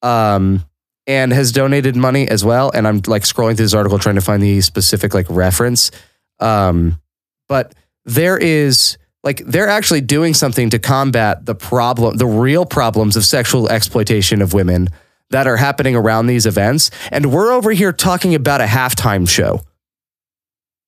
um, 0.00 0.64
and 1.08 1.32
has 1.32 1.50
donated 1.50 1.96
money 1.96 2.28
as 2.28 2.44
well. 2.44 2.70
And 2.72 2.86
I'm 2.86 3.00
like 3.08 3.22
scrolling 3.22 3.56
through 3.56 3.64
this 3.64 3.74
article 3.74 3.98
trying 3.98 4.14
to 4.14 4.20
find 4.20 4.40
the 4.40 4.60
specific 4.60 5.12
like 5.12 5.26
reference. 5.28 5.90
Um, 6.38 7.00
but 7.48 7.74
there 8.04 8.36
is 8.38 8.96
like 9.22 9.38
they're 9.46 9.68
actually 9.68 10.02
doing 10.02 10.34
something 10.34 10.68
to 10.70 10.78
combat 10.78 11.46
the 11.46 11.54
problem, 11.54 12.16
the 12.18 12.26
real 12.26 12.66
problems 12.66 13.16
of 13.16 13.24
sexual 13.24 13.68
exploitation 13.70 14.42
of 14.42 14.52
women 14.52 14.88
that 15.30 15.46
are 15.46 15.56
happening 15.56 15.96
around 15.96 16.26
these 16.26 16.44
events. 16.46 16.90
And 17.10 17.32
we're 17.32 17.50
over 17.50 17.70
here 17.72 17.92
talking 17.92 18.34
about 18.34 18.60
a 18.60 18.66
halftime 18.66 19.26
show. 19.28 19.62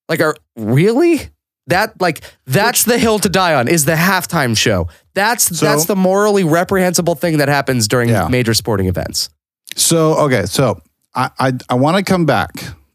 Like, 0.09 0.21
are 0.21 0.37
really? 0.57 1.31
That 1.69 2.01
like 2.01 2.23
that's 2.47 2.85
the 2.85 2.97
hill 2.97 3.19
to 3.19 3.29
die 3.29 3.55
on 3.55 3.67
is 3.67 3.87
the 3.87 3.95
halftime 3.97 4.57
show. 4.57 4.87
That's 5.15 5.59
So- 5.59 5.67
that's 5.67 5.87
the 5.87 5.97
morally 5.97 6.45
reprehensible 6.45 7.17
thing 7.17 7.39
that 7.39 7.49
happens 7.49 7.89
during 7.89 8.09
Yeah. 8.11 8.29
major 8.29 8.55
sporting 8.55 8.87
events. 8.87 9.31
So 9.75 10.15
okay, 10.27 10.47
so 10.47 10.81
I 11.15 11.31
I, 11.41 11.53
I 11.69 11.75
want 11.75 11.97
to 11.97 12.05
come 12.05 12.25
back 12.25 12.53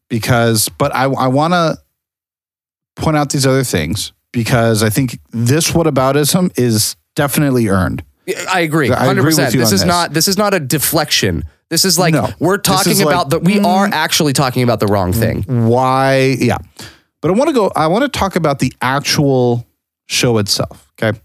because, 0.07 0.69
but 0.77 0.95
I 0.95 1.03
I 1.03 1.27
want 1.27 1.53
to 1.53 1.77
point 3.01 3.17
out 3.17 3.29
these 3.31 3.45
other 3.47 3.63
things 3.63 4.13
because 4.31 4.83
I 4.83 4.89
think 4.89 5.19
this 5.31 5.71
whataboutism 5.71 6.57
is 6.57 6.95
definitely 7.15 7.67
earned. 7.67 8.03
I 8.49 8.61
agree, 8.61 8.89
I 8.89 8.93
agree 8.93 9.07
hundred 9.07 9.23
with 9.25 9.35
percent. 9.35 9.53
you 9.53 9.59
This 9.59 9.71
is 9.73 9.81
this. 9.81 9.87
not 9.87 10.13
this 10.13 10.27
is 10.27 10.37
not 10.37 10.53
a 10.53 10.59
deflection. 10.59 11.43
This 11.69 11.85
is 11.85 11.97
like 11.97 12.13
No. 12.13 12.29
we're 12.39 12.57
talking 12.57 12.91
is 12.91 12.99
like, 13.03 13.07
mm. 13.07 13.11
about 13.17 13.29
the 13.29 13.39
we 13.39 13.59
are 13.59 13.87
actually 13.91 14.33
talking 14.33 14.63
about 14.63 14.79
the 14.79 14.87
wrong 14.87 15.11
thing. 15.13 15.43
why 15.43 16.35
yeah 16.39 16.57
but 17.21 17.31
i 17.31 17.33
want 17.33 17.47
to 17.47 17.53
go 17.53 17.71
i 17.77 17.87
want 17.87 18.03
to 18.03 18.09
talk 18.19 18.35
about 18.35 18.59
the 18.59 18.73
actual 18.81 19.65
show 20.07 20.37
itself 20.37 20.91
okay 21.01 21.17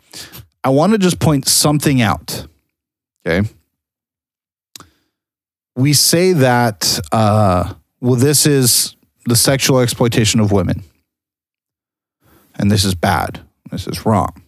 i 0.63 0.69
want 0.69 0.93
to 0.93 0.99
just 0.99 1.19
point 1.19 1.49
something 1.49 2.01
out 2.01 2.47
okay 3.27 3.49
we 5.75 5.93
say 5.93 6.33
that 6.33 7.01
uh 7.13 7.75
well 8.01 8.15
this 8.15 8.47
is 8.47 8.95
the 9.27 9.37
sexual 9.37 9.81
exploitation 9.81 10.39
of 10.41 10.53
women 10.53 10.83
and 12.59 12.71
this 12.71 12.85
is 12.85 12.95
bad 12.95 13.41
this 13.71 13.87
is 13.87 14.05
wrong 14.07 14.43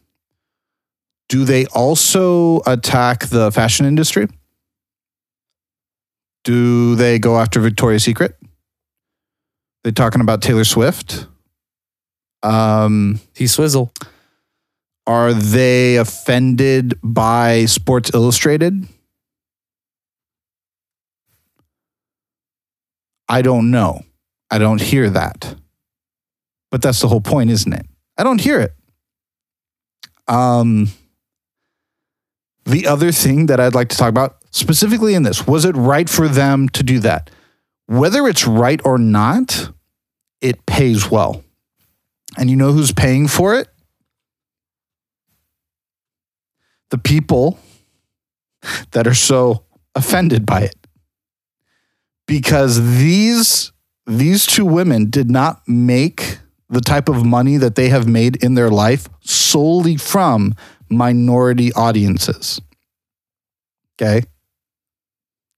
do 1.28 1.44
they 1.44 1.66
also 1.66 2.61
attack 2.66 3.26
the 3.26 3.50
fashion 3.52 3.86
industry 3.86 4.28
do 6.44 6.94
they 6.94 7.18
go 7.18 7.38
after 7.38 7.61
victoria's 7.61 8.04
secret 8.04 8.36
They're 9.84 9.92
talking 9.92 10.20
about 10.20 10.42
Taylor 10.42 10.64
Swift? 10.64 11.26
Um, 12.42 13.20
He 13.34 13.46
swizzle. 13.46 13.92
are 15.06 15.32
they 15.32 15.96
offended 15.96 16.98
by 17.02 17.64
Sports 17.66 18.11
Illustrated? 18.12 18.86
I 23.28 23.42
don't 23.42 23.70
know. 23.70 24.02
I 24.50 24.59
don't 24.59 24.80
hear 24.80 25.11
that. 25.11 25.54
But 26.70 26.82
that's 26.82 27.00
the 27.00 27.09
whole 27.09 27.20
point, 27.22 27.50
isn't 27.50 27.72
it? 27.72 27.86
I 28.18 28.24
don't 28.24 28.40
hear 28.40 28.60
it. 28.60 28.74
Um, 30.26 30.88
the 32.64 32.86
other 32.86 33.12
thing 33.12 33.46
that 33.46 33.60
I'd 33.60 33.74
like 33.74 33.88
to 33.90 33.96
talk 33.96 34.10
about 34.10 34.36
specifically 34.50 35.14
in 35.14 35.22
this 35.22 35.46
was 35.46 35.64
it 35.64 35.76
right 35.76 36.08
for 36.10 36.28
them 36.28 36.68
to 36.70 36.82
do 36.82 36.98
that? 36.98 37.30
Whether 37.86 38.26
it's 38.28 38.46
right 38.46 38.80
or 38.84 38.98
not, 38.98 39.70
it 40.40 40.66
pays 40.66 41.10
well. 41.10 41.42
And 42.36 42.50
you 42.50 42.56
know 42.56 42.72
who's 42.72 42.92
paying 42.92 43.26
for 43.28 43.54
it? 43.54 43.68
The 46.90 46.98
people 46.98 47.58
that 48.90 49.06
are 49.06 49.14
so 49.14 49.64
offended 49.94 50.44
by 50.44 50.62
it. 50.62 50.76
Because 52.26 52.98
these 52.98 53.72
these 54.06 54.46
two 54.46 54.64
women 54.64 55.10
did 55.10 55.30
not 55.30 55.62
make 55.66 56.38
the 56.70 56.80
type 56.80 57.08
of 57.08 57.24
money 57.24 57.56
that 57.56 57.74
they 57.74 57.88
have 57.88 58.06
made 58.06 58.36
in 58.42 58.54
their 58.54 58.70
life 58.70 59.08
solely 59.20 59.96
from 59.96 60.54
minority 60.90 61.72
audiences. 61.72 62.60
Okay? 64.00 64.22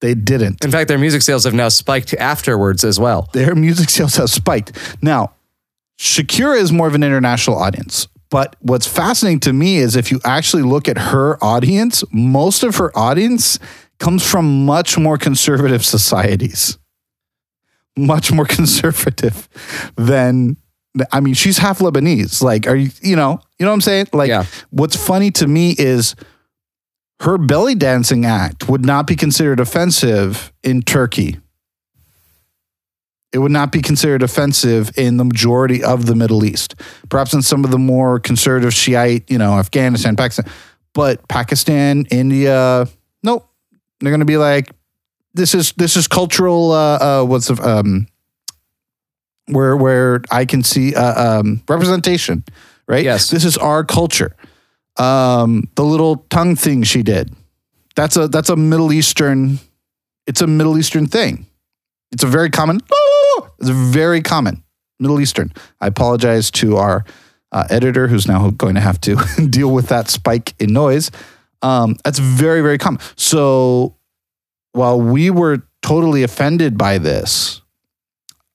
They 0.00 0.14
didn't 0.14 0.64
In 0.64 0.70
fact, 0.70 0.88
their 0.88 0.98
music 0.98 1.20
sales 1.22 1.44
have 1.44 1.52
now 1.52 1.68
spiked 1.68 2.14
afterwards 2.14 2.84
as 2.84 2.98
well. 2.98 3.28
their 3.32 3.54
music 3.54 3.90
sales 3.90 4.16
have 4.16 4.30
spiked. 4.30 4.76
Now, 5.02 5.34
Shakira 5.98 6.56
is 6.58 6.72
more 6.72 6.86
of 6.86 6.94
an 6.94 7.02
international 7.02 7.58
audience. 7.58 8.08
But 8.30 8.56
what's 8.60 8.86
fascinating 8.86 9.40
to 9.40 9.52
me 9.52 9.78
is 9.78 9.96
if 9.96 10.10
you 10.10 10.20
actually 10.24 10.62
look 10.62 10.88
at 10.88 10.96
her 10.96 11.36
audience, 11.44 12.04
most 12.12 12.62
of 12.62 12.76
her 12.76 12.96
audience 12.96 13.58
comes 13.98 14.24
from 14.28 14.64
much 14.64 14.96
more 14.96 15.18
conservative 15.18 15.84
societies. 15.84 16.78
Much 17.96 18.32
more 18.32 18.44
conservative 18.58 19.48
than 19.96 20.56
I 21.12 21.20
mean, 21.20 21.34
she's 21.34 21.58
half 21.58 21.78
Lebanese. 21.78 22.42
Like, 22.42 22.66
are 22.66 22.76
you, 22.76 22.90
you 23.02 23.16
know, 23.16 23.40
you 23.58 23.64
know 23.64 23.70
what 23.70 23.74
I'm 23.74 23.80
saying? 23.80 24.06
Like, 24.12 24.28
Yeah. 24.28 24.44
what's 24.70 24.96
funny 24.96 25.30
to 25.32 25.46
me 25.46 25.74
is 25.78 26.14
her 27.20 27.38
belly 27.38 27.74
dancing 27.74 28.24
act 28.24 28.68
would 28.68 28.84
not 28.84 29.06
be 29.06 29.14
considered 29.14 29.60
offensive 29.60 30.52
in 30.62 30.82
Turkey 30.82 31.38
it 33.32 33.38
would 33.38 33.52
not 33.52 33.70
be 33.70 33.80
considered 33.80 34.22
offensive 34.22 34.90
in 34.98 35.16
the 35.16 35.24
majority 35.24 35.82
of 35.84 36.06
the 36.06 36.14
Middle 36.16 36.44
East. 36.44 36.74
Perhaps 37.08 37.32
in 37.32 37.42
some 37.42 37.64
of 37.64 37.70
the 37.70 37.78
more 37.78 38.18
conservative 38.18 38.74
Shiite, 38.74 39.30
you 39.30 39.38
know, 39.38 39.52
Afghanistan, 39.58 40.16
Pakistan, 40.16 40.46
but 40.94 41.26
Pakistan, 41.28 42.06
India, 42.10 42.88
nope. 43.22 43.46
They're 44.00 44.10
going 44.10 44.20
to 44.20 44.26
be 44.26 44.38
like, 44.38 44.70
this 45.34 45.54
is 45.54 45.72
this 45.76 45.96
is 45.96 46.08
cultural. 46.08 46.72
Uh, 46.72 46.96
uh, 46.96 47.24
what's 47.24 47.46
the 47.46 47.54
um, 47.62 48.08
where 49.52 49.76
where 49.76 50.22
I 50.30 50.44
can 50.44 50.62
see 50.62 50.94
uh, 50.94 51.38
um, 51.38 51.62
representation, 51.68 52.44
right? 52.86 53.04
Yes. 53.04 53.30
this 53.30 53.44
is 53.44 53.56
our 53.56 53.84
culture. 53.84 54.36
Um, 54.96 55.68
the 55.76 55.84
little 55.84 56.24
tongue 56.30 56.56
thing 56.56 56.82
she 56.82 57.02
did, 57.02 57.34
that's 57.96 58.16
a 58.16 58.28
that's 58.28 58.48
a 58.48 58.56
Middle 58.56 58.92
Eastern. 58.92 59.58
It's 60.26 60.40
a 60.40 60.46
Middle 60.46 60.78
Eastern 60.78 61.06
thing. 61.06 61.46
It's 62.12 62.22
a 62.24 62.26
very 62.26 62.50
common. 62.50 62.80
It's 63.58 63.70
very 63.70 64.22
common 64.22 64.62
Middle 64.98 65.20
Eastern. 65.20 65.52
I 65.80 65.86
apologize 65.86 66.50
to 66.52 66.76
our 66.76 67.04
uh, 67.52 67.64
editor 67.70 68.08
who's 68.08 68.26
now 68.26 68.50
going 68.50 68.74
to 68.74 68.80
have 68.80 69.00
to 69.02 69.16
deal 69.50 69.72
with 69.72 69.88
that 69.88 70.08
spike 70.08 70.54
in 70.58 70.72
noise. 70.72 71.10
Um, 71.62 71.96
that's 72.04 72.18
very 72.18 72.62
very 72.62 72.78
common. 72.78 73.00
So 73.16 73.96
while 74.72 75.00
we 75.00 75.30
were 75.30 75.62
totally 75.82 76.22
offended 76.22 76.78
by 76.78 76.98
this, 76.98 77.62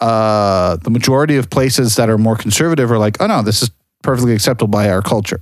uh, 0.05 0.75
the 0.77 0.89
majority 0.91 1.37
of 1.37 1.49
places 1.49 1.95
that 1.95 2.09
are 2.09 2.17
more 2.17 2.35
conservative 2.35 2.91
are 2.91 2.99
like, 2.99 3.19
oh 3.21 3.27
no, 3.27 3.41
this 3.41 3.61
is 3.63 3.71
perfectly 4.03 4.33
acceptable 4.33 4.67
by 4.69 4.89
our 4.89 5.01
culture. 5.01 5.41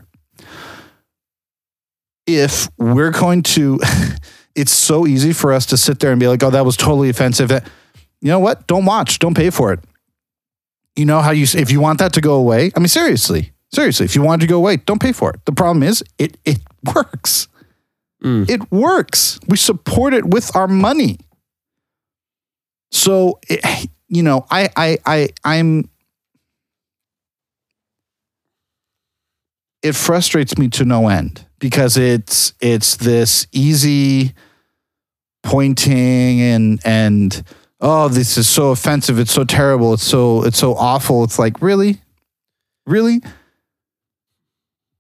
If 2.25 2.69
we're 2.77 3.11
going 3.11 3.43
to, 3.43 3.79
it's 4.55 4.71
so 4.71 5.05
easy 5.05 5.33
for 5.33 5.51
us 5.51 5.65
to 5.67 5.77
sit 5.77 5.99
there 5.99 6.11
and 6.11 6.19
be 6.19 6.27
like, 6.27 6.41
oh, 6.43 6.49
that 6.51 6.65
was 6.65 6.77
totally 6.77 7.09
offensive. 7.09 7.49
That- 7.49 7.67
You 8.21 8.29
know 8.29 8.39
what? 8.39 8.65
Don't 8.67 8.85
watch. 8.85 9.19
Don't 9.19 9.35
pay 9.35 9.49
for 9.49 9.73
it. 9.73 9.79
You 10.95 11.05
know 11.05 11.19
how 11.21 11.31
you, 11.31 11.43
if 11.55 11.71
you 11.71 11.81
want 11.81 11.99
that 11.99 12.13
to 12.13 12.21
go 12.21 12.35
away, 12.35 12.71
I 12.75 12.79
mean, 12.79 12.87
seriously, 12.87 13.51
seriously, 13.73 14.05
if 14.05 14.15
you 14.15 14.21
want 14.21 14.41
it 14.41 14.45
to 14.45 14.49
go 14.49 14.57
away, 14.57 14.77
don't 14.77 15.01
pay 15.01 15.11
for 15.11 15.31
it. 15.31 15.43
The 15.45 15.51
problem 15.51 15.83
is 15.83 16.03
it, 16.17 16.37
it 16.45 16.59
works. 16.95 17.47
Mm. 18.23 18.47
It 18.49 18.71
works. 18.71 19.39
We 19.47 19.57
support 19.57 20.13
it 20.13 20.23
with 20.25 20.55
our 20.55 20.67
money. 20.67 21.17
So, 22.91 23.39
it, 23.49 23.89
you 24.13 24.21
know, 24.21 24.45
I, 24.51 24.69
I, 24.75 24.97
I, 25.05 25.29
I'm. 25.43 25.89
It 29.81 29.95
frustrates 29.95 30.57
me 30.57 30.69
to 30.69 30.85
no 30.85 31.09
end 31.09 31.45
because 31.59 31.97
it's 31.97 32.53
it's 32.61 32.95
this 32.95 33.47
easy 33.51 34.33
pointing 35.41 36.39
and 36.39 36.79
and 36.85 37.43
oh 37.81 38.07
this 38.07 38.37
is 38.37 38.47
so 38.47 38.69
offensive. 38.69 39.19
It's 39.19 39.33
so 39.33 39.43
terrible. 39.43 39.93
It's 39.93 40.03
so 40.03 40.45
it's 40.45 40.59
so 40.59 40.75
awful. 40.75 41.23
It's 41.23 41.39
like 41.39 41.61
really? 41.61 41.99
Really? 42.85 43.21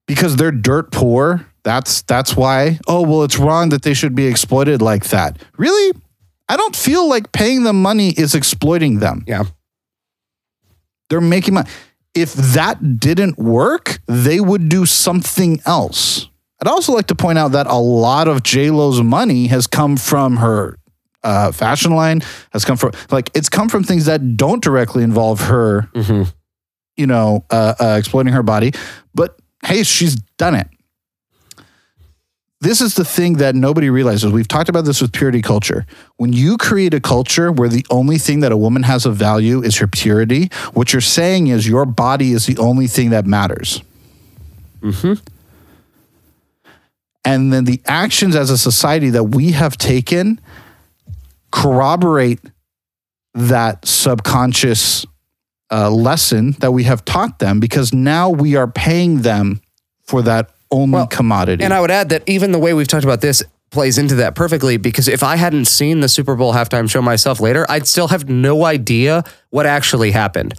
Because 0.07 0.35
they're 0.35 0.51
dirt 0.51 0.91
poor? 0.91 1.45
That's 1.63 2.01
that's 2.01 2.35
why? 2.35 2.79
Oh 2.87 3.03
well 3.03 3.23
it's 3.23 3.37
wrong 3.37 3.69
that 3.69 3.83
they 3.83 3.93
should 3.93 4.15
be 4.15 4.25
exploited 4.25 4.81
like 4.81 5.05
that. 5.09 5.41
Really 5.57 5.93
i 6.49 6.57
don't 6.57 6.75
feel 6.75 7.07
like 7.07 7.31
paying 7.31 7.63
them 7.63 7.81
money 7.81 8.09
is 8.09 8.35
exploiting 8.35 8.99
them 8.99 9.23
Yeah. 9.27 9.43
they're 11.09 11.21
making 11.21 11.53
money 11.55 11.69
if 12.13 12.33
that 12.33 12.99
didn't 12.99 13.37
work 13.37 13.99
they 14.07 14.39
would 14.39 14.69
do 14.69 14.85
something 14.85 15.61
else 15.65 16.29
i'd 16.61 16.67
also 16.67 16.93
like 16.93 17.07
to 17.07 17.15
point 17.15 17.37
out 17.37 17.51
that 17.53 17.67
a 17.67 17.75
lot 17.77 18.27
of 18.27 18.43
j-lo's 18.43 19.01
money 19.01 19.47
has 19.47 19.67
come 19.67 19.97
from 19.97 20.37
her 20.37 20.77
uh, 21.23 21.51
fashion 21.53 21.95
line 21.95 22.21
has 22.51 22.65
come 22.65 22.75
from 22.75 22.91
like 23.09 23.29
it's 23.33 23.47
come 23.49 23.69
from 23.69 23.83
things 23.83 24.05
that 24.05 24.35
don't 24.35 24.61
directly 24.63 25.03
involve 25.03 25.39
her 25.41 25.89
hmm 25.95 26.23
you 26.95 27.07
know, 27.07 27.43
uh, 27.49 27.73
uh, 27.79 27.95
exploiting 27.97 28.33
her 28.33 28.43
body. 28.43 28.71
But 29.15 29.35
hey, 29.65 29.81
she's 29.81 30.13
done 30.37 30.53
it. 30.53 30.67
This 32.63 32.79
is 32.79 32.95
the 32.95 33.03
thing 33.03 33.33
that 33.33 33.55
nobody 33.55 33.89
realizes. 33.89 34.31
We've 34.31 34.47
talked 34.47 34.69
about 34.69 34.85
this 34.85 35.01
with 35.01 35.11
purity 35.11 35.41
culture. 35.41 35.85
When 36.15 36.31
you 36.31 36.55
create 36.55 36.93
a 36.93 37.01
culture 37.01 37.51
where 37.51 37.67
the 37.67 37.85
only 37.89 38.17
thing 38.17 38.39
that 38.39 38.53
a 38.53 38.57
woman 38.57 38.83
has 38.83 39.05
of 39.05 39.17
value 39.17 39.61
is 39.61 39.79
her 39.79 39.87
purity, 39.87 40.49
what 40.73 40.93
you're 40.93 41.01
saying 41.01 41.47
is 41.47 41.67
your 41.67 41.85
body 41.85 42.31
is 42.31 42.45
the 42.45 42.57
only 42.57 42.87
thing 42.87 43.09
that 43.09 43.25
matters. 43.25 43.83
hmm 44.81 45.15
And 47.25 47.51
then 47.51 47.65
the 47.65 47.81
actions 47.85 48.33
as 48.33 48.49
a 48.49 48.57
society 48.57 49.09
that 49.09 49.25
we 49.25 49.51
have 49.51 49.77
taken 49.77 50.39
corroborate 51.51 52.39
that 53.33 53.85
subconscious 53.85 55.05
uh, 55.69 55.89
lesson 55.89 56.51
that 56.59 56.71
we 56.71 56.83
have 56.83 57.03
taught 57.03 57.39
them 57.39 57.59
because 57.59 57.93
now 57.93 58.29
we 58.29 58.55
are 58.55 58.67
paying 58.67 59.21
them 59.21 59.59
for 60.05 60.21
that 60.21 60.49
only 60.73 60.93
Well, 60.93 61.07
commodity. 61.07 61.63
And 61.63 61.73
I 61.73 61.79
would 61.79 61.91
add 61.91 62.09
that 62.09 62.23
even 62.27 62.51
the 62.51 62.59
way 62.59 62.73
we've 62.73 62.87
talked 62.87 63.03
about 63.05 63.21
this 63.21 63.43
plays 63.69 63.97
into 63.97 64.15
that 64.15 64.35
perfectly 64.35 64.77
because 64.77 65.07
if 65.07 65.23
I 65.23 65.35
hadn't 65.35 65.65
seen 65.65 66.01
the 66.01 66.09
Super 66.09 66.35
Bowl 66.35 66.53
halftime 66.53 66.89
show 66.89 67.01
myself 67.01 67.39
later, 67.39 67.65
I'd 67.69 67.87
still 67.87 68.09
have 68.09 68.29
no 68.29 68.65
idea 68.65 69.23
what 69.49 69.65
actually 69.65 70.11
happened. 70.11 70.53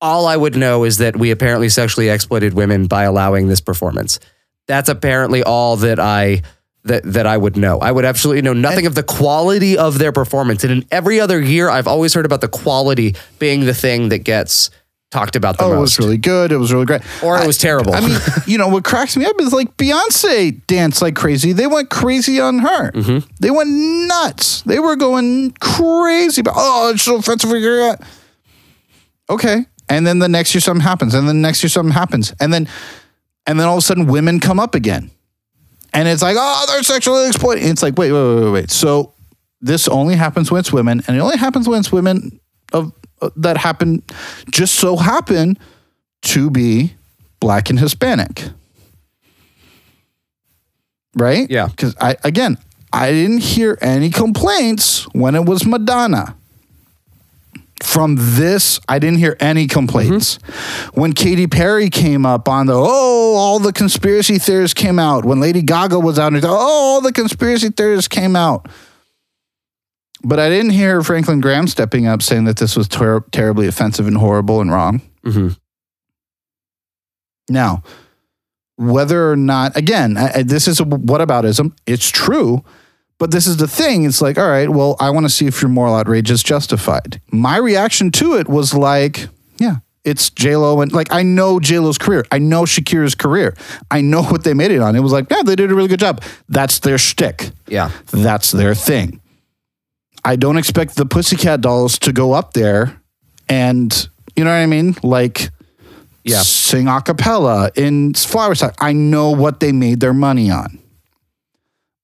All 0.00 0.26
I 0.26 0.36
would 0.36 0.56
know 0.56 0.84
is 0.84 0.98
that 0.98 1.16
we 1.16 1.30
apparently 1.30 1.68
sexually 1.68 2.08
exploited 2.08 2.54
women 2.54 2.86
by 2.86 3.04
allowing 3.04 3.48
this 3.48 3.60
performance. 3.60 4.18
That's 4.66 4.88
apparently 4.88 5.42
all 5.42 5.76
that 5.76 6.00
I 6.00 6.42
that 6.84 7.02
that 7.04 7.26
I 7.26 7.36
would 7.36 7.56
know. 7.56 7.78
I 7.78 7.92
would 7.92 8.04
absolutely 8.04 8.42
know 8.42 8.54
nothing 8.54 8.86
of 8.86 8.94
the 8.94 9.02
quality 9.02 9.76
of 9.76 9.98
their 9.98 10.12
performance. 10.12 10.64
And 10.64 10.72
in 10.72 10.84
every 10.90 11.20
other 11.20 11.40
year, 11.40 11.68
I've 11.68 11.86
always 11.86 12.14
heard 12.14 12.24
about 12.24 12.40
the 12.40 12.48
quality 12.48 13.14
being 13.38 13.64
the 13.66 13.74
thing 13.74 14.08
that 14.08 14.18
gets 14.18 14.70
talked 15.10 15.34
about 15.36 15.58
the 15.58 15.64
Oh, 15.64 15.70
most. 15.70 15.76
it 15.76 15.80
was 15.80 15.98
really 15.98 16.18
good. 16.18 16.52
It 16.52 16.56
was 16.56 16.72
really 16.72 16.86
great. 16.86 17.02
Or 17.22 17.36
it 17.40 17.46
was 17.46 17.58
terrible. 17.58 17.94
I 17.94 18.00
mean, 18.00 18.18
you 18.46 18.58
know, 18.58 18.68
what 18.68 18.84
cracks 18.84 19.16
me 19.16 19.24
up 19.24 19.40
is 19.40 19.52
like 19.52 19.76
Beyonce 19.76 20.64
danced 20.66 21.02
like 21.02 21.16
crazy. 21.16 21.52
They 21.52 21.66
went 21.66 21.90
crazy 21.90 22.40
on 22.40 22.60
her. 22.60 22.92
Mm-hmm. 22.92 23.28
They 23.40 23.50
went 23.50 23.70
nuts. 23.70 24.62
They 24.62 24.78
were 24.78 24.96
going 24.96 25.50
crazy. 25.60 26.42
But 26.42 26.54
oh, 26.56 26.90
it's 26.94 27.02
so 27.02 27.16
offensive. 27.16 27.50
Okay. 29.28 29.64
And 29.88 30.06
then 30.06 30.20
the 30.20 30.28
next 30.28 30.54
year 30.54 30.60
something 30.60 30.82
happens. 30.82 31.14
And 31.14 31.26
then 31.28 31.36
the 31.42 31.42
next 31.48 31.62
year 31.62 31.70
something 31.70 31.92
happens. 31.92 32.32
And 32.40 32.52
then 32.52 32.68
and 33.46 33.58
then 33.58 33.66
all 33.66 33.74
of 33.74 33.78
a 33.78 33.82
sudden 33.82 34.06
women 34.06 34.38
come 34.38 34.60
up 34.60 34.74
again. 34.74 35.10
And 35.92 36.06
it's 36.06 36.22
like, 36.22 36.36
oh, 36.38 36.64
they're 36.68 36.84
sexually 36.84 37.26
exploited. 37.26 37.64
It's 37.64 37.82
like, 37.82 37.98
wait, 37.98 38.12
wait, 38.12 38.34
wait, 38.36 38.44
wait, 38.44 38.50
wait. 38.52 38.70
So 38.70 39.12
this 39.60 39.88
only 39.88 40.14
happens 40.14 40.48
when 40.50 40.60
it's 40.60 40.72
women, 40.72 41.02
and 41.08 41.16
it 41.16 41.20
only 41.20 41.36
happens 41.36 41.66
when 41.68 41.80
it's 41.80 41.90
women 41.90 42.38
of 42.72 42.92
that 43.36 43.56
happen 43.56 44.02
just 44.50 44.74
so 44.74 44.96
happen 44.96 45.58
to 46.22 46.50
be 46.50 46.94
black 47.40 47.70
and 47.70 47.78
Hispanic. 47.78 48.44
Right? 51.16 51.50
Yeah. 51.50 51.66
Because 51.66 51.96
I 52.00 52.16
again, 52.24 52.58
I 52.92 53.10
didn't 53.10 53.40
hear 53.40 53.78
any 53.80 54.10
complaints 54.10 55.04
when 55.12 55.34
it 55.34 55.44
was 55.44 55.66
Madonna. 55.66 56.36
From 57.82 58.16
this, 58.18 58.78
I 58.88 58.98
didn't 58.98 59.18
hear 59.18 59.38
any 59.40 59.66
complaints. 59.66 60.36
Mm-hmm. 60.36 61.00
When 61.00 61.12
Katy 61.14 61.46
Perry 61.46 61.88
came 61.88 62.26
up 62.26 62.46
on 62.46 62.66
the 62.66 62.74
oh, 62.74 63.34
all 63.36 63.58
the 63.58 63.72
conspiracy 63.72 64.38
theories 64.38 64.74
came 64.74 64.98
out. 64.98 65.24
When 65.24 65.40
Lady 65.40 65.62
Gaga 65.62 65.98
was 65.98 66.18
out, 66.18 66.34
and 66.34 66.44
oh, 66.44 66.50
all 66.50 67.00
the 67.00 67.12
conspiracy 67.12 67.70
theories 67.70 68.06
came 68.06 68.36
out. 68.36 68.68
But 70.22 70.38
I 70.38 70.48
didn't 70.50 70.72
hear 70.72 71.02
Franklin 71.02 71.40
Graham 71.40 71.66
stepping 71.66 72.06
up 72.06 72.20
saying 72.22 72.44
that 72.44 72.58
this 72.58 72.76
was 72.76 72.86
ter- 72.88 73.20
terribly 73.32 73.66
offensive 73.66 74.06
and 74.06 74.16
horrible 74.18 74.60
and 74.60 74.70
wrong. 74.70 75.00
Mhm. 75.24 75.56
Now, 77.48 77.82
whether 78.76 79.30
or 79.30 79.36
not, 79.36 79.76
again, 79.76 80.16
I, 80.16 80.32
I- 80.36 80.42
this 80.42 80.68
is 80.68 80.80
a 80.80 80.84
whataboutism. 80.84 81.72
It's 81.86 82.10
true, 82.10 82.62
but 83.18 83.30
this 83.30 83.46
is 83.46 83.56
the 83.56 83.68
thing. 83.68 84.04
It's 84.04 84.20
like, 84.22 84.38
all 84.38 84.48
right, 84.48 84.68
well, 84.70 84.96
I 85.00 85.10
want 85.10 85.26
to 85.26 85.30
see 85.30 85.46
if 85.46 85.60
your 85.60 85.68
moral 85.68 85.94
outrage 85.94 86.30
is 86.30 86.42
justified. 86.42 87.20
My 87.32 87.56
reaction 87.56 88.10
to 88.12 88.34
it 88.34 88.48
was 88.48 88.72
like, 88.74 89.28
yeah, 89.58 89.76
it's 90.04 90.30
J 90.30 90.56
Lo, 90.56 90.80
and 90.80 90.92
like 90.92 91.12
I 91.12 91.22
know 91.22 91.60
J 91.60 91.78
Lo's 91.78 91.98
career. 91.98 92.24
I 92.32 92.38
know 92.38 92.62
Shakira's 92.62 93.14
career. 93.14 93.54
I 93.90 94.00
know 94.00 94.22
what 94.22 94.44
they 94.44 94.54
made 94.54 94.70
it 94.70 94.80
on. 94.80 94.96
It 94.96 95.00
was 95.00 95.12
like, 95.12 95.26
yeah, 95.30 95.42
they 95.44 95.56
did 95.56 95.70
a 95.70 95.74
really 95.74 95.88
good 95.88 96.00
job. 96.00 96.22
That's 96.48 96.78
their 96.78 96.96
shtick. 96.98 97.50
Yeah. 97.68 97.90
That's 98.10 98.52
their 98.52 98.74
thing. 98.74 99.19
I 100.24 100.36
don't 100.36 100.58
expect 100.58 100.96
the 100.96 101.06
Pussycat 101.06 101.60
Dolls 101.60 101.98
to 102.00 102.12
go 102.12 102.32
up 102.32 102.52
there 102.52 103.00
and 103.48 104.08
you 104.36 104.44
know 104.44 104.50
what 104.50 104.56
I 104.56 104.66
mean, 104.66 104.96
like 105.02 105.50
Yeah. 106.24 106.42
sing 106.42 106.88
a 106.88 107.00
cappella 107.02 107.70
in 107.74 108.14
Flower 108.14 108.54
Side. 108.54 108.74
I 108.80 108.92
know 108.92 109.30
what 109.30 109.60
they 109.60 109.72
made 109.72 110.00
their 110.00 110.14
money 110.14 110.50
on. 110.50 110.78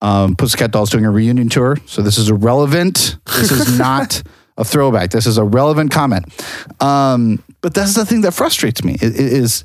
Um, 0.02 0.36
Pussycat 0.36 0.72
Dolls 0.72 0.90
doing 0.90 1.04
a 1.06 1.10
reunion 1.10 1.48
tour, 1.48 1.78
so 1.86 2.02
this 2.02 2.18
is 2.18 2.28
irrelevant. 2.28 3.16
This 3.26 3.50
is 3.50 3.78
not 3.86 4.22
a 4.58 4.64
throwback. 4.64 5.10
This 5.10 5.26
is 5.26 5.38
a 5.38 5.44
relevant 5.44 5.90
comment. 5.90 6.24
Um, 6.80 7.42
but 7.62 7.74
that's 7.74 7.94
the 7.94 8.04
thing 8.04 8.20
that 8.22 8.32
frustrates 8.32 8.84
me. 8.84 8.96
is 9.00 9.64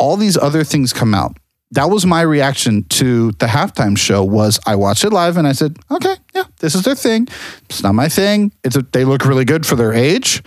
all 0.00 0.16
these 0.16 0.36
other 0.36 0.64
things 0.64 0.92
come 0.92 1.14
out. 1.14 1.36
That 1.72 1.90
was 1.90 2.06
my 2.06 2.22
reaction 2.22 2.84
to 2.84 3.32
the 3.32 3.46
halftime 3.46 3.96
show. 3.98 4.24
Was 4.24 4.58
I 4.66 4.76
watched 4.76 5.04
it 5.04 5.10
live 5.12 5.36
and 5.36 5.46
I 5.46 5.52
said, 5.52 5.76
okay, 5.90 6.14
yeah, 6.34 6.44
this 6.60 6.74
is 6.74 6.82
their 6.82 6.94
thing. 6.94 7.28
It's 7.68 7.82
not 7.82 7.94
my 7.94 8.08
thing. 8.08 8.52
It's 8.64 8.74
a, 8.76 8.82
they 8.82 9.04
look 9.04 9.24
really 9.26 9.44
good 9.44 9.66
for 9.66 9.76
their 9.76 9.92
age. 9.92 10.42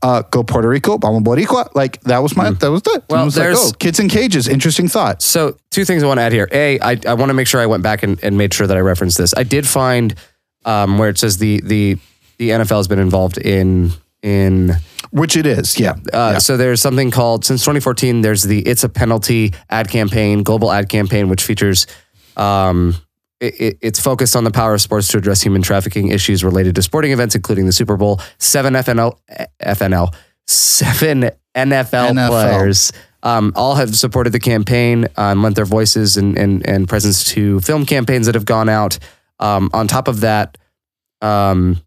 Uh, 0.00 0.22
go 0.30 0.42
Puerto 0.42 0.68
Rico, 0.68 0.96
vamos 0.98 1.22
Boricua. 1.22 1.68
Like 1.74 2.00
that 2.02 2.18
was 2.22 2.34
my 2.36 2.50
that 2.50 2.70
was 2.70 2.82
it. 2.86 3.04
Well, 3.08 3.22
It 3.22 3.24
was 3.26 3.36
like, 3.36 3.44
there's- 3.44 3.70
oh, 3.70 3.72
kids 3.78 4.00
in 4.00 4.08
cages. 4.08 4.48
Interesting 4.48 4.88
thought. 4.88 5.20
So 5.22 5.56
two 5.70 5.84
things 5.84 6.02
I 6.02 6.06
want 6.06 6.18
to 6.18 6.22
add 6.22 6.32
here. 6.32 6.48
A, 6.50 6.80
I, 6.80 6.98
I 7.06 7.14
want 7.14 7.28
to 7.30 7.34
make 7.34 7.46
sure 7.46 7.60
I 7.60 7.66
went 7.66 7.82
back 7.82 8.02
and, 8.02 8.18
and 8.24 8.36
made 8.38 8.52
sure 8.54 8.66
that 8.66 8.76
I 8.76 8.80
referenced 8.80 9.18
this. 9.18 9.32
I 9.36 9.42
did 9.44 9.68
find 9.68 10.14
um, 10.64 10.96
where 10.98 11.08
it 11.10 11.18
says 11.18 11.36
the 11.38 11.60
the 11.64 11.98
the 12.38 12.48
NFL 12.50 12.78
has 12.78 12.88
been 12.88 12.98
involved 12.98 13.36
in 13.38 13.92
in 14.22 14.72
Which 15.12 15.36
it 15.36 15.46
is, 15.46 15.78
yeah. 15.78 15.94
uh, 16.12 16.38
so 16.40 16.56
there's 16.56 16.80
something 16.80 17.10
called 17.10 17.44
since 17.44 17.60
2014. 17.62 18.22
There's 18.22 18.42
the 18.42 18.60
"It's 18.60 18.82
a 18.82 18.88
Penalty" 18.88 19.52
ad 19.70 19.88
campaign, 19.90 20.42
global 20.42 20.72
ad 20.72 20.88
campaign, 20.88 21.28
which 21.28 21.42
features. 21.42 21.86
Um, 22.36 22.94
it, 23.40 23.60
it- 23.60 23.78
it's 23.82 24.00
focused 24.00 24.34
on 24.36 24.44
the 24.44 24.50
power 24.50 24.72
of 24.74 24.80
sports 24.80 25.08
to 25.08 25.18
address 25.18 25.42
human 25.42 25.60
trafficking 25.62 26.08
issues 26.08 26.42
related 26.42 26.74
to 26.76 26.82
sporting 26.82 27.12
events, 27.12 27.34
including 27.34 27.66
the 27.66 27.72
Super 27.72 27.96
Bowl. 27.96 28.20
Seven 28.38 28.72
FNL, 28.74 29.18
FNL, 29.60 30.14
seven 30.46 31.30
NFL, 31.54 32.10
NFL. 32.14 32.28
players. 32.28 32.92
Um, 33.24 33.52
all 33.54 33.74
have 33.76 33.94
supported 33.94 34.30
the 34.30 34.40
campaign 34.40 35.04
uh, 35.04 35.08
and 35.30 35.42
lent 35.42 35.54
their 35.56 35.64
voices 35.64 36.16
and, 36.16 36.36
and, 36.38 36.66
and 36.66 36.88
presence 36.88 37.22
to 37.32 37.60
film 37.60 37.84
campaigns 37.86 38.26
that 38.26 38.34
have 38.34 38.44
gone 38.46 38.68
out. 38.68 38.98
Um, 39.38 39.70
on 39.72 39.86
top 39.88 40.08
of 40.08 40.20
that, 40.20 40.58
um, 41.20 41.80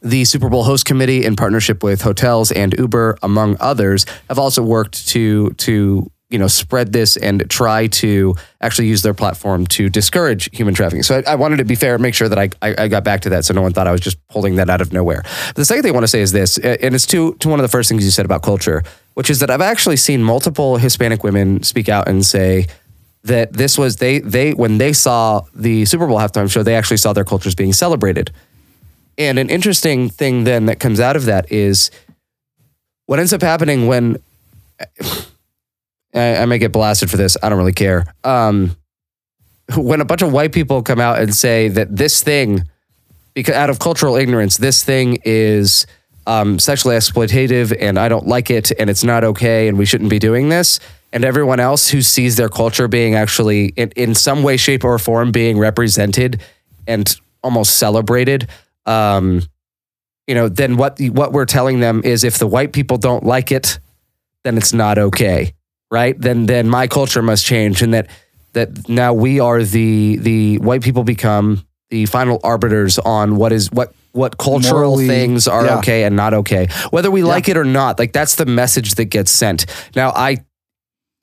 the 0.00 0.24
Super 0.24 0.48
Bowl 0.48 0.64
host 0.64 0.84
committee, 0.84 1.24
in 1.24 1.36
partnership 1.36 1.82
with 1.82 2.02
hotels 2.02 2.52
and 2.52 2.74
Uber, 2.78 3.18
among 3.22 3.56
others, 3.60 4.06
have 4.28 4.38
also 4.38 4.62
worked 4.62 5.08
to 5.08 5.50
to 5.50 6.10
you 6.28 6.38
know 6.38 6.48
spread 6.48 6.92
this 6.92 7.16
and 7.16 7.48
try 7.48 7.86
to 7.86 8.34
actually 8.60 8.88
use 8.88 9.02
their 9.02 9.14
platform 9.14 9.66
to 9.66 9.88
discourage 9.88 10.50
human 10.52 10.74
trafficking. 10.74 11.02
So 11.02 11.22
I, 11.26 11.32
I 11.32 11.34
wanted 11.36 11.58
to 11.58 11.64
be 11.64 11.74
fair, 11.76 11.98
make 11.98 12.14
sure 12.14 12.28
that 12.28 12.38
I, 12.38 12.50
I 12.62 12.84
I 12.84 12.88
got 12.88 13.04
back 13.04 13.20
to 13.22 13.30
that, 13.30 13.44
so 13.44 13.54
no 13.54 13.62
one 13.62 13.72
thought 13.72 13.86
I 13.86 13.92
was 13.92 14.00
just 14.00 14.18
pulling 14.28 14.56
that 14.56 14.68
out 14.68 14.80
of 14.80 14.92
nowhere. 14.92 15.22
The 15.54 15.64
second 15.64 15.82
thing 15.82 15.92
I 15.92 15.94
want 15.94 16.04
to 16.04 16.08
say 16.08 16.20
is 16.20 16.32
this, 16.32 16.58
and 16.58 16.94
it's 16.94 17.06
to 17.06 17.34
to 17.34 17.48
one 17.48 17.58
of 17.60 17.62
the 17.62 17.68
first 17.68 17.88
things 17.88 18.04
you 18.04 18.10
said 18.10 18.24
about 18.24 18.42
culture, 18.42 18.82
which 19.14 19.30
is 19.30 19.40
that 19.40 19.50
I've 19.50 19.60
actually 19.60 19.96
seen 19.96 20.22
multiple 20.22 20.78
Hispanic 20.78 21.22
women 21.22 21.62
speak 21.62 21.88
out 21.88 22.08
and 22.08 22.24
say 22.24 22.66
that 23.22 23.52
this 23.52 23.76
was 23.76 23.96
they 23.96 24.20
they 24.20 24.52
when 24.52 24.78
they 24.78 24.92
saw 24.92 25.42
the 25.54 25.84
Super 25.84 26.06
Bowl 26.06 26.18
halftime 26.18 26.50
show, 26.50 26.62
they 26.62 26.74
actually 26.74 26.96
saw 26.96 27.12
their 27.12 27.24
cultures 27.24 27.54
being 27.54 27.72
celebrated. 27.72 28.32
And 29.18 29.38
an 29.38 29.48
interesting 29.48 30.08
thing 30.08 30.44
then 30.44 30.66
that 30.66 30.78
comes 30.78 31.00
out 31.00 31.16
of 31.16 31.24
that 31.24 31.50
is 31.50 31.90
what 33.06 33.18
ends 33.18 33.32
up 33.32 33.42
happening 33.42 33.86
when 33.86 34.18
I, 36.14 36.36
I 36.36 36.46
may 36.46 36.58
get 36.58 36.72
blasted 36.72 37.10
for 37.10 37.16
this. 37.16 37.36
I 37.42 37.48
don't 37.48 37.58
really 37.58 37.72
care. 37.72 38.06
Um, 38.24 38.76
when 39.74 40.00
a 40.00 40.04
bunch 40.04 40.22
of 40.22 40.32
white 40.32 40.52
people 40.52 40.82
come 40.82 41.00
out 41.00 41.20
and 41.20 41.34
say 41.34 41.68
that 41.68 41.94
this 41.94 42.22
thing, 42.22 42.64
because 43.34 43.54
out 43.54 43.70
of 43.70 43.78
cultural 43.78 44.16
ignorance, 44.16 44.56
this 44.56 44.84
thing 44.84 45.18
is 45.24 45.86
um, 46.26 46.58
sexually 46.58 46.96
exploitative 46.96 47.76
and 47.78 47.98
I 47.98 48.08
don't 48.08 48.26
like 48.26 48.50
it 48.50 48.72
and 48.78 48.90
it's 48.90 49.04
not 49.04 49.24
okay 49.24 49.68
and 49.68 49.78
we 49.78 49.86
shouldn't 49.86 50.10
be 50.10 50.18
doing 50.18 50.48
this. 50.48 50.80
And 51.12 51.24
everyone 51.24 51.60
else 51.60 51.88
who 51.88 52.02
sees 52.02 52.36
their 52.36 52.48
culture 52.48 52.88
being 52.88 53.14
actually 53.14 53.66
in, 53.76 53.90
in 53.96 54.14
some 54.14 54.42
way, 54.42 54.56
shape, 54.56 54.84
or 54.84 54.98
form 54.98 55.32
being 55.32 55.58
represented 55.58 56.42
and 56.86 57.18
almost 57.42 57.78
celebrated, 57.78 58.48
um, 58.86 59.42
you 60.26 60.34
know, 60.34 60.48
then 60.48 60.76
what 60.76 60.98
what 61.00 61.32
we're 61.32 61.46
telling 61.46 61.80
them 61.80 62.02
is 62.04 62.24
if 62.24 62.38
the 62.38 62.46
white 62.46 62.72
people 62.72 62.98
don't 62.98 63.24
like 63.24 63.52
it, 63.52 63.78
then 64.44 64.56
it's 64.56 64.72
not 64.72 64.98
okay, 64.98 65.52
right? 65.90 66.18
Then 66.18 66.46
then 66.46 66.68
my 66.68 66.86
culture 66.86 67.22
must 67.22 67.44
change, 67.44 67.82
and 67.82 67.94
that 67.94 68.08
that 68.52 68.88
now 68.88 69.12
we 69.12 69.38
are 69.40 69.62
the 69.62 70.16
the 70.16 70.58
white 70.58 70.82
people 70.82 71.04
become 71.04 71.64
the 71.90 72.06
final 72.06 72.40
arbiters 72.42 72.98
on 72.98 73.36
what 73.36 73.52
is 73.52 73.70
what 73.70 73.94
what 74.12 74.38
cultural 74.38 74.96
Morally, 74.96 75.06
things 75.06 75.46
are 75.46 75.66
yeah. 75.66 75.78
okay 75.78 76.04
and 76.04 76.16
not 76.16 76.34
okay, 76.34 76.68
whether 76.90 77.10
we 77.10 77.22
like 77.22 77.48
it 77.48 77.56
or 77.56 77.64
not. 77.64 77.98
Like 77.98 78.12
that's 78.12 78.36
the 78.36 78.46
message 78.46 78.94
that 78.96 79.06
gets 79.06 79.30
sent. 79.30 79.66
Now 79.94 80.10
I 80.10 80.44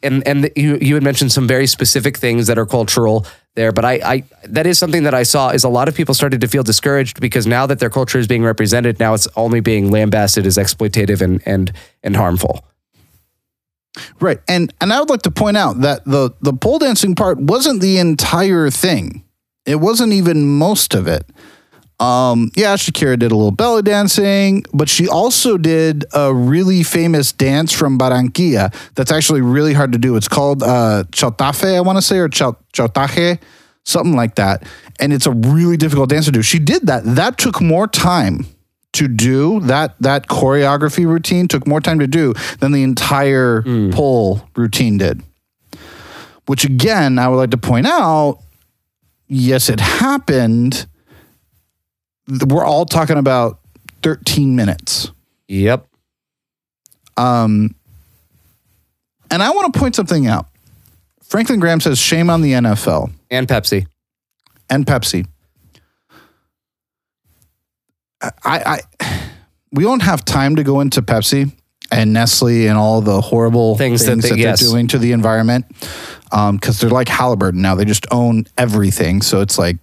and 0.02 0.26
and 0.28 0.50
you 0.56 0.78
you 0.80 0.94
had 0.94 1.04
mentioned 1.04 1.32
some 1.32 1.48
very 1.48 1.68
specific 1.68 2.18
things 2.18 2.48
that 2.48 2.58
are 2.58 2.66
cultural 2.66 3.26
there, 3.56 3.72
but 3.72 3.86
I 3.86 3.94
I 4.04 4.24
that 4.46 4.66
is 4.66 4.80
something 4.80 5.04
that 5.04 5.14
I 5.14 5.24
saw 5.24 5.50
is 5.50 5.64
a 5.64 5.70
lot 5.70 5.88
of 5.88 5.96
people 5.96 6.14
started 6.14 6.42
to 6.42 6.48
feel 6.48 6.64
discouraged 6.64 7.22
because 7.22 7.46
now 7.46 7.66
that 7.68 7.80
their 7.80 7.90
culture 7.90 8.18
is 8.18 8.28
being 8.28 8.44
represented, 8.44 9.00
now 9.00 9.14
it's 9.14 9.28
only 9.36 9.60
being 9.60 9.92
lambasted 9.92 10.46
as 10.46 10.58
exploitative 10.58 11.22
and 11.22 11.42
and 11.46 11.72
and 12.04 12.16
harmful. 12.16 12.66
Right. 14.20 14.40
And 14.48 14.74
and 14.82 14.92
I 14.92 15.00
would 15.00 15.10
like 15.10 15.22
to 15.24 15.32
point 15.32 15.58
out 15.58 15.82
that 15.82 16.04
the 16.06 16.32
the 16.42 16.54
pole 16.54 16.80
dancing 16.80 17.16
part 17.16 17.40
wasn't 17.40 17.82
the 17.82 18.00
entire 18.00 18.70
thing. 18.70 19.24
It 19.66 19.76
wasn't 19.76 20.14
even 20.14 20.58
most 20.58 20.94
of 20.94 21.08
it. 21.08 21.26
Um, 22.00 22.52
yeah, 22.56 22.76
Shakira 22.76 23.18
did 23.18 23.32
a 23.32 23.36
little 23.36 23.52
belly 23.52 23.82
dancing, 23.82 24.66
but 24.74 24.90
she 24.90 25.08
also 25.08 25.58
did 25.58 26.06
a 26.14 26.34
really 26.34 26.84
famous 26.84 27.32
dance 27.32 27.72
from 27.72 27.98
Barranquilla 27.98 28.74
that's 28.96 29.12
actually 29.12 29.42
really 29.42 29.74
hard 29.74 29.92
to 29.94 29.98
do. 29.98 30.16
It's 30.18 30.28
called 30.28 30.64
uh, 30.64 31.04
chautafe, 31.12 31.76
I 31.76 31.82
want 31.82 31.98
to 31.98 32.02
say, 32.02 32.18
or 32.18 32.28
chau- 32.28 32.58
chautaje, 32.74 33.40
something 33.86 34.16
like 34.16 34.36
that. 34.36 34.64
And 35.00 35.14
it's 35.14 35.26
a 35.28 35.32
really 35.32 35.78
difficult 35.78 36.10
dance 36.10 36.26
to 36.26 36.32
do. 36.32 36.42
She 36.42 36.60
did 36.60 36.88
that. 36.88 37.04
That 37.06 37.38
took 37.38 37.62
more 37.62 37.88
time 37.88 38.48
to 38.94 39.08
do. 39.08 39.60
That 39.62 39.96
that 40.02 40.28
choreography 40.28 41.06
routine 41.08 41.48
took 41.48 41.66
more 41.68 41.80
time 41.80 42.00
to 42.00 42.08
do 42.08 42.34
than 42.60 42.72
the 42.74 42.84
entire 42.84 43.62
pole 43.92 44.42
routine 44.56 44.98
did. 44.98 45.22
Which 46.48 46.66
again, 46.66 47.18
I 47.18 47.28
would 47.30 47.38
like 47.38 47.52
to 47.52 47.58
point 47.58 47.88
out 47.88 48.40
yes, 49.28 49.70
it 49.70 49.80
happened. 49.80 50.86
We're 52.28 52.64
all 52.66 52.86
talking 52.86 53.18
about 53.18 53.60
13 54.02 54.56
minutes. 54.56 55.12
Yep. 55.48 55.88
Um, 57.18 57.76
and 59.30 59.44
I 59.44 59.52
want 59.52 59.74
to 59.74 59.80
point 59.80 59.96
something 59.96 60.26
out. 60.28 60.48
Franklin 61.24 61.60
Graham 61.60 61.80
says, 61.80 62.00
shame 62.00 62.30
on 62.30 62.42
the 62.42 62.54
NFL 62.54 63.12
And 63.32 63.48
Pepsi. 63.48 63.88
and 64.70 64.86
Pepsi. 64.86 65.26
I, 68.22 68.80
I, 69.02 69.20
we 69.72 69.84
don't 69.84 70.02
have 70.02 70.24
time 70.24 70.56
to 70.56 70.64
go 70.64 70.80
into 70.80 71.02
Pepsi 71.02 71.52
and 71.92 72.14
Nestle 72.14 72.68
and 72.68 72.78
all 72.78 73.02
the 73.02 73.20
horrible 73.20 73.76
Things 73.78 74.06
things, 74.06 74.24
that 74.24 74.30
they- 74.30 74.36
they're 74.42 74.52
yes. 74.52 74.60
doing 74.60 74.88
to 74.90 74.98
the 74.98 75.12
environment. 75.12 75.66
Because 76.32 76.80
they're 76.80 76.90
like 76.90 77.10
Halliburton 77.10 77.62
now; 77.62 77.76
they 77.76 77.86
just 77.86 78.08
own 78.10 78.46
everything. 78.58 79.22
So 79.22 79.42
it's 79.42 79.60
like 79.60 79.78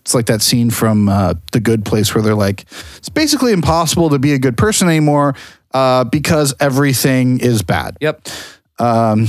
it's 0.00 0.14
like 0.14 0.26
that 0.26 0.42
scene 0.42 0.70
from 0.70 1.08
uh, 1.08 1.34
The 1.52 1.60
Good 1.60 1.84
Place 1.84 2.14
where 2.14 2.22
they're 2.22 2.34
like, 2.34 2.64
it's 2.96 3.08
basically 3.08 3.52
impossible 3.52 4.10
to 4.10 4.18
be 4.18 4.32
a 4.32 4.38
good 4.38 4.56
person 4.56 4.88
anymore 4.88 5.34
uh, 5.72 6.04
because 6.04 6.54
everything 6.60 7.38
is 7.40 7.62
bad 7.62 7.96
Yep. 8.00 8.28
um, 8.78 9.26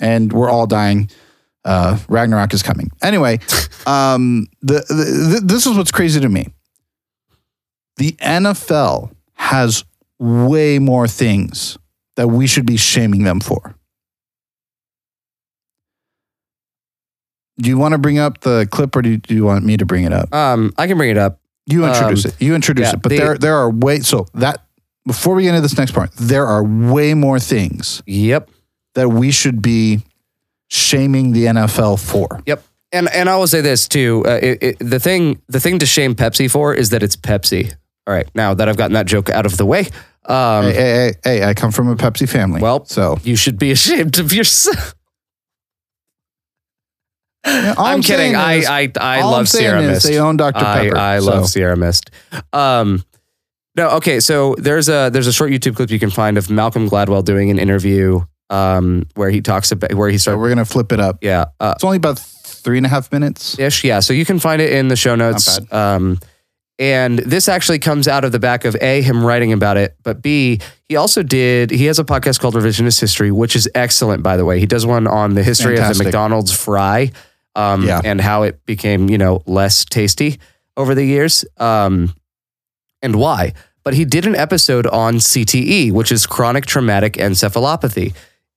and 0.00 0.32
we're 0.32 0.50
all 0.50 0.66
dying. 0.66 1.10
Uh, 1.64 1.98
Ragnarok 2.08 2.54
is 2.54 2.62
coming. 2.62 2.90
Anyway, 3.02 3.38
um, 3.86 4.46
the, 4.62 4.74
the, 4.88 5.28
th- 5.30 5.42
this 5.44 5.66
is 5.66 5.76
what's 5.76 5.92
crazy 5.92 6.18
to 6.20 6.28
me. 6.28 6.48
The 7.96 8.12
NFL 8.12 9.14
has 9.34 9.84
way 10.18 10.78
more 10.78 11.06
things 11.06 11.78
that 12.16 12.28
we 12.28 12.46
should 12.46 12.66
be 12.66 12.76
shaming 12.76 13.24
them 13.24 13.40
for. 13.40 13.74
Do 17.58 17.68
you 17.68 17.78
want 17.78 17.92
to 17.92 17.98
bring 17.98 18.18
up 18.18 18.40
the 18.40 18.66
clip, 18.70 18.96
or 18.96 19.02
do 19.02 19.10
you, 19.10 19.16
do 19.18 19.34
you 19.34 19.44
want 19.44 19.64
me 19.64 19.76
to 19.76 19.84
bring 19.86 20.04
it 20.04 20.12
up? 20.12 20.32
Um, 20.34 20.72
I 20.78 20.86
can 20.86 20.96
bring 20.96 21.10
it 21.10 21.18
up. 21.18 21.38
You 21.66 21.84
introduce 21.86 22.24
Um, 22.24 22.30
it. 22.30 22.42
You 22.44 22.54
introduce 22.54 22.86
yeah, 22.86 22.92
it. 22.94 23.02
But 23.02 23.10
the- 23.10 23.18
there, 23.18 23.38
there 23.38 23.56
are 23.56 23.70
way 23.70 24.00
so 24.00 24.26
that 24.34 24.64
before 25.06 25.34
we 25.34 25.42
get 25.42 25.50
into 25.50 25.60
this 25.60 25.76
next 25.76 25.92
part, 25.92 26.10
there 26.16 26.46
are 26.46 26.62
way 26.64 27.14
more 27.14 27.38
things 27.38 28.02
Yep. 28.06 28.48
that 28.94 29.08
we 29.10 29.30
should 29.30 29.60
be 29.62 30.00
shaming 30.68 31.32
the 31.32 31.46
NFL 31.46 31.98
for. 32.00 32.40
Yep. 32.46 32.64
And 32.92 33.08
and 33.12 33.28
I 33.30 33.36
will 33.36 33.46
say 33.46 33.60
this 33.62 33.88
too. 33.88 34.22
Uh, 34.26 34.38
it, 34.42 34.62
it, 34.62 34.76
the 34.78 34.98
thing 35.00 35.40
the 35.48 35.60
thing 35.60 35.78
to 35.78 35.86
shame 35.86 36.14
Pepsi 36.14 36.50
for 36.50 36.74
is 36.74 36.90
that 36.90 37.02
it's 37.02 37.16
Pepsi. 37.16 37.72
All 38.06 38.12
right. 38.14 38.28
Now 38.34 38.54
that 38.54 38.68
I've 38.68 38.76
gotten 38.76 38.92
that 38.94 39.06
joke 39.06 39.30
out 39.30 39.46
of 39.46 39.56
the 39.56 39.64
way, 39.64 39.86
um, 40.26 40.64
hey, 40.64 40.72
hey, 40.72 41.12
hey, 41.24 41.38
hey, 41.38 41.44
I 41.44 41.54
come 41.54 41.70
from 41.72 41.88
a 41.88 41.96
Pepsi 41.96 42.28
family. 42.28 42.60
Well, 42.60 42.84
so 42.84 43.16
you 43.22 43.34
should 43.36 43.58
be 43.58 43.70
ashamed 43.76 44.18
of 44.18 44.32
yourself. 44.32 44.94
Yeah, 47.44 47.74
I'm, 47.76 48.02
kidding. 48.02 48.36
I 48.36 48.54
is- 48.54 48.66
I 48.66 48.92
I 49.00 49.18
I'm 49.18 49.24
love 49.24 49.48
Sierra 49.48 49.80
is 49.82 49.88
Mist. 49.90 50.06
They 50.06 50.18
own 50.18 50.36
Dr. 50.36 50.60
Pepper. 50.64 50.96
I 50.96 51.18
so- 51.18 51.24
love 51.26 51.48
Sierra 51.48 51.76
Mist. 51.76 52.10
Um, 52.52 53.04
no, 53.76 53.90
okay. 53.96 54.20
So 54.20 54.54
there's 54.58 54.88
a 54.88 55.10
there's 55.12 55.26
a 55.26 55.32
short 55.32 55.50
YouTube 55.50 55.74
clip 55.76 55.90
you 55.90 55.98
can 55.98 56.10
find 56.10 56.38
of 56.38 56.50
Malcolm 56.50 56.88
Gladwell 56.88 57.24
doing 57.24 57.50
an 57.50 57.58
interview 57.58 58.20
um, 58.50 59.06
where 59.14 59.30
he 59.30 59.40
talks 59.40 59.72
about 59.72 59.94
where 59.94 60.08
he 60.10 60.18
So 60.18 60.22
started. 60.22 60.38
we're 60.40 60.48
gonna 60.50 60.64
flip 60.64 60.92
it 60.92 61.00
up. 61.00 61.18
Yeah, 61.22 61.46
uh, 61.58 61.72
It's 61.74 61.84
only 61.84 61.96
about 61.96 62.18
three 62.18 62.76
and 62.76 62.86
a 62.86 62.88
half 62.88 63.10
minutes. 63.10 63.58
ish. 63.58 63.82
Yeah, 63.82 64.00
so 64.00 64.12
you 64.12 64.24
can 64.24 64.38
find 64.38 64.60
it 64.62 64.72
in 64.72 64.88
the 64.88 64.96
show 64.96 65.14
notes. 65.16 65.58
Not 65.70 65.72
Um, 65.96 66.20
and 66.78 67.18
this 67.20 67.48
actually 67.48 67.78
comes 67.78 68.06
out 68.08 68.24
of 68.24 68.32
the 68.32 68.38
back 68.38 68.64
of 68.64 68.76
a 68.80 69.02
him 69.02 69.24
writing 69.24 69.52
about 69.52 69.76
it, 69.78 69.96
but 70.02 70.22
b 70.22 70.60
he 70.88 70.96
also 70.96 71.22
did. 71.22 71.70
He 71.70 71.86
has 71.86 71.98
a 71.98 72.04
podcast 72.04 72.40
called 72.40 72.54
Revisionist 72.54 73.00
History, 73.00 73.30
which 73.32 73.56
is 73.56 73.68
excellent, 73.74 74.22
by 74.22 74.36
the 74.36 74.44
way. 74.44 74.60
He 74.60 74.66
does 74.66 74.84
one 74.86 75.06
on 75.06 75.34
the 75.34 75.42
history 75.42 75.78
of 75.78 75.96
the 75.96 76.04
McDonald's 76.04 76.52
fry, 76.52 77.10
um, 77.54 77.84
Yeah. 77.86 78.00
and 78.04 78.20
how 78.20 78.42
it 78.42 78.64
became 78.66 79.08
you 79.10 79.18
know 79.18 79.42
less 79.46 79.84
tasty 79.84 80.38
over 80.76 80.94
the 80.94 81.04
years, 81.04 81.44
um, 81.58 82.14
and 83.02 83.16
why. 83.16 83.52
But 83.84 83.94
he 83.94 84.04
did 84.04 84.26
an 84.26 84.36
episode 84.36 84.86
on 84.86 85.16
CTE, 85.16 85.90
which 85.92 86.12
is 86.12 86.26
chronic 86.26 86.66
traumatic 86.66 87.14
encephalopathy. 87.14 88.14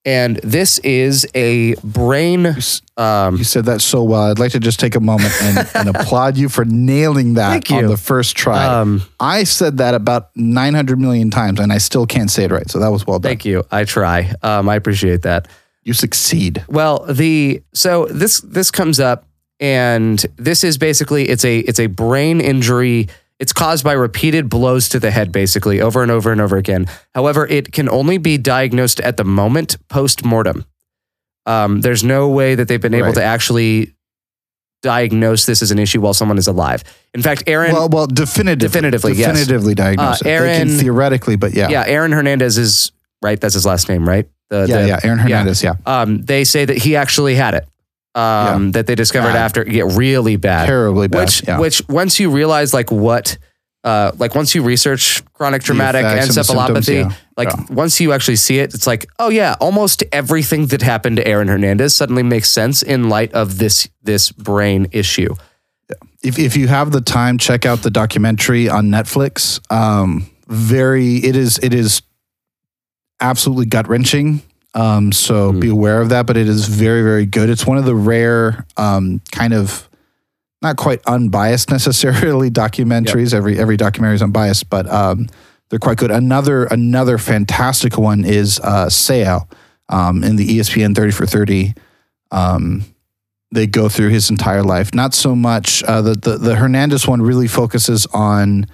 And 0.08 0.36
this 0.44 0.78
is 0.80 1.26
a 1.34 1.74
brain. 1.84 2.56
Um, 2.96 3.38
You 3.38 3.44
said 3.44 3.66
that 3.66 3.82
so 3.82 4.04
well. 4.04 4.30
I'd 4.30 4.38
like 4.38 4.52
to 4.52 4.60
just 4.60 4.80
take 4.80 4.94
a 4.94 5.00
moment 5.00 5.34
and, 5.42 5.68
and 5.76 5.90
applaud 5.96 6.38
you 6.38 6.48
for 6.48 6.64
nailing 6.64 7.34
that 7.34 7.72
on 7.72 7.88
the 7.88 7.98
first 7.98 8.36
try. 8.38 8.66
um, 8.66 9.02
I 9.20 9.46
said 9.46 9.78
that 9.80 9.96
about 9.96 10.30
900 10.36 11.00
million 11.00 11.32
times 11.32 11.60
and 11.60 11.74
I 11.74 11.80
still 11.80 12.06
can't 12.06 12.30
say 12.30 12.44
it 12.44 12.52
right. 12.52 12.70
So 12.70 12.78
that 12.82 12.90
was 12.90 13.08
well 13.08 13.18
done. 13.18 13.32
Thank 13.32 13.46
you. 13.46 13.64
I 13.72 13.84
try. 13.84 14.32
Um, 14.44 14.70
I 14.70 14.76
appreciate 14.76 15.24
that. 15.24 15.48
You 15.86 15.94
succeed. 15.94 16.66
Well, 16.68 17.06
the 17.08 17.62
so 17.74 18.06
this 18.08 18.42
this 18.42 18.72
comes 18.72 19.00
up, 19.00 19.26
and 19.60 20.18
this 20.36 20.64
is 20.64 20.78
basically 20.78 21.30
it's 21.30 21.46
a 21.46 21.60
it's 21.60 21.80
a 21.80 21.86
brain 21.88 22.42
injury. 22.42 23.08
It's 23.40 23.54
caused 23.54 23.84
by 23.84 23.94
repeated 23.94 24.50
blows 24.50 24.90
to 24.90 25.00
the 25.00 25.12
head, 25.12 25.32
basically 25.32 25.82
over 25.82 26.02
and 26.02 26.10
over 26.12 26.32
and 26.32 26.42
over 26.42 26.58
again. 26.58 26.88
However, 27.14 27.46
it 27.48 27.72
can 27.72 27.88
only 27.90 28.18
be 28.18 28.38
diagnosed 28.38 29.00
at 29.02 29.18
the 29.18 29.24
moment 29.26 29.78
post 29.90 30.26
mortem. 30.26 30.66
Um, 31.46 31.82
there's 31.82 32.04
no 32.04 32.30
way 32.30 32.56
that 32.56 32.68
they've 32.68 32.82
been 32.82 32.94
able 32.96 33.08
Right. 33.08 33.16
to 33.16 33.24
actually 33.24 33.94
diagnose 34.82 35.46
this 35.46 35.62
as 35.62 35.72
an 35.72 35.80
issue 35.80 36.00
while 36.02 36.14
someone 36.14 36.38
is 36.38 36.48
alive. 36.48 36.84
In 37.14 37.22
fact, 37.22 37.44
Aaron, 37.48 37.74
well, 37.74 37.90
well, 37.90 38.08
definitively. 38.08 38.68
Definitively, 38.68 39.14
yes. 39.14 39.28
Definitively 39.38 39.76
diagnosed. 39.76 40.22
Uh, 40.26 40.30
it. 40.30 40.30
they 40.30 40.34
Aaron- 40.36 40.68
can 40.70 40.78
theoretically, 40.80 41.36
but 41.36 41.54
yeah. 41.54 41.70
yeah, 41.70 41.84
Aaron 41.86 42.12
Hernandez 42.12 42.58
is 42.58 42.92
right. 43.22 43.40
That's 43.40 43.54
his 43.54 43.66
last 43.66 43.90
name, 43.90 44.08
right? 44.08 44.28
The, 44.50 44.66
Yeah, 44.70 44.82
the- 44.82 44.88
yeah. 44.88 45.00
Aaron 45.04 45.20
Hernandez, 45.20 45.64
yeah. 45.64 45.74
um, 45.86 46.22
they 46.24 46.44
say 46.44 46.66
that 46.66 46.78
he 46.78 46.96
actually 46.96 47.36
had 47.36 47.54
it. 47.56 47.68
Um, 48.14 48.72
that 48.72 48.88
they 48.88 48.96
discovered 48.96 49.34
Bad. 49.34 49.44
after 49.44 49.64
get 49.66 49.88
really 49.88 50.38
bad. 50.38 50.68
Terribly 50.68 51.10
bad. 51.10 51.20
which 51.26 51.46
yeah. 51.46 51.60
which 51.60 51.82
once 51.90 52.18
you 52.18 52.32
realize 52.32 52.74
like 52.74 52.90
what 52.90 53.38
uh, 53.84 54.14
like 54.18 54.34
once 54.36 54.56
you 54.56 54.64
research 54.64 55.22
chronic 55.34 55.62
traumatic 55.64 56.06
encephalopathy, 56.06 56.86
symptoms, 56.86 56.90
yeah. 56.90 57.12
like 57.36 57.50
Yeah. 57.50 57.66
once 57.70 58.00
you 58.00 58.14
actually 58.14 58.38
see 58.38 58.60
it, 58.60 58.74
it's 58.74 58.88
like, 58.88 59.06
oh 59.20 59.28
yeah, 59.28 59.56
almost 59.60 60.02
everything 60.14 60.68
that 60.68 60.82
happened 60.82 61.18
to 61.18 61.28
Aaron 61.28 61.50
Hernandez 61.50 61.94
suddenly 61.94 62.24
makes 62.24 62.50
sense 62.50 62.82
in 62.82 63.10
light 63.10 63.34
of 63.34 63.58
this 63.58 63.90
this 64.02 64.32
brain 64.32 64.88
issue. 64.94 65.36
if, 66.24 66.40
if 66.40 66.56
you 66.56 66.68
have 66.70 66.92
the 66.94 67.02
time, 67.02 67.38
check 67.38 67.66
out 67.66 67.82
the 67.84 67.92
documentary 67.92 68.70
on 68.70 68.86
Netflix. 68.88 69.60
Um, 69.70 70.26
very, 70.48 71.18
it 71.18 71.36
is, 71.36 71.60
it 71.62 71.74
is 71.74 72.02
absolutely 73.20 73.66
gut 73.66 73.88
wrenching. 73.88 74.42
Um, 74.74 75.12
so 75.12 75.52
Hmm. 75.52 75.60
be 75.60 75.70
aware 75.70 76.02
of 76.02 76.10
that, 76.10 76.26
but 76.26 76.36
it 76.38 76.48
is 76.50 76.68
very, 76.68 77.02
very 77.02 77.26
good. 77.26 77.50
It's 77.50 77.66
one 77.66 77.78
of 77.78 77.86
the 77.86 77.96
rare, 77.96 78.66
um, 78.78 79.22
kind 79.32 79.54
of 79.54 79.88
not 80.62 80.76
quite 80.76 81.02
unbiased 81.08 81.70
necessarily 81.78 82.50
documentaries. 82.52 83.34
Every, 83.34 83.58
every 83.58 83.78
documentary 83.78 84.16
is 84.16 84.22
unbiased, 84.22 84.70
but, 84.70 84.90
um, 84.92 85.28
they're 85.70 85.80
quite 85.80 85.98
good. 85.98 86.12
Another, 86.12 86.66
another 86.66 87.18
fantastic 87.18 87.98
one 87.98 88.24
is, 88.26 88.60
uh, 88.64 88.88
Seau, 88.88 89.48
um, 89.90 90.24
in 90.24 90.36
the 90.36 90.60
ESPN 90.60 90.94
30 90.96 91.12
for 91.12 91.26
30. 91.26 91.74
Um, 92.32 92.86
they 93.52 93.66
go 93.68 93.88
through 93.88 94.10
his 94.10 94.30
entire 94.30 94.64
life. 94.64 94.94
Not 94.94 95.14
so 95.14 95.36
much 95.36 95.84
uh, 95.84 96.02
the, 96.02 96.14
the 96.16 96.38
the 96.38 96.56
Hernandez 96.56 97.08
one 97.08 97.22
really 97.22 97.48
focuses 97.48 98.06
on 98.08 98.66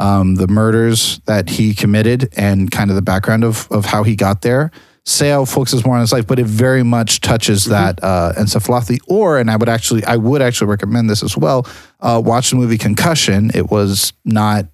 um, 0.00 0.34
the 0.34 0.48
murders 0.48 1.20
that 1.26 1.48
he 1.48 1.74
committed 1.74 2.32
and 2.36 2.70
kind 2.70 2.90
of 2.90 2.96
the 2.96 3.02
background 3.02 3.44
of 3.44 3.70
of 3.70 3.84
how 3.84 4.02
he 4.02 4.16
got 4.16 4.42
there. 4.42 4.72
Seau 5.06 5.50
focuses 5.50 5.84
more 5.84 5.94
on 5.94 6.02
his 6.02 6.12
life, 6.12 6.26
but 6.26 6.38
it 6.38 6.46
very 6.46 6.82
much 6.82 7.20
touches 7.20 7.64
that 7.66 8.02
uh, 8.02 8.32
encephalopathy. 8.36 8.98
Or, 9.08 9.38
and 9.38 9.50
I 9.50 9.56
would 9.56 9.68
actually, 9.68 10.04
I 10.04 10.16
would 10.16 10.42
actually 10.42 10.68
recommend 10.68 11.08
this 11.08 11.22
as 11.22 11.36
well. 11.36 11.66
Uh, 12.00 12.20
watch 12.22 12.50
the 12.50 12.56
movie 12.56 12.76
Concussion. 12.76 13.50
It 13.54 13.70
was 13.70 14.12
not 14.24 14.66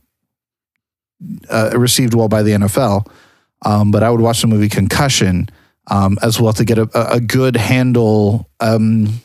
uh, 1.49 1.71
received 1.75 2.13
well 2.13 2.29
by 2.29 2.43
the 2.43 2.51
NFL, 2.53 3.09
um, 3.65 3.91
but 3.91 4.03
I 4.03 4.11
would 4.11 4.21
watch 4.21 4.41
the 4.41 4.49
movie 4.49 4.69
Concussion 4.69 5.49
um, 5.89 6.19
as 6.23 6.41
well 6.41 6.53
to 6.55 6.65
get 6.65 6.79
a, 6.79 6.91
a 6.93 7.17
a 7.17 7.21
good 7.21 7.57
handle. 7.57 8.51
Um, 8.61 9.21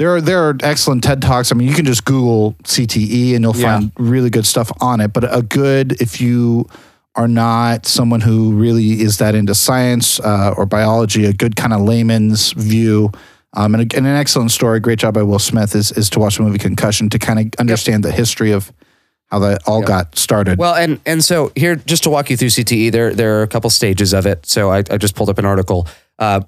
there 0.00 0.14
are 0.16 0.20
there 0.22 0.48
are 0.48 0.56
excellent 0.62 1.04
TED 1.04 1.20
talks. 1.20 1.52
I 1.52 1.54
mean, 1.54 1.68
you 1.68 1.74
can 1.74 1.84
just 1.84 2.06
Google 2.06 2.54
CTE 2.64 3.34
and 3.34 3.44
you'll 3.44 3.54
Yeah. 3.56 3.78
find 3.78 3.92
really 3.98 4.30
good 4.30 4.46
stuff 4.46 4.72
on 4.80 5.00
it. 5.00 5.12
But 5.12 5.24
a 5.32 5.42
good 5.42 6.00
if 6.00 6.20
you 6.22 6.66
are 7.16 7.28
not 7.28 7.84
someone 7.86 8.22
who 8.22 8.52
really 8.54 9.02
is 9.02 9.18
that 9.18 9.34
into 9.34 9.54
science 9.54 10.18
uh, 10.20 10.54
or 10.56 10.64
biology, 10.64 11.26
a 11.26 11.34
good 11.34 11.54
kind 11.54 11.74
of 11.74 11.82
layman's 11.82 12.52
view. 12.52 13.12
Um, 13.52 13.74
and, 13.74 13.92
a, 13.92 13.96
and 13.96 14.06
an 14.06 14.16
excellent 14.16 14.52
story, 14.52 14.80
great 14.80 14.98
job 15.00 15.12
by 15.14 15.22
Will 15.22 15.38
Smith, 15.38 15.74
is 15.74 15.92
is 15.92 16.08
to 16.10 16.18
watch 16.18 16.36
the 16.38 16.44
movie 16.44 16.58
Concussion 16.58 17.10
to 17.10 17.18
kind 17.18 17.38
of 17.38 17.60
understand 17.60 18.02
the 18.02 18.12
history 18.12 18.52
of 18.52 18.72
how 19.26 19.38
that 19.40 19.60
all 19.66 19.80
Yep. 19.80 19.88
got 19.88 20.18
started. 20.18 20.58
Well, 20.58 20.74
and 20.74 20.98
and 21.04 21.22
so 21.22 21.52
here, 21.56 21.76
just 21.76 22.04
to 22.04 22.10
walk 22.10 22.30
you 22.30 22.36
through 22.38 22.48
CTE, 22.50 22.90
there 22.90 23.12
there 23.12 23.38
are 23.38 23.42
a 23.42 23.48
couple 23.48 23.68
stages 23.68 24.14
of 24.14 24.24
it. 24.24 24.46
So 24.46 24.70
I, 24.70 24.78
I 24.90 24.96
just 24.96 25.14
pulled 25.14 25.28
up 25.28 25.38
an 25.38 25.44
article. 25.44 25.86
Uh, 26.18 26.40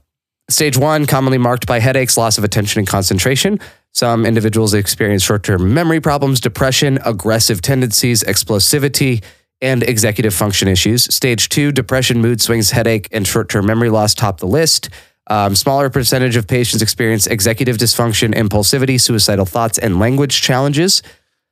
stage 0.53 0.77
one, 0.77 1.07
commonly 1.07 1.39
marked 1.39 1.67
by 1.67 1.81
headaches, 1.81 2.17
loss 2.17 2.39
of 2.39 2.45
attention 2.45 2.79
and 2.79 2.89
concentration. 2.89 3.59
Some 3.93 4.25
individuals 4.25 4.75
experience 4.75 5.23
short-term 5.23 5.75
memory 5.75 6.01
problems, 6.01 6.41
depression, 6.41 6.99
aggressive 7.05 7.61
tendencies, 7.61 8.23
explosivity, 8.23 9.23
and 9.61 9.83
executive 9.83 10.35
function 10.35 10.69
issues. 10.69 11.13
Stage 11.15 11.49
two, 11.49 11.73
depression, 11.73 12.21
mood 12.21 12.41
swings, 12.41 12.71
headache, 12.71 13.09
and 13.13 13.27
short-term 13.27 13.67
memory 13.67 13.91
loss 13.91 14.15
top 14.15 14.39
the 14.39 14.47
list. 14.47 14.89
Um, 15.29 15.55
smaller 15.55 15.89
percentage 15.89 16.37
of 16.37 16.47
patients 16.49 16.83
experience 16.83 17.27
executive 17.27 17.77
dysfunction, 17.77 18.35
impulsivity, 18.35 19.01
suicidal 19.01 19.45
thoughts, 19.45 19.79
and 19.79 20.01
language 20.01 20.43
challenges. 20.43 21.03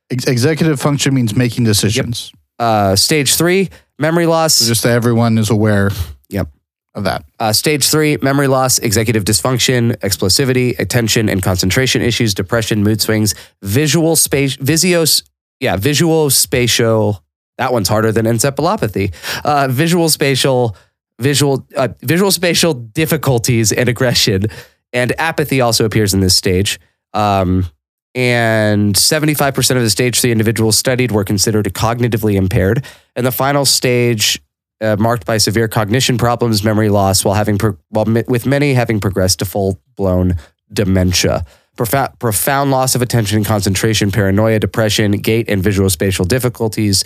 Ex- 0.09 0.25
executive 0.27 0.81
function 0.81 1.13
means 1.13 1.35
making 1.35 1.63
decisions. 1.63 2.31
Uh, 2.59 2.95
stage 2.95 3.35
three, 3.35 3.69
memory 3.97 4.25
loss. 4.25 4.55
So 4.55 4.65
just 4.65 4.81
so 4.81 4.89
everyone 4.89 5.37
is 5.37 5.49
aware 5.49 5.89
Yep. 6.29 6.49
Of 6.93 7.03
that. 7.05 7.23
Uh, 7.39 7.53
stage 7.53 7.87
three, 7.87 8.17
memory 8.21 8.47
loss, 8.47 8.77
executive 8.79 9.23
dysfunction, 9.23 9.95
explosivity, 9.97 10.77
attention 10.79 11.29
and 11.29 11.41
concentration 11.41 12.01
issues, 12.01 12.33
depression, 12.33 12.83
mood 12.83 13.01
swings, 13.01 13.33
visual 13.61 14.15
space, 14.15 14.57
visios, 14.57 15.23
yeah, 15.59 15.77
visual 15.77 16.29
spatial. 16.29 17.23
That 17.57 17.71
one's 17.71 17.87
harder 17.87 18.11
than 18.11 18.25
encephalopathy. 18.25 19.13
Uh, 19.43 19.67
visual 19.69 20.09
spatial, 20.09 20.75
visual, 21.19 21.65
uh, 21.77 21.89
visual 22.01 22.31
spatial 22.31 22.73
difficulties 22.73 23.71
and 23.71 23.87
aggression, 23.87 24.47
and 24.91 25.13
apathy 25.19 25.61
also 25.61 25.85
appears 25.85 26.13
in 26.13 26.19
this 26.19 26.35
stage. 26.35 26.79
Um, 27.13 27.67
and 28.13 28.95
75% 28.95 29.75
of 29.77 29.81
the 29.83 29.89
stage 29.89 30.19
three 30.19 30.31
individuals 30.31 30.77
studied 30.77 31.11
were 31.11 31.23
considered 31.23 31.65
cognitively 31.67 32.35
impaired. 32.35 32.85
And 33.15 33.25
the 33.25 33.31
final 33.31 33.63
stage 33.63 34.41
uh, 34.81 34.95
marked 34.99 35.25
by 35.25 35.37
severe 35.37 35.67
cognition 35.67 36.17
problems, 36.17 36.63
memory 36.63 36.89
loss, 36.89 37.23
while 37.23 37.35
having 37.35 37.57
pro- 37.57 37.77
while 37.89 38.05
mi- 38.05 38.23
with 38.27 38.45
many 38.45 38.73
having 38.73 38.99
progressed 38.99 39.39
to 39.39 39.45
full 39.45 39.79
blown 39.95 40.35
dementia. 40.73 41.45
Profound, 41.77 42.19
profound 42.19 42.71
loss 42.71 42.95
of 42.95 43.01
attention 43.01 43.37
and 43.37 43.45
concentration, 43.45 44.11
paranoia, 44.11 44.59
depression, 44.59 45.13
gait 45.13 45.47
and 45.49 45.63
visual 45.63 45.89
spatial 45.89 46.25
difficulties, 46.25 47.03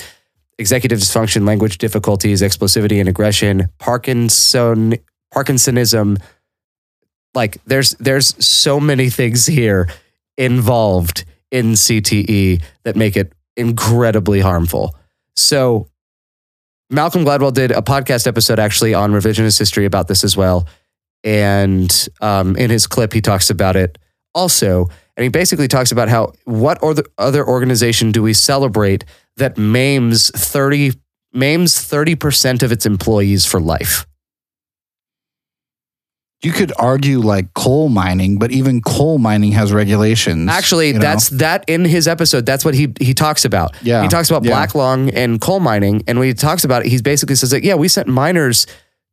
executive 0.58 1.00
dysfunction, 1.00 1.46
language 1.46 1.78
difficulties, 1.78 2.42
explosivity 2.42 3.00
and 3.00 3.10
aggression, 3.10 3.70
Parkinson, 3.78 4.96
Parkinsonism. 5.34 6.22
Like 7.34 7.58
there's 7.66 7.92
there's 7.96 8.44
so 8.44 8.80
many 8.80 9.10
things 9.10 9.46
here 9.46 9.90
involved 10.38 11.26
in 11.52 11.74
CTE 11.74 12.62
that 12.84 12.96
make 12.96 13.16
it 13.16 13.34
incredibly 13.56 14.40
harmful. 14.40 14.96
So 15.36 15.90
Malcolm 16.96 17.26
Gladwell 17.26 17.54
did 17.54 17.72
a 17.72 17.82
podcast 17.82 18.26
episode 18.26 18.58
actually 18.58 18.94
on 18.94 19.12
revisionist 19.12 19.60
history 19.60 19.86
about 19.86 20.08
this 20.08 20.24
as 20.24 20.38
well. 20.38 20.68
And 21.24 22.08
um, 22.22 22.56
in 22.56 22.70
his 22.70 22.88
clip, 22.88 23.12
he 23.12 23.20
talks 23.22 23.50
about 23.50 23.76
it 23.76 23.98
also. 24.34 24.88
And 25.18 25.24
he 25.24 25.30
basically 25.30 25.68
talks 25.68 25.92
about 25.92 26.08
how 26.08 26.34
what 26.46 26.82
other 27.18 27.46
organization 27.46 28.12
do 28.12 28.24
we 28.24 28.34
celebrate 28.34 29.04
that 29.38 29.58
maims 29.58 30.30
30 30.32 30.94
maims 31.34 31.76
30% 31.76 32.64
of 32.64 32.72
its 32.72 32.86
employees 32.86 33.46
for 33.46 33.60
life? 33.60 34.08
You 36.44 36.52
could 36.52 36.72
argue 36.78 37.20
like 37.20 37.54
coal 37.54 37.90
mining, 37.90 38.38
but 38.38 38.52
even 38.52 38.82
coal 38.82 39.18
mining 39.18 39.54
has 39.54 39.74
regulations. 39.74 40.50
Actually, 40.50 40.88
you 40.88 40.94
know? 40.94 41.00
that's 41.00 41.30
that 41.30 41.64
in 41.68 41.86
his 41.86 42.08
episode. 42.08 42.46
That's 42.46 42.64
what 42.64 42.76
he 42.76 42.94
he 43.00 43.14
talks 43.14 43.46
about. 43.46 43.76
Yeah, 43.82 44.04
he 44.04 44.10
talks 44.10 44.30
about 44.30 44.44
yeah. 44.44 44.52
black 44.52 44.76
lung 44.76 45.10
and 45.10 45.42
coal 45.42 45.60
mining, 45.60 46.04
and 46.08 46.20
when 46.20 46.28
he 46.28 46.34
talks 46.34 46.64
about 46.64 46.86
it, 46.86 46.90
he 46.90 47.02
basically 47.02 47.36
says 47.36 47.52
that 47.52 47.64
yeah, 47.64 47.76
we 47.76 47.88
sent 47.88 48.08
miners 48.08 48.68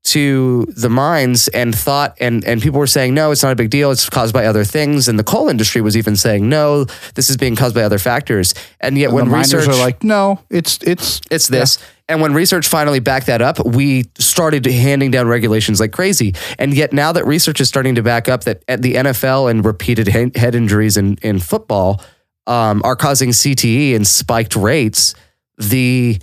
to 0.05 0.67
the 0.77 0.89
mines 0.89 1.49
and 1.49 1.75
thought 1.75 2.17
and 2.19 2.45
and 2.45 2.61
people 2.61 2.81
were 2.81 2.87
saying 2.87 3.15
no, 3.15 3.31
it's 3.31 3.43
not 3.43 3.53
a 3.53 3.57
big 3.57 3.71
deal. 3.71 3.91
It's 3.91 4.09
caused 4.11 4.35
by 4.35 4.47
other 4.47 4.65
things, 4.65 5.09
and 5.09 5.19
the 5.19 5.25
coal 5.25 5.49
industry 5.49 5.81
was 5.81 5.97
even 5.97 6.17
saying 6.17 6.49
no, 6.49 6.85
this 7.15 7.31
is 7.31 7.37
being 7.37 7.55
caused 7.57 7.75
by 7.75 7.83
other 7.83 7.99
factors. 7.99 8.55
And 8.81 8.99
yet 8.99 9.07
And 9.07 9.15
when 9.15 9.29
the 9.29 9.37
research 9.37 9.69
are 9.69 9.79
like, 9.79 10.03
no, 10.03 10.41
it's 10.51 10.79
it's 10.83 11.21
it's 11.31 11.49
this. 11.49 11.79
And 12.09 12.21
when 12.21 12.35
research 12.35 12.67
finally 12.67 12.99
backed 13.01 13.27
that 13.27 13.41
up, 13.41 13.65
we 13.65 14.05
started 14.19 14.67
handing 14.67 15.13
down 15.13 15.29
regulations 15.29 15.81
like 15.81 15.93
crazy. 15.93 16.35
And 16.59 16.75
yet 16.75 16.93
now 16.93 17.13
that 17.13 17.25
research 17.27 17.61
is 17.61 17.69
starting 17.69 17.95
to 17.95 18.03
back 18.03 18.29
up 18.29 18.45
that 18.45 18.63
at 18.69 18.83
the 18.83 18.95
NFL 18.95 19.51
and 19.51 19.65
repeated 19.65 20.09
head 20.09 20.55
injuries 20.55 20.97
in, 20.97 21.17
in 21.23 21.39
football 21.39 22.03
um, 22.47 22.83
are 22.85 22.97
causing 22.97 23.31
CTE 23.31 23.95
and 23.95 24.07
spiked 24.07 24.57
rates, 24.57 25.15
the 25.57 26.19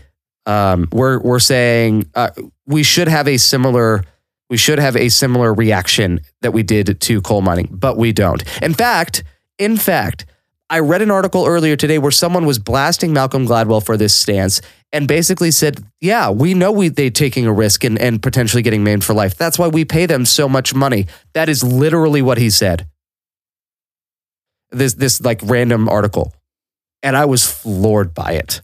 um, 0.50 0.88
we're 0.92 1.20
we're 1.20 1.40
saying 1.40 2.10
uh, 2.16 2.32
we 2.66 2.82
should 2.82 3.08
have 3.08 3.28
a 3.28 3.38
similar 3.38 4.04
we 4.50 4.58
should 4.58 4.80
have 4.80 4.96
a 4.96 5.10
similar 5.10 5.54
reaction 5.54 6.22
that 6.42 6.54
we 6.54 6.64
did 6.64 7.00
to 7.00 7.22
coal 7.22 7.42
mining, 7.42 7.70
but 7.72 7.98
we 7.98 8.12
don't. 8.12 8.44
In 8.64 8.74
fact, 8.74 9.24
in 9.60 9.78
fact, 9.78 10.26
I 10.68 10.80
read 10.80 11.04
an 11.04 11.12
article 11.12 11.46
earlier 11.46 11.76
today 11.76 12.00
where 12.00 12.10
someone 12.10 12.48
was 12.48 12.58
blasting 12.58 13.14
Malcolm 13.14 13.46
Gladwell 13.46 13.86
for 13.86 13.96
this 13.96 14.16
stance 14.16 14.60
and 14.92 15.08
basically 15.08 15.52
said, 15.52 15.84
"Yeah, 16.02 16.32
we 16.32 16.56
know 16.56 16.72
we 16.72 16.90
they 16.90 17.12
taking 17.12 17.46
a 17.46 17.54
risk 17.54 17.84
and, 17.84 18.00
and 18.00 18.20
potentially 18.20 18.64
getting 18.64 18.84
maimed 18.84 19.04
for 19.04 19.14
life. 19.14 19.38
That's 19.38 19.60
why 19.60 19.68
we 19.68 19.86
pay 19.86 20.08
them 20.08 20.26
so 20.26 20.50
much 20.50 20.74
money." 20.74 21.06
That 21.34 21.48
is 21.48 21.64
literally 21.64 22.24
what 22.24 22.40
he 22.40 22.50
said. 22.50 22.88
This 24.72 24.96
this 24.96 25.22
like 25.22 25.42
random 25.44 25.88
article, 25.88 26.34
and 27.04 27.16
I 27.16 27.26
was 27.26 27.46
floored 27.46 28.16
by 28.16 28.32
it. 28.32 28.62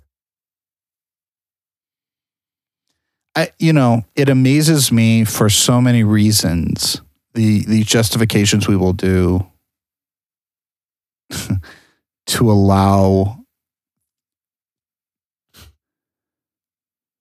I, 3.35 3.51
you 3.59 3.73
know, 3.73 4.05
it 4.15 4.29
amazes 4.29 4.91
me 4.91 5.25
for 5.25 5.49
so 5.49 5.81
many 5.81 6.03
reasons. 6.03 7.01
The 7.33 7.65
the 7.65 7.83
justifications 7.83 8.67
we 8.67 8.77
will 8.77 8.93
do 8.93 9.45
to 12.27 12.51
allow 12.51 13.39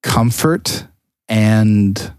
comfort 0.05 0.87
and 1.29 2.13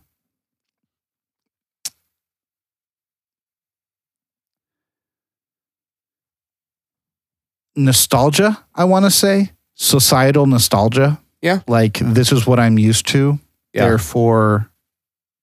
nostalgia, 7.76 8.66
I 8.74 8.84
want 8.86 9.06
to 9.06 9.12
say, 9.12 9.52
societal 9.76 10.46
nostalgia. 10.46 11.22
Yeah. 11.42 11.62
Like 11.68 12.00
this 12.00 12.32
is 12.32 12.48
what 12.48 12.60
I'm 12.60 12.80
used 12.80 13.08
to. 13.10 13.40
Yeah. 13.76 13.90
Therefore, 13.90 14.72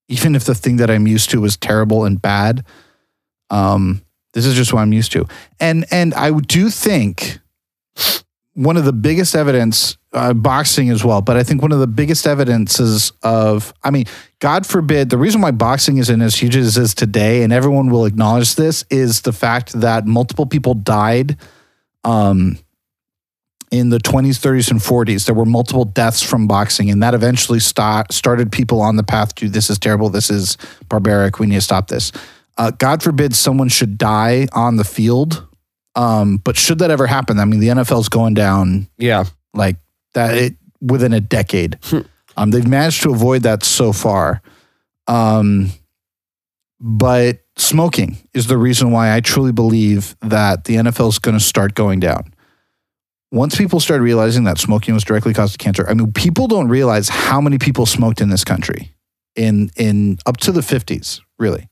even 0.08 0.34
if 0.34 0.44
the 0.44 0.54
thing 0.54 0.78
that 0.78 0.90
I'm 0.90 1.06
used 1.06 1.30
to 1.30 1.44
is 1.44 1.56
terrible 1.58 2.06
and 2.06 2.20
bad, 2.20 2.64
um, 3.50 4.02
this 4.32 4.46
is 4.46 4.54
just 4.54 4.72
what 4.72 4.80
I'm 4.80 4.92
used 4.94 5.12
to. 5.12 5.26
And 5.60 5.84
and 5.90 6.14
I 6.14 6.32
do 6.40 6.70
think 6.70 7.38
one 8.54 8.78
of 8.78 8.84
the 8.86 8.92
biggest 8.92 9.34
evidence, 9.34 9.98
uh, 10.14 10.32
boxing 10.32 10.90
as 10.90 11.04
well, 11.04 11.20
but 11.20 11.36
I 11.36 11.42
think 11.42 11.62
one 11.62 11.72
of 11.72 11.78
the 11.78 11.86
biggest 11.86 12.26
evidences 12.26 13.12
of, 13.22 13.72
I 13.82 13.90
mean, 13.90 14.04
God 14.40 14.66
forbid, 14.66 15.10
the 15.10 15.18
reason 15.18 15.40
why 15.40 15.52
boxing 15.52 15.98
isn't 15.98 16.20
as 16.20 16.36
huge 16.36 16.56
as 16.56 16.76
it 16.76 16.82
is 16.82 16.94
today, 16.94 17.42
and 17.42 17.52
everyone 17.52 17.90
will 17.90 18.04
acknowledge 18.04 18.54
this, 18.56 18.84
is 18.90 19.22
the 19.22 19.32
fact 19.32 19.72
that 19.80 20.06
multiple 20.06 20.46
people 20.46 20.74
died 20.74 21.36
um, 22.04 22.58
in 23.72 23.88
the 23.88 23.98
20s, 23.98 24.38
30s, 24.38 24.70
and 24.70 24.80
40s. 24.80 25.24
There 25.24 25.34
were 25.34 25.46
multiple 25.46 25.86
deaths 25.86 26.22
from 26.22 26.46
boxing, 26.46 26.90
and 26.90 27.02
that 27.02 27.14
eventually 27.14 27.58
start, 27.58 28.12
started 28.12 28.52
people 28.52 28.82
on 28.82 28.96
the 28.96 29.02
path 29.02 29.34
to 29.36 29.48
this 29.48 29.70
is 29.70 29.78
terrible, 29.78 30.10
this 30.10 30.30
is 30.30 30.58
barbaric, 30.88 31.38
we 31.38 31.46
need 31.46 31.56
to 31.56 31.62
stop 31.62 31.88
this. 31.88 32.12
Uh, 32.58 32.70
God 32.70 33.02
forbid 33.02 33.34
someone 33.34 33.68
should 33.68 33.96
die 33.96 34.46
on 34.52 34.76
the 34.76 34.84
field. 34.84 35.46
Um, 35.94 36.36
but 36.36 36.56
should 36.56 36.78
that 36.80 36.90
ever 36.90 37.06
happen, 37.06 37.38
I 37.38 37.46
mean, 37.46 37.60
the 37.60 37.68
NFL's 37.68 38.08
going 38.08 38.34
down 38.34 38.88
Yeah, 38.98 39.24
like 39.54 39.76
that 40.14 40.36
it, 40.36 40.54
within 40.80 41.12
a 41.12 41.20
decade. 41.20 41.78
Hmm. 41.82 42.00
um, 42.36 42.50
they've 42.50 42.66
managed 42.66 43.02
to 43.02 43.10
avoid 43.10 43.42
that 43.42 43.64
so 43.64 43.92
far. 43.92 44.42
Um, 45.06 45.70
but 46.78 47.40
smoking 47.56 48.16
is 48.34 48.46
the 48.46 48.58
reason 48.58 48.90
why 48.90 49.14
I 49.14 49.20
truly 49.20 49.52
believe 49.52 50.16
that 50.20 50.64
the 50.64 50.76
NFL 50.76 51.08
is 51.10 51.18
going 51.18 51.38
to 51.38 51.44
start 51.44 51.74
going 51.74 52.00
down. 52.00 52.31
Once 53.32 53.56
people 53.56 53.80
started 53.80 54.02
realizing 54.04 54.44
that 54.44 54.58
smoking 54.58 54.92
was 54.94 55.02
directly 55.04 55.32
caused 55.32 55.52
to 55.52 55.58
cancer, 55.58 55.88
I 55.88 55.94
mean, 55.94 56.12
people 56.12 56.46
don't 56.46 56.68
realize 56.68 57.08
how 57.08 57.40
many 57.40 57.58
people 57.58 57.86
smoked 57.86 58.20
in 58.20 58.28
this 58.28 58.44
country 58.44 58.94
in 59.34 59.70
in 59.76 60.18
up 60.26 60.36
to 60.38 60.52
the 60.52 60.62
fifties. 60.62 61.20
Really, 61.38 61.68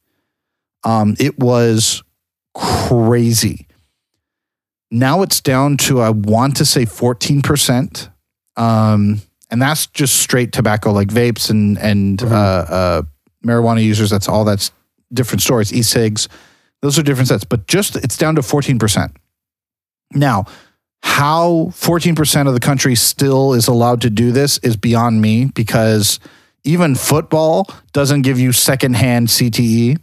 um, 0.85 1.15
it 1.19 1.39
was 1.39 2.03
crazy. 2.55 3.69
Now 4.91 5.21
it's 5.23 5.41
down 5.43 5.77
to 5.79 6.01
I 6.01 6.11
want 6.11 6.57
to 6.57 6.65
say 6.65 6.87
fourteen 6.87 7.43
percent, 7.43 8.09
um, 8.57 9.21
and 9.51 9.61
that's 9.61 9.87
just 9.87 10.17
straight 10.17 10.53
tobacco, 10.53 10.93
like 10.93 11.09
vapes 11.09 11.51
and 11.51 11.79
and 11.79 12.19
Mhm. 12.19 12.33
uh, 12.33 12.35
uh, 12.75 13.03
marijuana 13.45 13.85
users. 13.85 14.09
That's 14.11 14.29
all. 14.29 14.45
That's 14.47 14.73
different 15.13 15.43
stories. 15.43 15.73
E-cigs, 15.73 16.29
those 16.81 16.99
are 16.99 17.03
different 17.03 17.29
sets, 17.29 17.45
but 17.45 17.67
just 17.67 17.97
it's 17.97 18.17
down 18.17 18.35
to 18.37 18.43
fourteen 18.43 18.79
percent. 18.79 19.13
Now, 20.13 20.47
how 21.03 21.71
fourteen 21.75 22.15
percent 22.15 22.49
of 22.49 22.55
the 22.55 22.61
country 22.61 22.95
still 22.95 23.53
is 23.55 23.69
allowed 23.69 24.01
to 24.03 24.11
do 24.11 24.33
this 24.33 24.59
is 24.59 24.77
beyond 24.77 25.21
me 25.21 25.47
because 25.47 26.21
even 26.65 26.95
football 26.95 27.67
doesn't 27.93 28.23
give 28.23 28.39
you 28.39 28.53
secondhand 28.53 29.29
CTE, 29.29 29.99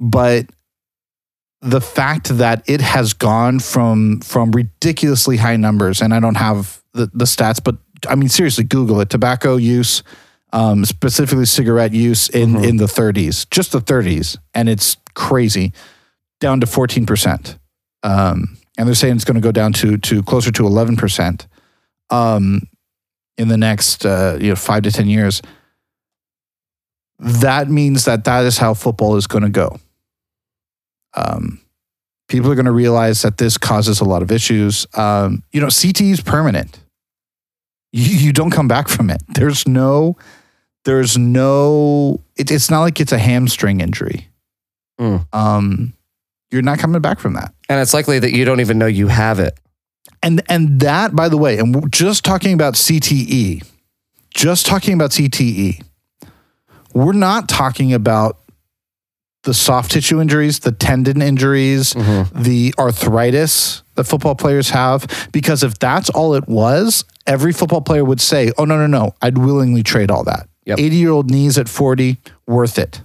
but 0.00 0.46
the 1.60 1.80
fact 1.80 2.28
that 2.38 2.62
it 2.68 2.80
has 2.80 3.14
gone 3.14 3.58
from 3.58 4.20
from 4.20 4.52
ridiculously 4.52 5.38
high 5.38 5.56
numbers, 5.56 6.00
and 6.00 6.14
I 6.14 6.20
don't 6.20 6.36
have 6.36 6.82
the, 6.92 7.06
the 7.12 7.24
stats, 7.24 7.62
but 7.62 7.76
I 8.08 8.14
mean 8.14 8.28
seriously, 8.28 8.64
Google 8.64 9.00
it. 9.00 9.10
Tobacco 9.10 9.56
use 9.56 10.02
um, 10.52 10.84
specifically 10.84 11.44
cigarette 11.46 11.92
use 11.92 12.28
in 12.28 12.54
Mhm. 12.54 12.68
in 12.68 12.76
the 12.76 12.86
30s, 12.86 13.48
just 13.50 13.72
the 13.72 13.80
30s, 13.80 14.36
and 14.54 14.68
it's 14.68 14.96
crazy, 15.14 15.72
down 16.40 16.60
to 16.60 16.66
14 16.66 17.06
percent. 17.06 17.58
Um, 18.02 18.56
and 18.78 18.86
they're 18.86 18.94
saying 18.94 19.16
it's 19.16 19.24
going 19.24 19.34
to 19.34 19.40
go 19.40 19.52
down 19.52 19.72
to 19.74 19.98
to 19.98 20.22
closer 20.22 20.52
to 20.52 20.64
11 20.64 20.96
percent 20.96 21.46
um, 22.08 22.62
in 23.36 23.48
the 23.48 23.58
next 23.58 24.06
uh, 24.06 24.38
you 24.40 24.50
know 24.50 24.56
five 24.56 24.84
to 24.84 24.92
ten 24.92 25.08
years. 25.08 25.42
That 27.18 27.68
means 27.68 28.04
that 28.04 28.24
that 28.24 28.44
is 28.44 28.58
how 28.58 28.74
football 28.74 29.16
is 29.16 29.26
going 29.26 29.42
to 29.42 29.50
go. 29.50 29.80
Um, 31.14 31.60
people 32.28 32.50
are 32.50 32.54
going 32.54 32.66
to 32.66 32.72
realize 32.72 33.22
that 33.22 33.38
this 33.38 33.58
causes 33.58 34.00
a 34.00 34.04
lot 34.04 34.22
of 34.22 34.30
issues. 34.30 34.86
Um, 34.94 35.42
you 35.50 35.60
know, 35.60 35.66
CTE 35.66 36.12
is 36.12 36.20
permanent. 36.20 36.78
You, 37.92 38.04
you 38.04 38.32
don't 38.32 38.50
come 38.50 38.68
back 38.68 38.88
from 38.88 39.10
it. 39.10 39.22
There's 39.34 39.66
no, 39.66 40.16
there's 40.84 41.18
no. 41.18 42.20
It, 42.36 42.52
it's 42.52 42.70
not 42.70 42.82
like 42.82 43.00
it's 43.00 43.12
a 43.12 43.18
hamstring 43.18 43.80
injury. 43.80 44.28
Mm. 45.00 45.26
Um, 45.34 45.94
you're 46.52 46.62
not 46.62 46.78
coming 46.78 47.00
back 47.00 47.18
from 47.18 47.32
that. 47.34 47.52
And 47.68 47.80
it's 47.80 47.92
likely 47.94 48.18
that 48.18 48.32
you 48.32 48.44
don't 48.44 48.60
even 48.60 48.78
know 48.78 48.86
you 48.86 49.08
have 49.08 49.38
it. 49.40 49.58
And 50.22 50.42
and 50.48 50.80
that, 50.80 51.14
by 51.14 51.28
the 51.28 51.36
way, 51.36 51.58
and 51.58 51.92
just 51.92 52.24
talking 52.24 52.52
about 52.54 52.74
CTE, 52.74 53.64
just 54.34 54.66
talking 54.66 54.94
about 54.94 55.10
CTE, 55.10 55.82
we're 56.94 57.12
not 57.12 57.48
talking 57.48 57.92
about 57.92 58.38
the 59.44 59.54
soft 59.54 59.92
tissue 59.92 60.20
injuries, 60.20 60.58
the 60.60 60.72
tendon 60.72 61.22
injuries, 61.22 61.94
Mm-hmm. 61.94 62.42
the 62.42 62.74
arthritis 62.78 63.82
that 63.94 64.04
football 64.04 64.34
players 64.34 64.70
have. 64.70 65.28
Because 65.32 65.62
if 65.62 65.78
that's 65.78 66.10
all 66.10 66.34
it 66.34 66.48
was, 66.48 67.04
every 67.26 67.52
football 67.52 67.80
player 67.82 68.04
would 68.04 68.20
say, 68.20 68.50
"Oh 68.58 68.64
no, 68.64 68.76
no, 68.76 68.86
no, 68.86 69.14
I'd 69.22 69.38
willingly 69.38 69.82
trade 69.84 70.10
all 70.10 70.24
that." 70.24 70.48
Yep. 70.64 70.80
Eighty-year-old 70.80 71.30
knees 71.30 71.58
at 71.58 71.68
forty, 71.68 72.16
worth 72.46 72.78
it. 72.78 73.02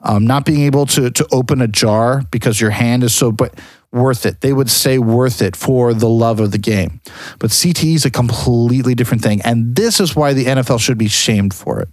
Um, 0.00 0.26
not 0.26 0.44
being 0.44 0.62
able 0.62 0.86
to 0.86 1.10
to 1.10 1.26
open 1.30 1.60
a 1.62 1.68
jar 1.68 2.22
because 2.32 2.60
your 2.60 2.70
hand 2.70 3.04
is 3.04 3.14
so, 3.14 3.30
but 3.32 3.54
worth 3.92 4.26
it. 4.26 4.40
They 4.40 4.52
would 4.52 4.70
say 4.70 4.98
worth 4.98 5.40
it 5.40 5.56
for 5.56 5.94
the 5.94 6.08
love 6.08 6.40
of 6.40 6.50
the 6.50 6.58
game. 6.58 7.00
But 7.38 7.50
CTE 7.50 7.94
is 7.94 8.04
a 8.04 8.10
completely 8.10 8.94
different 8.94 9.22
thing, 9.22 9.40
and 9.42 9.74
this 9.74 10.00
is 10.00 10.14
why 10.14 10.32
the 10.32 10.44
NFL 10.46 10.80
should 10.80 10.98
be 10.98 11.08
shamed 11.08 11.54
for 11.54 11.80
it 11.80 11.88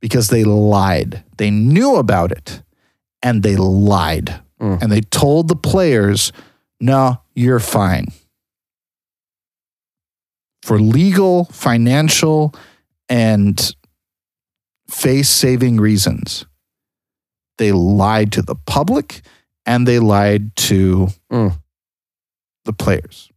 because 0.00 0.28
they 0.28 0.44
lied. 0.44 1.22
They 1.36 1.50
knew 1.50 1.96
about 1.96 2.32
it, 2.32 2.62
and 3.22 3.42
they 3.42 3.56
lied, 3.56 4.40
Mm. 4.60 4.80
and 4.82 4.92
they 4.92 5.00
told 5.00 5.48
the 5.48 5.56
players, 5.56 6.32
"No, 6.80 7.20
you're 7.34 7.60
fine." 7.60 8.06
For 10.62 10.78
legal, 10.78 11.44
financial, 11.46 12.54
and 13.08 13.74
face 14.88 15.28
saving 15.28 15.76
reasons 15.78 16.46
they 17.58 17.70
lied 17.72 18.32
to 18.32 18.42
the 18.42 18.54
public 18.54 19.22
and 19.66 19.86
they 19.88 19.98
lied 19.98 20.54
to 20.56 21.08
Mm. 21.32 21.58
the 22.64 22.72
players. 22.72 23.30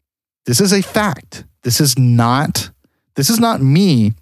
This 0.46 0.60
is 0.62 0.72
a 0.74 0.82
fact. 0.82 1.44
This 1.64 1.80
is 1.82 1.98
not 1.98 2.70
this 3.16 3.30
is 3.32 3.40
not 3.40 3.62
me 3.62 4.14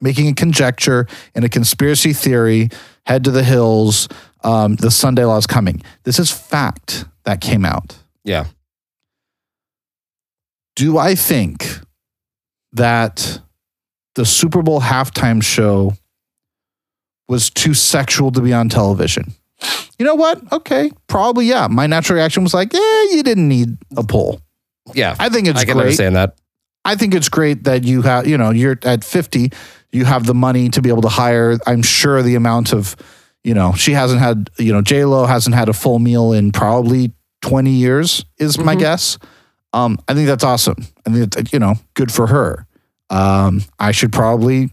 making 0.00 0.28
a 0.28 0.34
conjecture 0.34 1.06
and 1.34 1.44
a 1.44 1.48
conspiracy 1.48 2.12
theory, 2.12 2.68
head 3.06 3.24
to 3.24 3.30
the 3.32 3.42
hills, 3.42 4.06
um, 4.44 4.76
the 4.76 4.90
Sunday 4.90 5.24
law 5.24 5.36
is 5.36 5.46
coming. 5.46 5.82
This 6.04 6.18
is 6.20 6.30
fact 6.30 7.06
that 7.24 7.40
came 7.40 7.64
out. 7.64 7.96
Yeah. 8.22 8.44
Do 10.76 10.98
I 10.98 11.14
think 11.14 11.80
that 12.72 13.40
the 14.14 14.24
Super 14.26 14.62
Bowl 14.62 14.80
halftime 14.80 15.42
show 15.42 15.94
was 17.28 17.50
too 17.50 17.74
sexual 17.74 18.30
to 18.32 18.40
be 18.40 18.52
on 18.52 18.68
television? 18.68 19.34
You 19.98 20.04
know 20.04 20.14
what? 20.14 20.40
Okay, 20.52 20.90
probably 21.06 21.46
yeah. 21.46 21.68
My 21.68 21.86
natural 21.86 22.16
reaction 22.16 22.42
was 22.42 22.52
like, 22.54 22.72
"Yeah, 22.72 23.02
you 23.12 23.22
didn't 23.22 23.48
need 23.48 23.76
a 23.96 24.02
pole." 24.04 24.40
Yeah. 24.94 25.16
I 25.18 25.28
think 25.28 25.48
it's 25.48 25.60
I 25.60 25.64
can 25.64 25.74
great. 25.74 25.82
understand 25.84 26.16
that. 26.16 26.36
I 26.84 26.94
think 26.96 27.14
it's 27.14 27.28
great 27.30 27.64
that 27.64 27.84
you 27.84 28.02
have, 28.02 28.26
you 28.26 28.36
know, 28.36 28.50
you're 28.50 28.78
at 28.82 29.02
50, 29.04 29.50
you 29.92 30.04
have 30.04 30.26
the 30.26 30.34
money 30.34 30.68
to 30.68 30.82
be 30.82 30.90
able 30.90 31.00
to 31.02 31.08
hire. 31.08 31.58
I'm 31.66 31.80
sure 31.80 32.20
the 32.22 32.34
amount 32.34 32.74
of, 32.74 32.94
you 33.42 33.54
know, 33.54 33.72
she 33.72 33.92
hasn't 33.92 34.20
had, 34.20 34.50
you 34.58 34.70
know, 34.74 34.82
J 34.82 35.06
Lo 35.06 35.24
hasn't 35.24 35.56
had 35.56 35.70
a 35.70 35.72
full 35.72 35.98
meal 35.98 36.32
in 36.32 36.52
probably 36.52 37.12
20 37.40 37.70
years, 37.70 38.26
is 38.38 38.58
my 38.58 38.74
Mhm. 38.76 38.80
guess. 38.80 39.18
Um, 39.72 39.98
I 40.06 40.12
think 40.12 40.26
that's 40.26 40.44
awesome. 40.44 40.76
I 41.06 41.10
think 41.10 41.32
that's, 41.32 41.52
you 41.54 41.58
know, 41.58 41.76
good 41.94 42.12
for 42.12 42.26
her. 42.26 42.66
Um, 43.08 43.62
I 43.78 43.92
should 43.92 44.12
probably, 44.12 44.68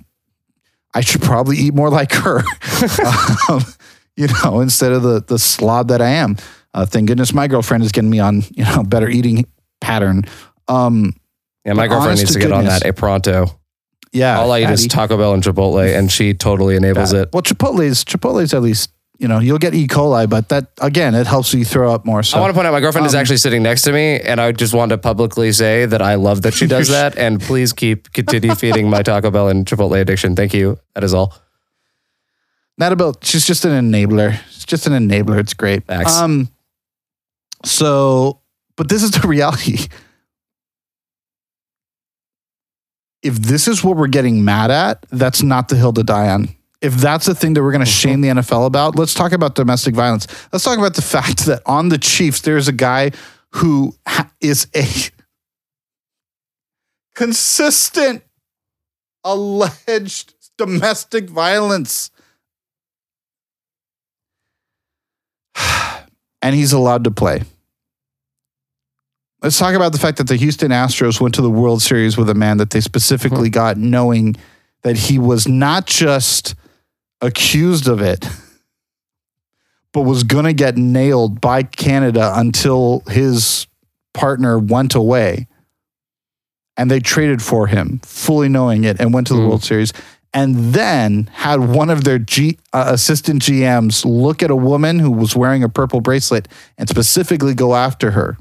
I 0.94 1.00
should 1.00 1.22
probably 1.22 1.56
eat 1.58 1.74
more 1.74 1.90
like 1.90 2.12
her, 2.12 2.40
um, 3.50 3.64
you 4.18 4.28
know, 4.44 4.60
instead 4.68 4.92
of 4.92 5.04
the 5.04 5.22
the 5.26 5.40
slob 5.40 5.88
that 5.90 6.02
I 6.02 6.10
am. 6.10 6.38
Uh, 6.74 6.86
thank 6.86 7.08
goodness 7.08 7.34
my 7.34 7.48
girlfriend 7.48 7.84
is 7.84 7.92
getting 7.92 8.10
me 8.10 8.20
on, 8.20 8.44
you 8.52 8.64
know, 8.64 8.82
better 8.84 9.10
eating 9.10 9.46
pattern. 9.82 10.24
Um, 10.70 11.14
Yeah, 11.66 11.74
my 11.74 11.88
girlfriend 11.88 12.18
needs 12.20 12.32
to 12.34 12.40
get 12.40 12.52
on 12.54 12.64
that 12.66 12.86
a 12.86 12.94
pronto. 12.94 13.48
yeah, 14.14 14.40
All 14.40 14.52
I 14.54 14.62
eat 14.62 14.70
is. 14.70 14.88
Taco 14.88 15.18
Bell 15.18 15.34
and 15.34 15.44
Chipotle, 15.44 15.98
and 15.98 16.10
she 16.12 16.34
totally 16.34 16.76
enables 16.78 17.12
it. 17.14 17.30
Well, 17.34 17.42
Chipotle's 17.44 18.06
Chipotle's 18.06 18.54
at 18.54 18.62
least 18.62 18.92
you 19.20 19.28
know 19.28 19.40
you'll 19.40 19.60
get 19.60 19.74
E. 19.76 19.86
coli, 19.86 20.30
but 20.30 20.48
that 20.50 20.72
again 20.80 21.14
it 21.14 21.28
helps 21.28 21.54
you 21.54 21.66
throw 21.66 21.94
up 21.94 22.06
more. 22.06 22.24
So 22.24 22.38
I 22.38 22.40
want 22.42 22.52
to 22.52 22.56
point 22.56 22.68
out 22.68 22.72
my 22.72 22.80
girlfriend 22.80 23.06
is 23.06 23.14
um, 23.16 23.20
actually 23.20 23.38
sitting 23.38 23.62
next 23.64 23.82
to 23.84 23.92
me, 23.92 24.20
and 24.22 24.40
I 24.40 24.54
just 24.54 24.74
want 24.74 24.90
to 24.92 24.98
publicly 24.98 25.52
say 25.52 25.86
that 25.86 26.02
I 26.02 26.16
love 26.16 26.42
that 26.44 26.54
she 26.54 26.68
does 26.68 26.88
that. 26.98 27.18
And 27.18 27.42
please 27.42 27.74
keep 27.74 28.14
continue 28.14 28.56
feeding 28.56 28.90
my 28.90 29.04
Taco 29.04 29.30
Bell 29.30 29.50
and 29.50 29.66
Chipotle 29.66 30.00
addiction. 30.00 30.36
Thank 30.38 30.54
you. 30.54 30.80
That 30.96 31.04
is 31.04 31.14
all. 31.14 31.34
Not 32.82 32.92
about 32.92 33.24
she's 33.24 33.46
just 33.46 33.64
an 33.64 33.72
enabler. 33.72 34.40
It's 34.48 34.66
just 34.66 34.88
an 34.88 34.94
enabler. 34.94 35.40
It's 35.40 35.54
great. 35.54 35.86
Facts. 35.86 36.18
Um. 36.18 36.50
So, 37.64 38.42
but 38.76 38.90
this 38.90 39.04
is 39.04 39.12
the 39.12 39.28
reality. 39.28 39.88
If 43.22 43.36
this 43.36 43.68
is 43.68 43.84
what 43.84 43.98
we're 43.98 44.08
getting 44.08 44.44
mad 44.44 44.72
at, 44.72 45.06
that's 45.12 45.44
not 45.44 45.70
the 45.70 45.76
hill 45.76 45.94
to 45.94 46.04
die 46.04 46.30
on. 46.30 46.50
If 46.82 46.96
that's 46.96 47.28
the 47.28 47.36
thing 47.36 47.54
that 47.54 47.62
we're 47.62 47.72
going 47.72 47.86
to 47.86 47.92
shame 47.92 48.22
the 48.22 48.30
NFL 48.30 48.66
about, 48.66 48.96
let's 48.96 49.14
talk 49.14 49.32
about 49.32 49.54
domestic 49.54 49.94
violence. 49.94 50.26
Let's 50.52 50.66
talk 50.66 50.80
about 50.80 50.96
the 50.96 51.04
fact 51.04 51.38
that 51.46 51.62
on 51.68 51.90
the 51.90 52.00
Chiefs, 52.00 52.42
there's 52.42 52.68
a 52.68 52.74
guy 52.74 53.12
who 53.52 53.94
ha- 54.08 54.32
is 54.42 54.68
a 54.76 54.88
consistent 57.14 58.24
alleged 59.24 60.34
domestic 60.58 61.30
violence. 61.30 62.10
and 66.42 66.56
he's 66.56 66.74
allowed 66.74 67.04
to 67.06 67.12
play. 67.12 67.44
Let's 69.42 69.58
talk 69.58 69.74
about 69.74 69.92
the 69.92 69.98
fact 69.98 70.18
that 70.20 70.28
the 70.28 70.36
Houston 70.36 70.70
Astros 70.72 71.20
went 71.20 71.34
to 71.36 71.42
the 71.42 71.50
World 71.50 71.82
Series 71.82 72.16
with 72.16 72.30
a 72.30 72.36
man 72.36 72.58
that 72.58 72.70
they 72.70 72.80
specifically 72.82 73.50
got 73.50 73.76
knowing 73.76 74.36
that 74.84 74.96
he 74.98 75.18
was 75.18 75.48
not 75.48 75.88
just 75.88 76.54
accused 77.22 77.88
of 77.88 78.02
it, 78.02 78.28
but 79.94 80.02
was 80.02 80.24
going 80.24 80.46
to 80.46 80.54
get 80.54 80.78
nailed 80.78 81.42
by 81.42 81.64
Canada 81.64 82.34
until 82.36 83.02
his 83.08 83.66
partner 84.14 84.60
went 84.60 84.94
away. 84.94 85.48
And 86.78 86.90
they 86.90 87.00
traded 87.00 87.42
for 87.42 87.68
him, 87.68 88.00
fully 88.04 88.48
knowing 88.48 88.84
it, 88.84 89.00
and 89.00 89.14
went 89.14 89.28
to 89.28 89.34
the 89.34 89.40
Mm. 89.40 89.48
World 89.50 89.64
Series. 89.64 89.92
And 90.34 90.74
then 90.74 91.30
had 91.34 91.60
one 91.60 91.90
of 91.90 92.06
their 92.06 92.18
G, 92.18 92.58
uh, 92.72 92.86
assistant 92.88 93.42
GMs 93.42 94.06
look 94.06 94.42
at 94.42 94.50
a 94.50 94.56
woman 94.56 95.00
who 95.00 95.12
was 95.12 95.36
wearing 95.36 95.62
a 95.62 95.68
purple 95.70 96.00
bracelet 96.00 96.48
and 96.78 96.88
specifically 96.88 97.54
go 97.54 97.76
after 97.76 98.12
her 98.12 98.38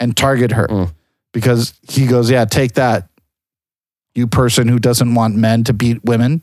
and 0.00 0.16
target 0.16 0.50
her 0.52 0.66
Mm. 0.66 0.92
because 1.32 1.74
he 1.88 2.06
goes, 2.06 2.30
Yeah, 2.30 2.46
take 2.46 2.72
that, 2.74 3.08
you 4.14 4.26
person 4.26 4.66
who 4.66 4.80
doesn't 4.80 5.14
want 5.14 5.36
men 5.36 5.62
to 5.64 5.72
beat 5.72 6.04
women. 6.04 6.42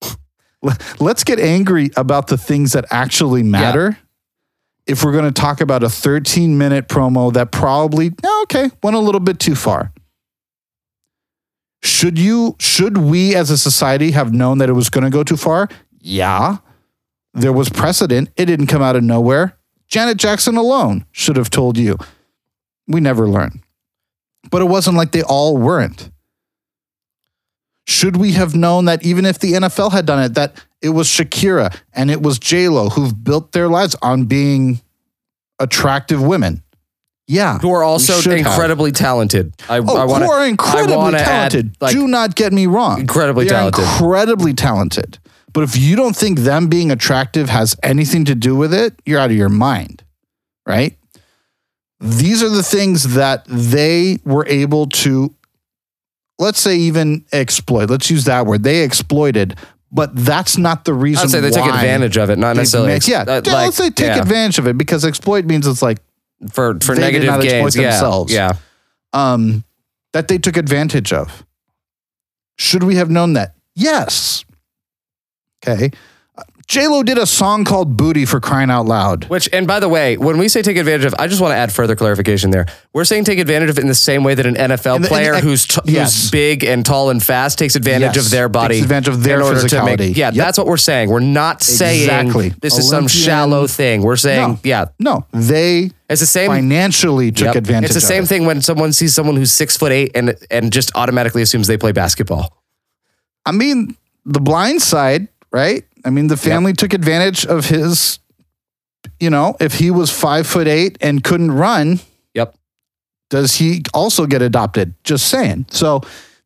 Let's 1.00 1.24
get 1.24 1.40
angry 1.40 1.90
about 1.96 2.28
the 2.28 2.38
things 2.38 2.72
that 2.72 2.84
actually 2.90 3.42
matter. 3.42 3.98
If 4.86 5.02
we're 5.02 5.12
going 5.12 5.24
to 5.24 5.32
talk 5.32 5.60
about 5.60 5.82
a 5.82 5.88
13 5.88 6.56
minute 6.58 6.88
promo 6.88 7.32
that 7.32 7.50
probably, 7.50 8.12
okay, 8.42 8.70
went 8.82 8.96
a 8.96 9.00
little 9.00 9.20
bit 9.20 9.38
too 9.38 9.54
far. 9.54 9.92
Should 11.84 12.18
you, 12.18 12.56
should 12.58 12.96
we 12.96 13.34
as 13.34 13.50
a 13.50 13.58
society 13.58 14.12
have 14.12 14.32
known 14.32 14.58
that 14.58 14.70
it 14.70 14.72
was 14.72 14.88
going 14.88 15.04
to 15.04 15.10
go 15.10 15.22
too 15.22 15.36
far? 15.36 15.68
Yeah. 16.00 16.56
There 17.34 17.52
was 17.52 17.68
precedent. 17.68 18.30
It 18.36 18.46
didn't 18.46 18.68
come 18.68 18.80
out 18.80 18.96
of 18.96 19.04
nowhere. 19.04 19.58
Janet 19.86 20.16
Jackson 20.16 20.56
alone 20.56 21.04
should 21.12 21.36
have 21.36 21.50
told 21.50 21.76
you. 21.76 21.98
We 22.88 23.00
never 23.00 23.28
learn. 23.28 23.62
But 24.50 24.62
it 24.62 24.66
wasn't 24.66 24.96
like 24.96 25.12
they 25.12 25.22
all 25.22 25.58
weren't. 25.58 26.10
Should 27.86 28.16
we 28.16 28.32
have 28.32 28.54
known 28.54 28.86
that 28.86 29.04
even 29.04 29.26
if 29.26 29.38
the 29.38 29.52
NFL 29.52 29.92
had 29.92 30.06
done 30.06 30.22
it, 30.22 30.34
that 30.34 30.64
it 30.80 30.88
was 30.88 31.06
Shakira 31.06 31.76
and 31.92 32.10
it 32.10 32.22
was 32.22 32.38
J-Lo 32.38 32.88
who've 32.88 33.22
built 33.22 33.52
their 33.52 33.68
lives 33.68 33.94
on 34.00 34.24
being 34.24 34.80
attractive 35.58 36.22
women? 36.22 36.62
Yeah. 37.26 37.58
who 37.58 37.70
are 37.72 37.82
also 37.82 38.20
should 38.20 38.38
have. 38.38 38.46
incredibly 38.46 38.92
talented. 38.92 39.54
I, 39.68 39.78
Oh, 39.78 39.96
I 39.96 40.04
wanna, 40.04 40.26
who 40.26 40.30
are 40.32 40.46
incredibly 40.46 41.12
talented. 41.12 41.66
Add, 41.68 41.76
like, 41.80 41.92
Do 41.92 42.06
not 42.06 42.34
get 42.34 42.52
me 42.52 42.66
wrong. 42.66 43.00
Incredibly 43.00 43.44
They 43.44 43.50
talented. 43.50 43.82
Incredibly 43.84 44.52
talented. 44.52 45.18
But 45.52 45.62
if 45.62 45.76
you 45.76 45.96
don't 45.96 46.14
think 46.16 46.40
them 46.40 46.66
being 46.68 46.90
attractive 46.90 47.48
has 47.48 47.76
anything 47.82 48.24
to 48.26 48.34
do 48.34 48.56
with 48.56 48.74
it, 48.74 49.00
you're 49.06 49.18
out 49.20 49.30
of 49.30 49.36
your 49.36 49.48
mind. 49.48 50.02
Right? 50.66 50.96
These 52.00 52.42
are 52.42 52.48
the 52.48 52.62
things 52.62 53.14
that 53.14 53.44
they 53.46 54.18
were 54.24 54.44
able 54.48 54.86
to, 54.88 55.34
let's 56.38 56.60
say, 56.60 56.76
even 56.76 57.24
exploit. 57.32 57.88
Let's 57.88 58.10
use 58.10 58.24
that 58.24 58.44
word. 58.46 58.62
They 58.64 58.82
exploited, 58.82 59.56
but 59.92 60.14
that's 60.14 60.58
not 60.58 60.84
the 60.84 60.92
reason 60.92 61.24
I'd 61.24 61.30
say 61.30 61.40
they 61.40 61.50
took 61.50 61.64
advantage 61.66 62.18
of 62.18 62.28
it, 62.30 62.38
not 62.38 62.56
necessarily. 62.56 62.88
made- 62.94 63.06
yeah, 63.08 63.20
uh, 63.22 63.40
yeah, 63.44 63.52
like, 63.52 63.64
let's 63.66 63.76
say 63.76 63.90
take 63.90 64.08
yeah, 64.08 64.20
advantage 64.20 64.58
of 64.58 64.66
it 64.66 64.76
because 64.76 65.04
exploit 65.04 65.44
means 65.46 65.66
it's 65.66 65.80
like 65.82 65.98
for 66.52 66.78
for 66.80 66.94
they 66.94 67.00
negative 67.00 67.40
gains. 67.40 67.76
Yeah, 67.76 67.90
themselves. 67.90 68.32
yeah. 68.32 68.52
um, 69.12 69.64
that 70.12 70.28
they 70.28 70.38
took 70.38 70.56
advantage 70.56 71.12
of. 71.12 71.44
Should 72.56 72.82
we 72.84 72.96
have 72.96 73.10
known 73.10 73.32
that? 73.32 73.54
Yes. 73.74 74.44
Okay. 75.66 75.90
J 76.66 76.88
Lo 76.88 77.02
did 77.02 77.18
a 77.18 77.26
song 77.26 77.64
called 77.64 77.94
"Booty" 77.96 78.24
for 78.24 78.40
crying 78.40 78.70
out 78.70 78.86
loud. 78.86 79.24
Which, 79.26 79.48
and 79.52 79.66
by 79.66 79.80
the 79.80 79.88
way, 79.88 80.16
when 80.16 80.38
we 80.38 80.48
say 80.48 80.62
take 80.62 80.78
advantage 80.78 81.04
of, 81.04 81.14
I 81.18 81.26
just 81.26 81.40
want 81.42 81.52
to 81.52 81.56
add 81.56 81.70
further 81.72 81.94
clarification 81.94 82.50
there. 82.52 82.64
We're 82.94 83.04
saying 83.04 83.24
take 83.24 83.38
advantage 83.38 83.68
of 83.68 83.76
it 83.78 83.82
in 83.82 83.88
the 83.88 83.94
same 83.94 84.24
way 84.24 84.34
that 84.34 84.46
an 84.46 84.54
NFL 84.56 85.02
the- 85.02 85.08
player 85.08 85.34
the- 85.34 85.40
who's 85.40 85.66
t- 85.66 85.80
yes. 85.84 86.14
who's 86.22 86.30
big 86.30 86.64
and 86.64 86.84
tall 86.84 87.10
and 87.10 87.22
fast 87.22 87.58
takes 87.58 87.76
advantage 87.76 88.16
Yes. 88.16 88.24
of 88.26 88.30
their 88.30 88.48
body, 88.48 88.76
Takes 88.76 88.84
advantage 88.84 89.08
of 89.08 89.22
their 89.22 89.36
in 89.36 89.42
order 89.42 89.60
to 89.60 89.66
physicality. 89.76 89.98
make. 89.98 90.16
Yeah, 90.16 90.28
Yep. 90.28 90.34
that's 90.34 90.56
what 90.58 90.66
we're 90.66 90.76
saying. 90.78 91.10
We're 91.10 91.20
not 91.20 91.62
saying 91.62 92.02
Exactly. 92.02 92.54
this 92.62 92.78
is 92.78 92.88
some 92.88 93.08
shallow 93.08 93.66
thing. 93.66 94.00
We're 94.02 94.16
saying, 94.16 94.40
No. 94.52 94.58
yeah, 94.64 94.84
No, 94.98 95.26
they 95.32 95.90
it's 96.08 96.20
the 96.22 96.26
same. 96.26 96.50
financially 96.50 97.30
took 97.30 97.46
Yep. 97.48 97.56
advantage. 97.56 97.90
It's 97.90 97.94
the 97.94 98.00
same 98.00 98.22
it. 98.24 98.28
thing 98.28 98.46
when 98.46 98.62
someone 98.62 98.94
sees 98.94 99.12
someone 99.12 99.36
who's 99.36 99.52
six 99.52 99.76
foot 99.76 99.92
eight 99.92 100.12
and 100.14 100.34
and 100.50 100.72
just 100.72 100.92
automatically 100.94 101.42
assumes 101.42 101.66
they 101.66 101.76
play 101.76 101.92
basketball. 101.92 102.56
I 103.44 103.52
mean, 103.52 103.96
the 104.24 104.40
blind 104.40 104.80
side, 104.80 105.28
right? 105.52 105.84
I 106.04 106.10
mean, 106.10 106.26
the 106.26 106.36
family 106.36 106.72
took 106.72 106.92
advantage 106.92 107.46
of 107.46 107.66
his. 107.66 108.18
You 109.20 109.30
know, 109.30 109.54
if 109.60 109.74
he 109.74 109.90
was 109.90 110.10
five 110.10 110.46
foot 110.46 110.66
eight 110.66 110.96
and 111.00 111.22
couldn't 111.22 111.52
run, 111.52 112.00
Yep. 112.34 112.54
does 113.30 113.56
he 113.56 113.82
also 113.92 114.26
get 114.26 114.40
adopted? 114.42 114.94
Just 115.04 115.28
saying. 115.28 115.66
So 115.70 116.00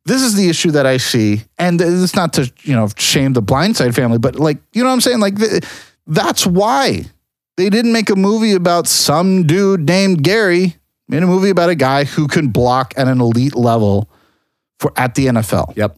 this 0.05 0.21
is 0.21 0.35
the 0.35 0.49
issue 0.49 0.71
that 0.71 0.85
I 0.85 0.97
see, 0.97 1.43
and 1.57 1.79
it's 1.81 2.15
not 2.15 2.33
to 2.33 2.51
you 2.63 2.75
know 2.75 2.89
shame 2.97 3.33
the 3.33 3.41
Blindside 3.41 3.95
family, 3.95 4.17
but 4.17 4.35
like 4.35 4.57
you 4.73 4.83
know 4.83 4.89
what 4.89 4.93
I'm 4.95 5.01
saying. 5.01 5.19
Like 5.19 5.37
th- 5.37 5.63
that's 6.07 6.45
why 6.45 7.05
they 7.57 7.69
didn't 7.69 7.93
make 7.93 8.09
a 8.09 8.15
movie 8.15 8.53
about 8.53 8.87
some 8.87 9.43
dude 9.47 9.81
named 9.87 10.23
Gary. 10.23 10.75
Made 11.07 11.23
a 11.23 11.27
movie 11.27 11.49
about 11.49 11.69
a 11.69 11.75
guy 11.75 12.03
who 12.03 12.27
can 12.27 12.49
block 12.49 12.93
at 12.97 13.07
an 13.07 13.19
elite 13.19 13.55
level 13.55 14.09
for 14.79 14.91
at 14.95 15.15
the 15.15 15.25
NFL. 15.27 15.75
Yep. 15.75 15.97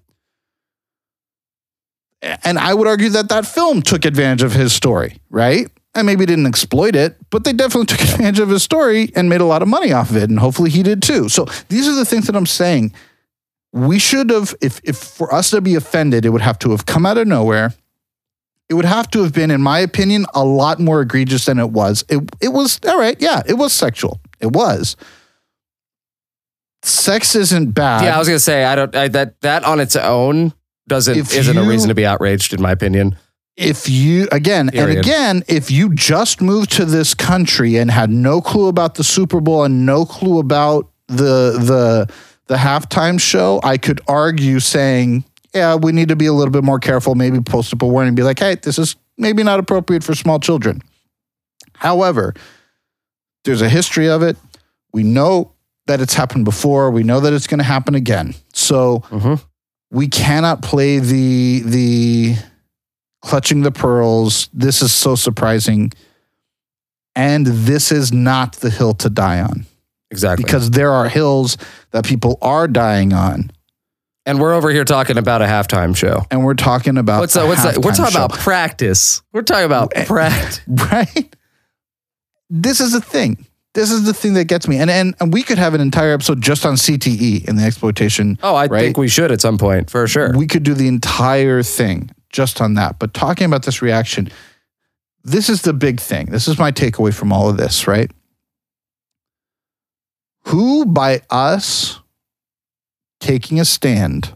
And 2.21 2.59
I 2.59 2.73
would 2.73 2.87
argue 2.87 3.09
that 3.09 3.29
that 3.29 3.47
film 3.47 3.81
took 3.81 4.05
advantage 4.05 4.43
of 4.43 4.53
his 4.53 4.73
story, 4.73 5.19
right? 5.29 5.67
And 5.95 6.05
maybe 6.05 6.25
didn't 6.25 6.45
exploit 6.45 6.95
it, 6.95 7.17
but 7.29 7.43
they 7.43 7.51
definitely 7.51 7.87
took 7.87 8.01
advantage 8.01 8.39
of 8.39 8.49
his 8.49 8.63
story 8.63 9.11
and 9.15 9.27
made 9.29 9.41
a 9.41 9.45
lot 9.45 9.61
of 9.61 9.67
money 9.67 9.91
off 9.91 10.11
of 10.11 10.17
it. 10.17 10.29
And 10.29 10.39
hopefully 10.39 10.69
he 10.69 10.83
did 10.83 11.01
too. 11.01 11.29
So 11.29 11.45
these 11.69 11.87
are 11.87 11.95
the 11.95 12.05
things 12.05 12.27
that 12.27 12.35
I'm 12.35 12.45
saying. 12.45 12.93
We 13.73 13.99
should 13.99 14.29
have, 14.29 14.53
if, 14.61 14.79
if 14.83 14.97
for 14.97 15.33
us 15.33 15.49
to 15.51 15.61
be 15.61 15.75
offended, 15.75 16.25
it 16.25 16.29
would 16.29 16.41
have 16.41 16.59
to 16.59 16.71
have 16.71 16.85
come 16.85 17.05
out 17.05 17.17
of 17.17 17.27
nowhere. 17.27 17.73
It 18.69 18.75
would 18.75 18.85
have 18.85 19.09
to 19.11 19.23
have 19.23 19.33
been, 19.33 19.51
in 19.51 19.61
my 19.61 19.79
opinion, 19.79 20.25
a 20.33 20.45
lot 20.45 20.79
more 20.79 21.01
egregious 21.01 21.45
than 21.45 21.59
it 21.59 21.71
was. 21.71 22.05
It, 22.07 22.21
it 22.39 22.49
was, 22.49 22.79
all 22.87 22.97
right, 22.97 23.17
yeah, 23.19 23.41
it 23.45 23.55
was 23.55 23.73
sexual. 23.73 24.21
It 24.39 24.51
was. 24.53 24.95
Sex 26.83 27.35
isn't 27.35 27.71
bad. 27.71 28.05
Yeah, 28.05 28.15
I 28.15 28.19
was 28.19 28.27
gonna 28.27 28.39
say 28.39 28.65
I 28.65 28.75
don't 28.75 28.95
I, 28.95 29.07
that 29.09 29.39
that 29.41 29.63
on 29.63 29.79
its 29.79 29.95
own 29.95 30.53
doesn't 30.91 31.17
If 31.17 31.33
isn't 31.33 31.57
a 31.57 31.63
reason 31.63 31.89
to 31.89 31.95
be 31.95 32.05
outraged 32.05 32.53
in 32.53 32.61
my 32.61 32.71
opinion. 32.71 33.15
if 33.57 33.89
you 33.89 34.27
again 34.31 34.69
Period. 34.69 34.97
and 34.97 35.05
again 35.05 35.43
if 35.47 35.69
you 35.71 35.93
just 35.93 36.41
moved 36.41 36.71
to 36.77 36.85
this 36.85 37.13
country 37.13 37.75
and 37.77 37.89
had 37.91 38.09
no 38.09 38.41
clue 38.41 38.67
about 38.67 38.95
the 38.95 39.03
super 39.03 39.39
bowl 39.41 39.63
and 39.63 39.85
no 39.85 40.05
clue 40.05 40.39
about 40.39 40.89
the 41.07 41.57
the 41.59 42.13
the 42.47 42.55
halftime 42.55 43.19
show 43.19 43.59
i 43.63 43.77
could 43.77 43.99
argue 44.07 44.59
saying 44.59 45.23
yeah 45.53 45.75
we 45.75 45.91
need 45.91 46.07
to 46.09 46.15
be 46.15 46.25
a 46.27 46.33
little 46.33 46.51
bit 46.51 46.63
more 46.63 46.79
careful 46.79 47.13
maybe 47.15 47.39
post 47.41 47.73
up 47.73 47.81
a 47.81 47.85
warning 47.87 48.07
and 48.09 48.15
be 48.15 48.23
like 48.23 48.39
hey 48.39 48.55
this 48.55 48.77
is 48.79 48.95
maybe 49.17 49.43
not 49.43 49.59
appropriate 49.59 50.03
for 50.03 50.15
small 50.15 50.39
children 50.39 50.81
however 51.75 52.33
there's 53.43 53.61
a 53.61 53.69
history 53.69 54.07
of 54.09 54.21
it 54.23 54.37
we 54.93 55.03
know 55.03 55.51
that 55.87 55.99
it's 56.01 56.13
happened 56.13 56.45
before 56.45 56.89
we 56.91 57.03
know 57.03 57.19
that 57.19 57.33
it's 57.33 57.47
going 57.47 57.57
to 57.59 57.63
happen 57.75 57.95
again 57.95 58.33
so 58.53 58.99
Mhm. 59.11 59.41
We 59.91 60.07
cannot 60.07 60.61
play 60.61 60.99
the 60.99 61.61
the 61.65 62.35
clutching 63.21 63.61
the 63.61 63.71
pearls. 63.71 64.49
This 64.53 64.81
is 64.81 64.91
so 64.93 65.15
surprising. 65.15 65.91
And 67.15 67.45
this 67.45 67.91
is 67.91 68.13
not 68.13 68.53
the 68.55 68.69
hill 68.69 68.93
to 68.95 69.09
die 69.09 69.41
on 69.41 69.65
Exactly. 70.11 70.43
because 70.45 70.71
there 70.71 70.91
are 70.91 71.09
hills 71.09 71.57
that 71.91 72.05
people 72.05 72.37
are 72.41 72.67
dying 72.69 73.11
on. 73.13 73.51
and 74.25 74.39
we're 74.39 74.53
over 74.53 74.69
here 74.71 74.85
talking 74.85 75.17
about 75.17 75.41
a 75.41 75.45
halftime 75.45 75.95
show. 75.95 76.23
And 76.31 76.45
we're 76.45 76.53
talking 76.53 76.97
about 76.97 77.19
What's 77.19 77.33
that? 77.33 77.47
What's 77.47 77.63
that? 77.63 77.77
We're 77.79 77.91
talking 77.91 78.13
show, 78.13 78.25
about 78.25 78.39
practice. 78.39 79.21
We're 79.33 79.41
talking 79.41 79.65
about 79.65 79.91
Eh, 79.95 80.05
practice. 80.05 80.61
right? 80.67 81.35
This 82.49 82.79
is 82.79 82.93
a 82.93 83.01
thing. 83.01 83.45
This 83.73 83.89
is 83.89 84.03
the 84.03 84.13
thing 84.13 84.33
that 84.33 84.45
gets 84.45 84.67
me. 84.67 84.77
And, 84.77 84.89
and 84.89 85.15
and 85.19 85.31
we 85.31 85.43
could 85.43 85.57
have 85.57 85.73
an 85.73 85.81
entire 85.81 86.13
episode 86.13 86.41
just 86.41 86.65
on 86.65 86.75
CTE 86.75 87.47
and 87.47 87.57
the 87.57 87.63
exploitation. 87.63 88.37
Oh, 88.43 88.55
I 88.55 88.65
right? 88.65 88.81
think 88.81 88.97
we 88.97 89.07
should 89.07 89.31
at 89.31 89.39
some 89.39 89.57
point 89.57 89.89
for 89.89 90.07
sure. 90.07 90.33
We 90.35 90.47
could 90.47 90.63
do 90.63 90.73
the 90.73 90.87
entire 90.87 91.63
thing 91.63 92.11
just 92.29 92.59
on 92.59 92.73
that. 92.73 92.99
But 92.99 93.13
talking 93.13 93.45
about 93.45 93.63
this 93.63 93.81
reaction, 93.81 94.29
this 95.23 95.49
is 95.49 95.61
the 95.61 95.73
big 95.73 95.99
thing. 95.99 96.27
This 96.27 96.47
is 96.47 96.57
my 96.59 96.71
takeaway 96.71 97.13
from 97.13 97.31
all 97.31 97.49
of 97.49 97.57
this, 97.57 97.87
right? 97.87 98.11
Who 100.47 100.85
by 100.85 101.21
us 101.29 101.99
taking 103.19 103.59
a 103.59 103.65
stand? 103.65 104.33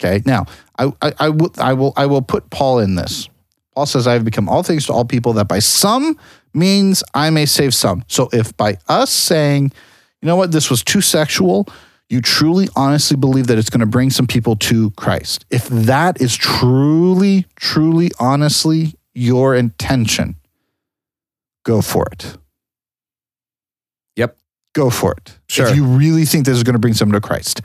Okay. 0.00 0.22
Now, 0.26 0.46
I, 0.78 0.92
I, 1.02 1.12
I 1.18 1.28
will 1.30 1.52
I 1.58 1.72
will 1.72 1.92
I 1.96 2.06
will 2.06 2.22
put 2.22 2.50
Paul 2.50 2.78
in 2.78 2.94
this. 2.94 3.28
Paul 3.74 3.86
says, 3.86 4.06
I 4.06 4.12
have 4.12 4.24
become 4.24 4.48
all 4.48 4.62
things 4.62 4.86
to 4.86 4.92
all 4.92 5.04
people 5.04 5.32
that 5.32 5.48
by 5.48 5.58
some 5.58 6.16
means 6.54 7.02
I 7.14 7.30
may 7.30 7.46
save 7.46 7.74
some. 7.74 8.04
So 8.08 8.28
if 8.32 8.56
by 8.56 8.78
us 8.88 9.10
saying, 9.10 9.72
you 10.22 10.26
know 10.26 10.36
what, 10.36 10.52
this 10.52 10.70
was 10.70 10.82
too 10.82 11.00
sexual, 11.00 11.66
you 12.08 12.20
truly 12.20 12.68
honestly 12.76 13.16
believe 13.16 13.46
that 13.48 13.58
it's 13.58 13.70
going 13.70 13.80
to 13.80 13.86
bring 13.86 14.10
some 14.10 14.26
people 14.26 14.56
to 14.56 14.90
Christ. 14.92 15.44
If 15.50 15.68
that 15.68 16.20
is 16.20 16.36
truly, 16.36 17.46
truly, 17.56 18.10
honestly 18.18 18.94
your 19.14 19.54
intention, 19.54 20.36
go 21.64 21.80
for 21.80 22.06
it. 22.12 22.36
Yep. 24.16 24.36
Go 24.74 24.90
for 24.90 25.12
it. 25.12 25.38
Sure. 25.48 25.66
If 25.66 25.76
you 25.76 25.84
really 25.84 26.24
think 26.24 26.46
this 26.46 26.56
is 26.56 26.62
going 26.62 26.74
to 26.74 26.80
bring 26.80 26.94
someone 26.94 27.20
to 27.20 27.26
Christ. 27.26 27.62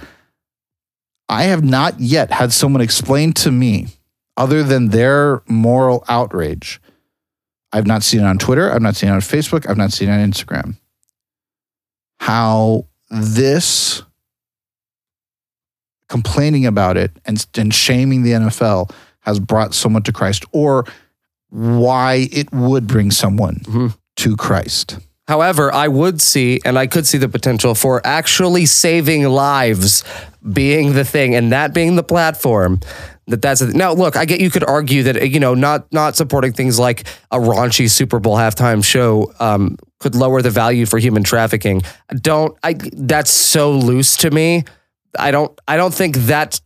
I 1.28 1.44
have 1.44 1.64
not 1.64 2.00
yet 2.00 2.32
had 2.32 2.52
someone 2.52 2.82
explain 2.82 3.34
to 3.34 3.52
me, 3.52 3.88
other 4.36 4.64
than 4.64 4.90
their 4.90 5.44
moral 5.48 6.04
outrage. 6.08 6.82
I've 7.72 7.88
not 7.88 8.04
seen 8.04 8.22
it 8.22 8.26
on 8.26 8.38
Twitter. 8.38 8.72
I've 8.72 8.82
not 8.82 8.96
seen 8.96 9.10
it 9.10 9.14
on 9.14 9.22
Facebook. 9.22 9.70
I've 9.70 9.78
not 9.78 9.92
seen 9.92 10.10
it 10.10 10.14
on 10.14 10.32
Instagram. 10.32 10.78
How 12.20 12.86
this 13.10 14.04
complaining 16.08 16.66
about 16.66 16.98
it 16.98 17.12
and, 17.26 17.46
and 17.56 17.74
shaming 17.74 18.24
the 18.24 18.32
NFL 18.32 18.92
has 19.22 19.40
brought 19.40 19.74
someone 19.76 20.02
to 20.04 20.12
Christ, 20.12 20.44
or 20.52 20.86
why 21.50 22.28
it 22.32 22.52
would 22.52 22.88
bring 22.88 23.12
someone 23.12 23.58
Mhm. 23.66 23.96
to 24.18 24.36
Christ. 24.36 24.98
However, 25.30 25.72
I 25.72 25.88
would 25.88 26.22
see, 26.22 26.60
and 26.66 26.76
I 26.76 26.88
could 26.88 27.06
see 27.06 27.20
the 27.20 27.30
potential 27.30 27.76
for 27.76 28.02
actually 28.04 28.66
saving 28.66 29.26
lives 29.26 30.04
being 30.54 30.94
the 30.94 31.06
thing, 31.06 31.36
and 31.36 31.52
that 31.52 31.72
being 31.72 31.96
the 31.96 32.02
platform. 32.02 32.80
That 33.28 33.40
that's 33.40 33.62
a, 33.62 33.68
now. 33.68 33.94
Look, 33.94 34.16
I 34.16 34.26
get 34.26 34.42
you 34.42 34.50
could 34.50 34.64
argue 34.64 35.04
that 35.04 35.30
you 35.30 35.40
know 35.40 35.54
not 35.54 35.86
not 35.94 36.16
supporting 36.16 36.54
things 36.54 36.80
like 36.80 37.08
a 37.30 37.38
raunchy 37.38 37.88
Super 37.88 38.18
Bowl 38.20 38.38
halftime 38.38 38.84
show 38.84 39.32
um, 39.40 39.78
could 40.00 40.16
lower 40.16 40.42
the 40.42 40.50
value 40.50 40.88
for 40.88 40.98
human 40.98 41.24
trafficking. 41.24 41.84
Don't 42.10 42.58
I? 42.64 42.74
That's 42.94 43.30
so 43.30 43.72
loose 43.72 44.18
to 44.18 44.32
me. 44.32 44.64
I 45.20 45.30
don't. 45.30 45.56
I 45.68 45.78
don't 45.78 45.94
think 45.94 46.16
that. 46.16 46.60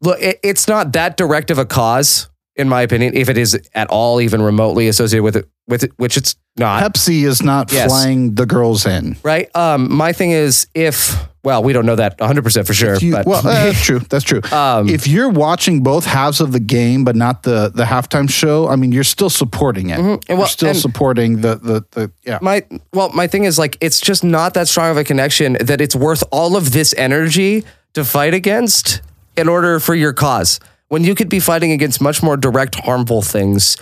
Look, 0.00 0.20
it, 0.20 0.40
it's 0.42 0.66
not 0.66 0.94
that 0.94 1.16
direct 1.16 1.52
of 1.52 1.58
a 1.58 1.64
cause, 1.64 2.28
in 2.56 2.68
my 2.68 2.82
opinion. 2.82 3.14
If 3.14 3.28
it 3.28 3.38
is 3.38 3.56
at 3.72 3.86
all 3.88 4.20
even 4.20 4.42
remotely 4.42 4.88
associated 4.88 5.22
with 5.22 5.36
it, 5.36 5.48
with 5.72 5.82
it, 5.84 5.92
which 5.96 6.16
it's 6.16 6.36
not 6.56 6.82
Pepsi 6.82 7.24
is 7.24 7.42
not 7.42 7.72
Yes. 7.72 7.88
flying 7.88 8.34
the 8.34 8.44
girls 8.46 8.84
in. 8.86 9.16
right? 9.22 9.48
Um, 9.56 9.90
my 9.92 10.12
thing 10.12 10.30
is 10.32 10.66
if 10.74 11.16
Well, 11.44 11.62
we 11.64 11.72
don't 11.72 11.86
know 11.86 11.96
that 11.96 12.18
100% 12.18 12.66
for 12.66 12.74
sure. 12.74 12.96
You- 12.96 13.12
but 13.16 13.26
well, 13.26 13.38
uh, 13.40 13.64
that's 13.64 13.82
true. 13.88 14.00
That's 14.10 14.22
true. 14.24 14.42
Um, 14.52 14.88
if 14.88 15.08
you're 15.08 15.30
watching 15.30 15.82
both 15.82 16.04
halves 16.04 16.40
of 16.40 16.52
the 16.52 16.60
game, 16.60 17.04
but 17.04 17.16
not 17.16 17.42
the 17.42 17.72
the 17.74 17.84
halftime 17.84 18.28
show, 18.30 18.68
I 18.68 18.76
mean, 18.76 18.92
you're 18.92 19.02
still 19.16 19.30
supporting 19.30 19.90
it. 19.90 19.98
And 19.98 20.20
well, 20.28 20.38
you're 20.38 20.46
still 20.46 20.74
supporting 20.74 21.40
the 21.40 21.56
the 21.56 21.84
the 21.96 22.10
yeah. 22.24 22.38
my 22.42 22.62
well, 22.92 23.08
my 23.14 23.26
thing 23.26 23.44
is 23.44 23.58
like 23.58 23.76
it's 23.80 24.00
just 24.00 24.22
not 24.22 24.52
that 24.54 24.68
strong 24.68 24.90
of 24.92 24.96
a 24.98 25.04
connection 25.04 25.56
that 25.68 25.80
it's 25.80 25.96
worth 25.96 26.22
all 26.30 26.54
of 26.54 26.70
this 26.72 26.94
energy 26.98 27.64
to 27.94 28.04
fight 28.04 28.34
against 28.34 29.00
in 29.36 29.48
order 29.48 29.80
for 29.80 29.94
your 29.96 30.12
cause. 30.12 30.60
When 30.88 31.02
you 31.04 31.14
could 31.14 31.30
be 31.30 31.40
fighting 31.40 31.72
against 31.72 32.00
much 32.02 32.22
more 32.22 32.36
direct 32.36 32.74
harmful 32.84 33.22
things 33.22 33.76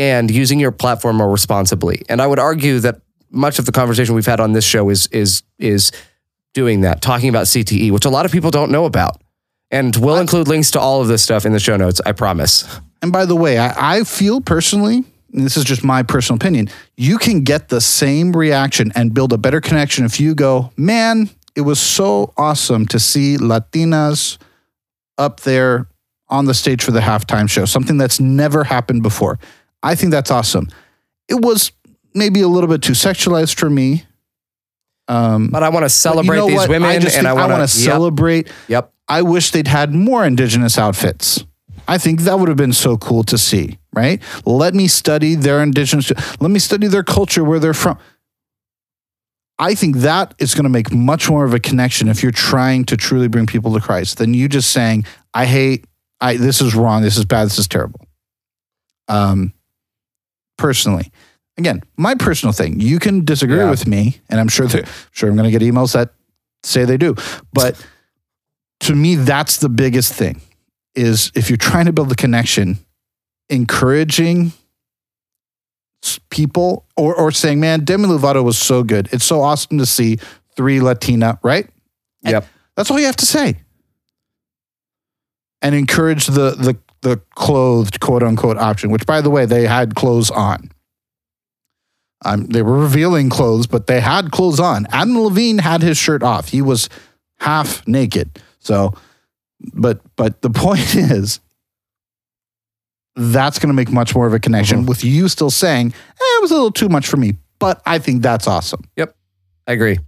and 0.00 0.30
using 0.30 0.58
your 0.58 0.72
platform 0.72 1.16
more 1.16 1.30
responsibly. 1.30 2.02
And 2.08 2.22
I 2.22 2.26
would 2.26 2.38
argue 2.38 2.80
that 2.80 3.02
much 3.30 3.58
of 3.58 3.66
the 3.66 3.72
conversation 3.72 4.14
we've 4.14 4.26
had 4.26 4.40
on 4.40 4.52
this 4.52 4.64
show 4.64 4.88
is 4.88 5.06
is 5.08 5.42
is 5.58 5.92
doing 6.54 6.80
that, 6.80 7.02
talking 7.02 7.28
about 7.28 7.44
CTE, 7.46 7.92
which 7.92 8.06
a 8.06 8.10
lot 8.10 8.24
of 8.24 8.32
people 8.32 8.50
don't 8.50 8.72
know 8.72 8.86
about. 8.86 9.20
And 9.70 9.94
we'll 9.94 10.16
include 10.16 10.48
links 10.48 10.72
to 10.72 10.80
all 10.80 11.00
of 11.00 11.06
this 11.06 11.22
stuff 11.22 11.46
in 11.46 11.52
the 11.52 11.60
show 11.60 11.76
notes, 11.76 12.00
I 12.04 12.10
promise. 12.10 12.80
And 13.02 13.12
by 13.12 13.24
the 13.24 13.36
way, 13.36 13.58
I, 13.58 13.98
I 13.98 14.04
feel 14.04 14.40
personally, 14.40 15.04
and 15.32 15.44
this 15.44 15.56
is 15.56 15.62
just 15.62 15.84
my 15.84 16.02
personal 16.02 16.36
opinion, 16.36 16.70
you 16.96 17.18
can 17.18 17.44
get 17.44 17.68
the 17.68 17.80
same 17.80 18.32
reaction 18.32 18.90
and 18.96 19.14
build 19.14 19.32
a 19.32 19.38
better 19.38 19.60
connection 19.60 20.04
if 20.04 20.18
you 20.18 20.34
go, 20.34 20.72
man, 20.76 21.30
it 21.54 21.60
was 21.60 21.78
so 21.78 22.32
awesome 22.36 22.86
to 22.86 22.98
see 22.98 23.36
Latinas 23.36 24.38
up 25.18 25.40
there 25.40 25.86
on 26.28 26.46
the 26.46 26.54
stage 26.54 26.82
for 26.82 26.90
the 26.90 27.00
halftime 27.00 27.48
show, 27.48 27.64
something 27.64 27.96
that's 27.96 28.18
never 28.18 28.64
happened 28.64 29.02
before. 29.02 29.38
I 29.82 29.94
think 29.94 30.10
that's 30.12 30.30
awesome. 30.30 30.68
It 31.28 31.40
was 31.40 31.72
maybe 32.14 32.40
a 32.40 32.48
little 32.48 32.68
bit 32.68 32.82
too 32.82 32.92
sexualized 32.92 33.58
for 33.58 33.70
me. 33.70 34.04
Um, 35.08 35.48
But 35.48 35.62
I 35.62 35.68
want 35.70 35.84
to 35.84 35.88
celebrate 35.90 36.36
you 36.36 36.42
know 36.42 36.48
these 36.48 36.56
what? 36.56 36.68
women 36.68 36.90
I 36.90 36.98
just 36.98 37.16
and 37.16 37.26
I 37.26 37.32
want 37.32 37.52
to 37.52 37.58
to 37.58 37.68
celebrate 37.68 38.48
Yep. 38.68 38.92
I 39.08 39.22
wish 39.22 39.50
they'd 39.50 39.66
had 39.66 39.92
more 39.92 40.24
indigenous 40.24 40.78
outfits. 40.78 41.44
I 41.88 41.98
think 41.98 42.20
that 42.20 42.38
would 42.38 42.48
have 42.48 42.56
been 42.56 42.72
so 42.72 42.96
cool 42.96 43.24
to 43.24 43.36
see, 43.36 43.78
right? 43.92 44.22
Let 44.44 44.74
me 44.74 44.86
study 44.86 45.34
their 45.34 45.60
indigenous, 45.62 46.12
let 46.40 46.50
me 46.52 46.60
study 46.60 46.86
their 46.86 47.02
culture, 47.02 47.42
where 47.42 47.58
they're 47.58 47.74
from. 47.74 47.98
I 49.58 49.74
think 49.74 49.96
that 49.96 50.34
is 50.38 50.54
going 50.54 50.62
to 50.64 50.70
make 50.70 50.92
much 50.92 51.28
more 51.28 51.44
of 51.44 51.52
a 51.52 51.58
connection 51.60 52.08
if 52.08 52.22
you're 52.22 52.30
trying 52.32 52.84
to 52.84 52.96
truly 52.96 53.26
bring 53.26 53.46
people 53.46 53.74
to 53.74 53.80
Christ 53.80 54.18
than 54.18 54.32
you 54.32 54.48
just 54.48 54.70
saying, 54.70 55.04
I 55.34 55.44
hate, 55.46 55.84
I 56.20 56.36
this 56.36 56.60
is 56.60 56.74
wrong, 56.76 57.02
this 57.02 57.16
is 57.16 57.24
bad, 57.24 57.46
this 57.46 57.58
is 57.58 57.66
terrible. 57.66 58.06
Um 59.08 59.52
personally. 60.60 61.10
Again, 61.58 61.82
my 61.96 62.14
personal 62.14 62.52
thing. 62.52 62.80
You 62.80 62.98
can 62.98 63.24
disagree 63.24 63.58
Yeah. 63.58 63.70
with 63.70 63.86
me, 63.86 64.20
and 64.28 64.38
I'm 64.38 64.48
sure 64.48 64.66
that 64.68 64.88
sure 65.10 65.28
I'm 65.28 65.36
going 65.36 65.50
to 65.50 65.58
get 65.58 65.62
emails 65.66 65.92
that 65.94 66.10
say 66.62 66.84
they 66.84 66.96
do. 66.96 67.14
But 67.52 67.74
to 68.80 68.94
me, 68.94 69.16
that's 69.16 69.56
the 69.58 69.68
biggest 69.68 70.12
thing 70.14 70.40
is 70.94 71.32
if 71.34 71.50
you're 71.50 71.56
trying 71.56 71.86
to 71.86 71.92
build 71.92 72.12
a 72.12 72.14
connection, 72.14 72.78
encouraging 73.48 74.52
people 76.30 76.86
or, 76.96 77.14
or 77.14 77.30
saying, 77.30 77.60
man, 77.60 77.84
Demi 77.84 78.06
Lovato 78.06 78.42
was 78.42 78.58
so 78.58 78.82
good. 78.82 79.08
It's 79.12 79.24
so 79.24 79.40
awesome 79.42 79.78
to 79.78 79.86
see 79.86 80.18
three 80.56 80.80
Latina, 80.80 81.38
right? 81.42 81.68
And 82.24 82.32
Yep. 82.32 82.46
That's 82.76 82.90
all 82.90 82.98
you 82.98 83.06
have 83.06 83.16
to 83.16 83.26
say. 83.26 83.56
And 85.62 85.74
encourage 85.74 86.26
the, 86.26 86.52
the, 86.52 86.78
the 87.02 87.20
clothed 87.34 88.00
quote 88.00 88.22
unquote 88.22 88.58
option, 88.58 88.90
which 88.90 89.06
by 89.06 89.20
the 89.20 89.30
way, 89.30 89.46
they 89.46 89.66
had 89.66 89.94
clothes 89.94 90.30
on. 90.30 90.70
Um, 92.24 92.44
they 92.46 92.60
were 92.62 92.78
revealing 92.78 93.30
clothes, 93.30 93.66
but 93.66 93.86
they 93.86 94.00
had 94.00 94.30
clothes 94.30 94.60
on. 94.60 94.86
Adam 94.90 95.18
Levine 95.18 95.58
had 95.58 95.80
his 95.82 95.96
shirt 95.96 96.22
off. 96.22 96.48
He 96.48 96.60
was 96.60 96.90
half 97.38 97.86
naked. 97.88 98.38
So, 98.58 98.92
but 99.72 100.00
but 100.16 100.42
the 100.42 100.50
point 100.64 100.94
is, 100.94 101.40
that's 103.16 103.58
going 103.58 103.68
to 103.68 103.74
make 103.74 103.90
much 103.90 104.14
more 104.14 104.26
of 104.26 104.34
a 104.34 104.38
connection 104.38 104.84
Mhm. 104.84 104.88
with 104.88 105.02
you 105.04 105.28
still 105.28 105.50
saying 105.50 105.88
eh, 105.94 106.22
it 106.36 106.42
was 106.42 106.50
a 106.50 106.54
little 106.54 106.70
too 106.70 106.88
much 106.88 107.06
for 107.08 107.16
me. 107.16 107.34
But 107.58 107.80
I 107.86 107.98
think 107.98 108.22
that's 108.22 108.46
awesome. 108.46 108.82
Yep, 108.96 109.14
I 109.66 109.72
agree. 109.72 109.98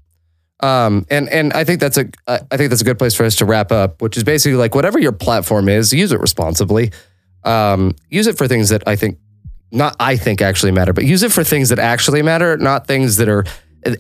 Um, 0.62 1.04
and 1.10 1.28
and 1.28 1.52
I 1.52 1.64
think 1.64 1.80
that's 1.80 1.98
a 1.98 2.08
I 2.26 2.56
think 2.56 2.70
that's 2.70 2.82
a 2.82 2.84
good 2.84 2.98
place 2.98 3.14
for 3.14 3.24
us 3.24 3.36
to 3.36 3.44
wrap 3.44 3.72
up, 3.72 4.00
which 4.00 4.16
is 4.16 4.24
basically 4.24 4.56
like 4.56 4.74
whatever 4.74 4.98
your 4.98 5.12
platform 5.12 5.68
is, 5.68 5.92
use 5.92 6.12
it 6.12 6.20
responsibly. 6.20 6.92
Um, 7.44 7.96
use 8.08 8.28
it 8.28 8.38
for 8.38 8.46
things 8.46 8.68
that 8.68 8.84
I 8.86 8.94
think 8.94 9.18
not 9.72 9.96
I 9.98 10.16
think 10.16 10.40
actually 10.40 10.70
matter, 10.70 10.92
but 10.92 11.04
use 11.04 11.24
it 11.24 11.32
for 11.32 11.42
things 11.42 11.70
that 11.70 11.80
actually 11.80 12.22
matter, 12.22 12.56
not 12.56 12.86
things 12.86 13.16
that 13.16 13.28
are 13.28 13.44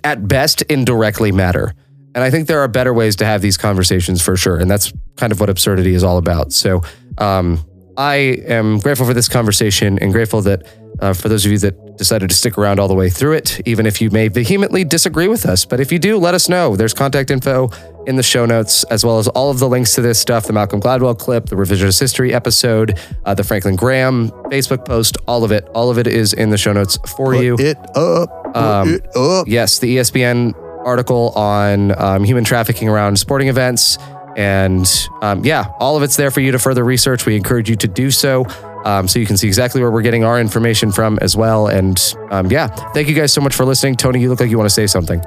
at 0.04 0.28
best 0.28 0.62
indirectly 0.62 1.32
matter. 1.32 1.74
And 2.14 2.22
I 2.22 2.30
think 2.30 2.46
there 2.46 2.60
are 2.60 2.68
better 2.68 2.92
ways 2.92 3.16
to 3.16 3.24
have 3.24 3.40
these 3.40 3.56
conversations 3.56 4.22
for 4.22 4.36
sure. 4.36 4.58
And 4.58 4.70
that's 4.70 4.92
kind 5.16 5.32
of 5.32 5.40
what 5.40 5.48
absurdity 5.48 5.94
is 5.94 6.04
all 6.04 6.18
about. 6.18 6.52
So 6.52 6.82
um, 7.18 7.58
I 7.96 8.14
am 8.46 8.78
grateful 8.78 9.06
for 9.06 9.14
this 9.14 9.28
conversation 9.28 9.98
and 9.98 10.12
grateful 10.12 10.42
that 10.42 10.66
uh, 11.00 11.14
for 11.14 11.28
those 11.28 11.44
of 11.44 11.52
you 11.52 11.58
that 11.58 11.91
decided 12.02 12.28
to 12.30 12.34
stick 12.36 12.58
around 12.58 12.80
all 12.80 12.88
the 12.88 12.94
way 12.94 13.08
through 13.08 13.34
it, 13.34 13.60
even 13.66 13.86
if 13.86 14.00
you 14.00 14.10
may 14.10 14.26
vehemently 14.28 14.82
disagree 14.84 15.28
with 15.28 15.46
us. 15.46 15.64
But 15.64 15.78
if 15.78 15.92
you 15.92 15.98
do, 16.00 16.18
let 16.18 16.34
us 16.34 16.48
know. 16.48 16.74
There's 16.74 16.92
contact 16.94 17.30
info 17.30 17.70
in 18.06 18.16
the 18.16 18.22
show 18.24 18.44
notes, 18.44 18.82
as 18.84 19.04
well 19.04 19.18
as 19.20 19.28
all 19.28 19.50
of 19.50 19.60
the 19.60 19.68
links 19.68 19.94
to 19.94 20.00
this 20.00 20.18
stuff 20.18 20.46
the 20.46 20.52
Malcolm 20.52 20.80
Gladwell 20.80 21.16
clip, 21.16 21.46
the 21.46 21.54
revisionist 21.56 22.00
history 22.00 22.34
episode, 22.34 22.98
uh, 23.24 23.34
the 23.34 23.44
Franklin 23.44 23.76
Graham 23.76 24.30
Facebook 24.50 24.84
post, 24.84 25.16
all 25.28 25.44
of 25.44 25.52
it. 25.52 25.68
All 25.74 25.88
of 25.90 25.98
it 25.98 26.08
is 26.08 26.32
in 26.32 26.50
the 26.50 26.58
show 26.58 26.72
notes 26.72 26.98
for 27.16 27.34
you. 27.36 27.56
It 27.58 27.76
up. 27.96 28.44
Put 28.46 28.56
Um, 28.56 28.88
it 28.94 29.16
up. 29.16 29.46
Yes, 29.46 29.78
the 29.78 29.96
ESPN 29.98 30.54
article 30.84 31.30
on 31.36 31.96
um, 32.00 32.24
human 32.24 32.42
trafficking 32.42 32.88
around 32.88 33.16
sporting 33.16 33.46
events. 33.48 33.98
And 34.36 34.88
um, 35.20 35.44
yeah, 35.44 35.66
all 35.78 35.96
of 35.96 36.02
it's 36.02 36.16
there 36.16 36.30
for 36.30 36.40
you 36.40 36.52
to 36.52 36.58
further 36.58 36.84
research. 36.84 37.26
We 37.26 37.36
encourage 37.36 37.68
you 37.70 37.76
to 37.76 37.86
do 37.86 38.10
so 38.10 38.44
um, 38.84 39.08
so 39.08 39.18
you 39.18 39.26
can 39.26 39.36
see 39.36 39.46
exactly 39.46 39.80
where 39.80 39.90
we're 39.90 40.02
getting 40.02 40.24
our 40.24 40.40
information 40.40 40.92
from 40.92 41.18
as 41.20 41.36
well. 41.36 41.68
And 41.68 42.00
um, 42.30 42.50
yeah, 42.50 42.66
thank 42.92 43.08
you 43.08 43.14
guys 43.14 43.32
so 43.32 43.40
much 43.40 43.54
for 43.54 43.64
listening. 43.64 43.96
Tony, 43.96 44.20
you 44.20 44.28
look 44.28 44.40
like 44.40 44.50
you 44.50 44.58
want 44.58 44.68
to 44.68 44.74
say 44.74 44.86
something. 44.86 45.20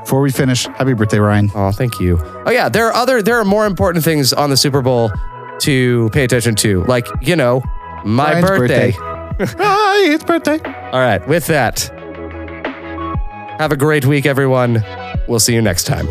Before 0.00 0.20
we 0.20 0.30
finish, 0.30 0.66
happy 0.66 0.94
birthday, 0.94 1.18
Ryan. 1.18 1.50
Oh, 1.54 1.70
thank 1.70 2.00
you. 2.00 2.18
Oh 2.46 2.50
yeah, 2.50 2.68
there 2.68 2.88
are 2.88 2.94
other, 2.94 3.22
there 3.22 3.38
are 3.38 3.44
more 3.44 3.66
important 3.66 4.04
things 4.04 4.32
on 4.32 4.50
the 4.50 4.56
Super 4.56 4.82
Bowl 4.82 5.10
to 5.60 6.10
pay 6.12 6.24
attention 6.24 6.56
to, 6.56 6.82
like 6.84 7.06
you 7.20 7.36
know, 7.36 7.62
my 8.04 8.32
Ryan's 8.32 8.48
birthday. 8.48 8.90
Hi, 9.58 10.12
it's 10.12 10.24
birthday. 10.24 10.58
All 10.58 11.00
right, 11.00 11.26
with 11.28 11.46
that, 11.46 11.80
have 13.58 13.70
a 13.70 13.76
great 13.76 14.04
week, 14.04 14.26
everyone. 14.26 14.84
We'll 15.28 15.40
see 15.40 15.54
you 15.54 15.62
next 15.62 15.84
time. 15.84 16.08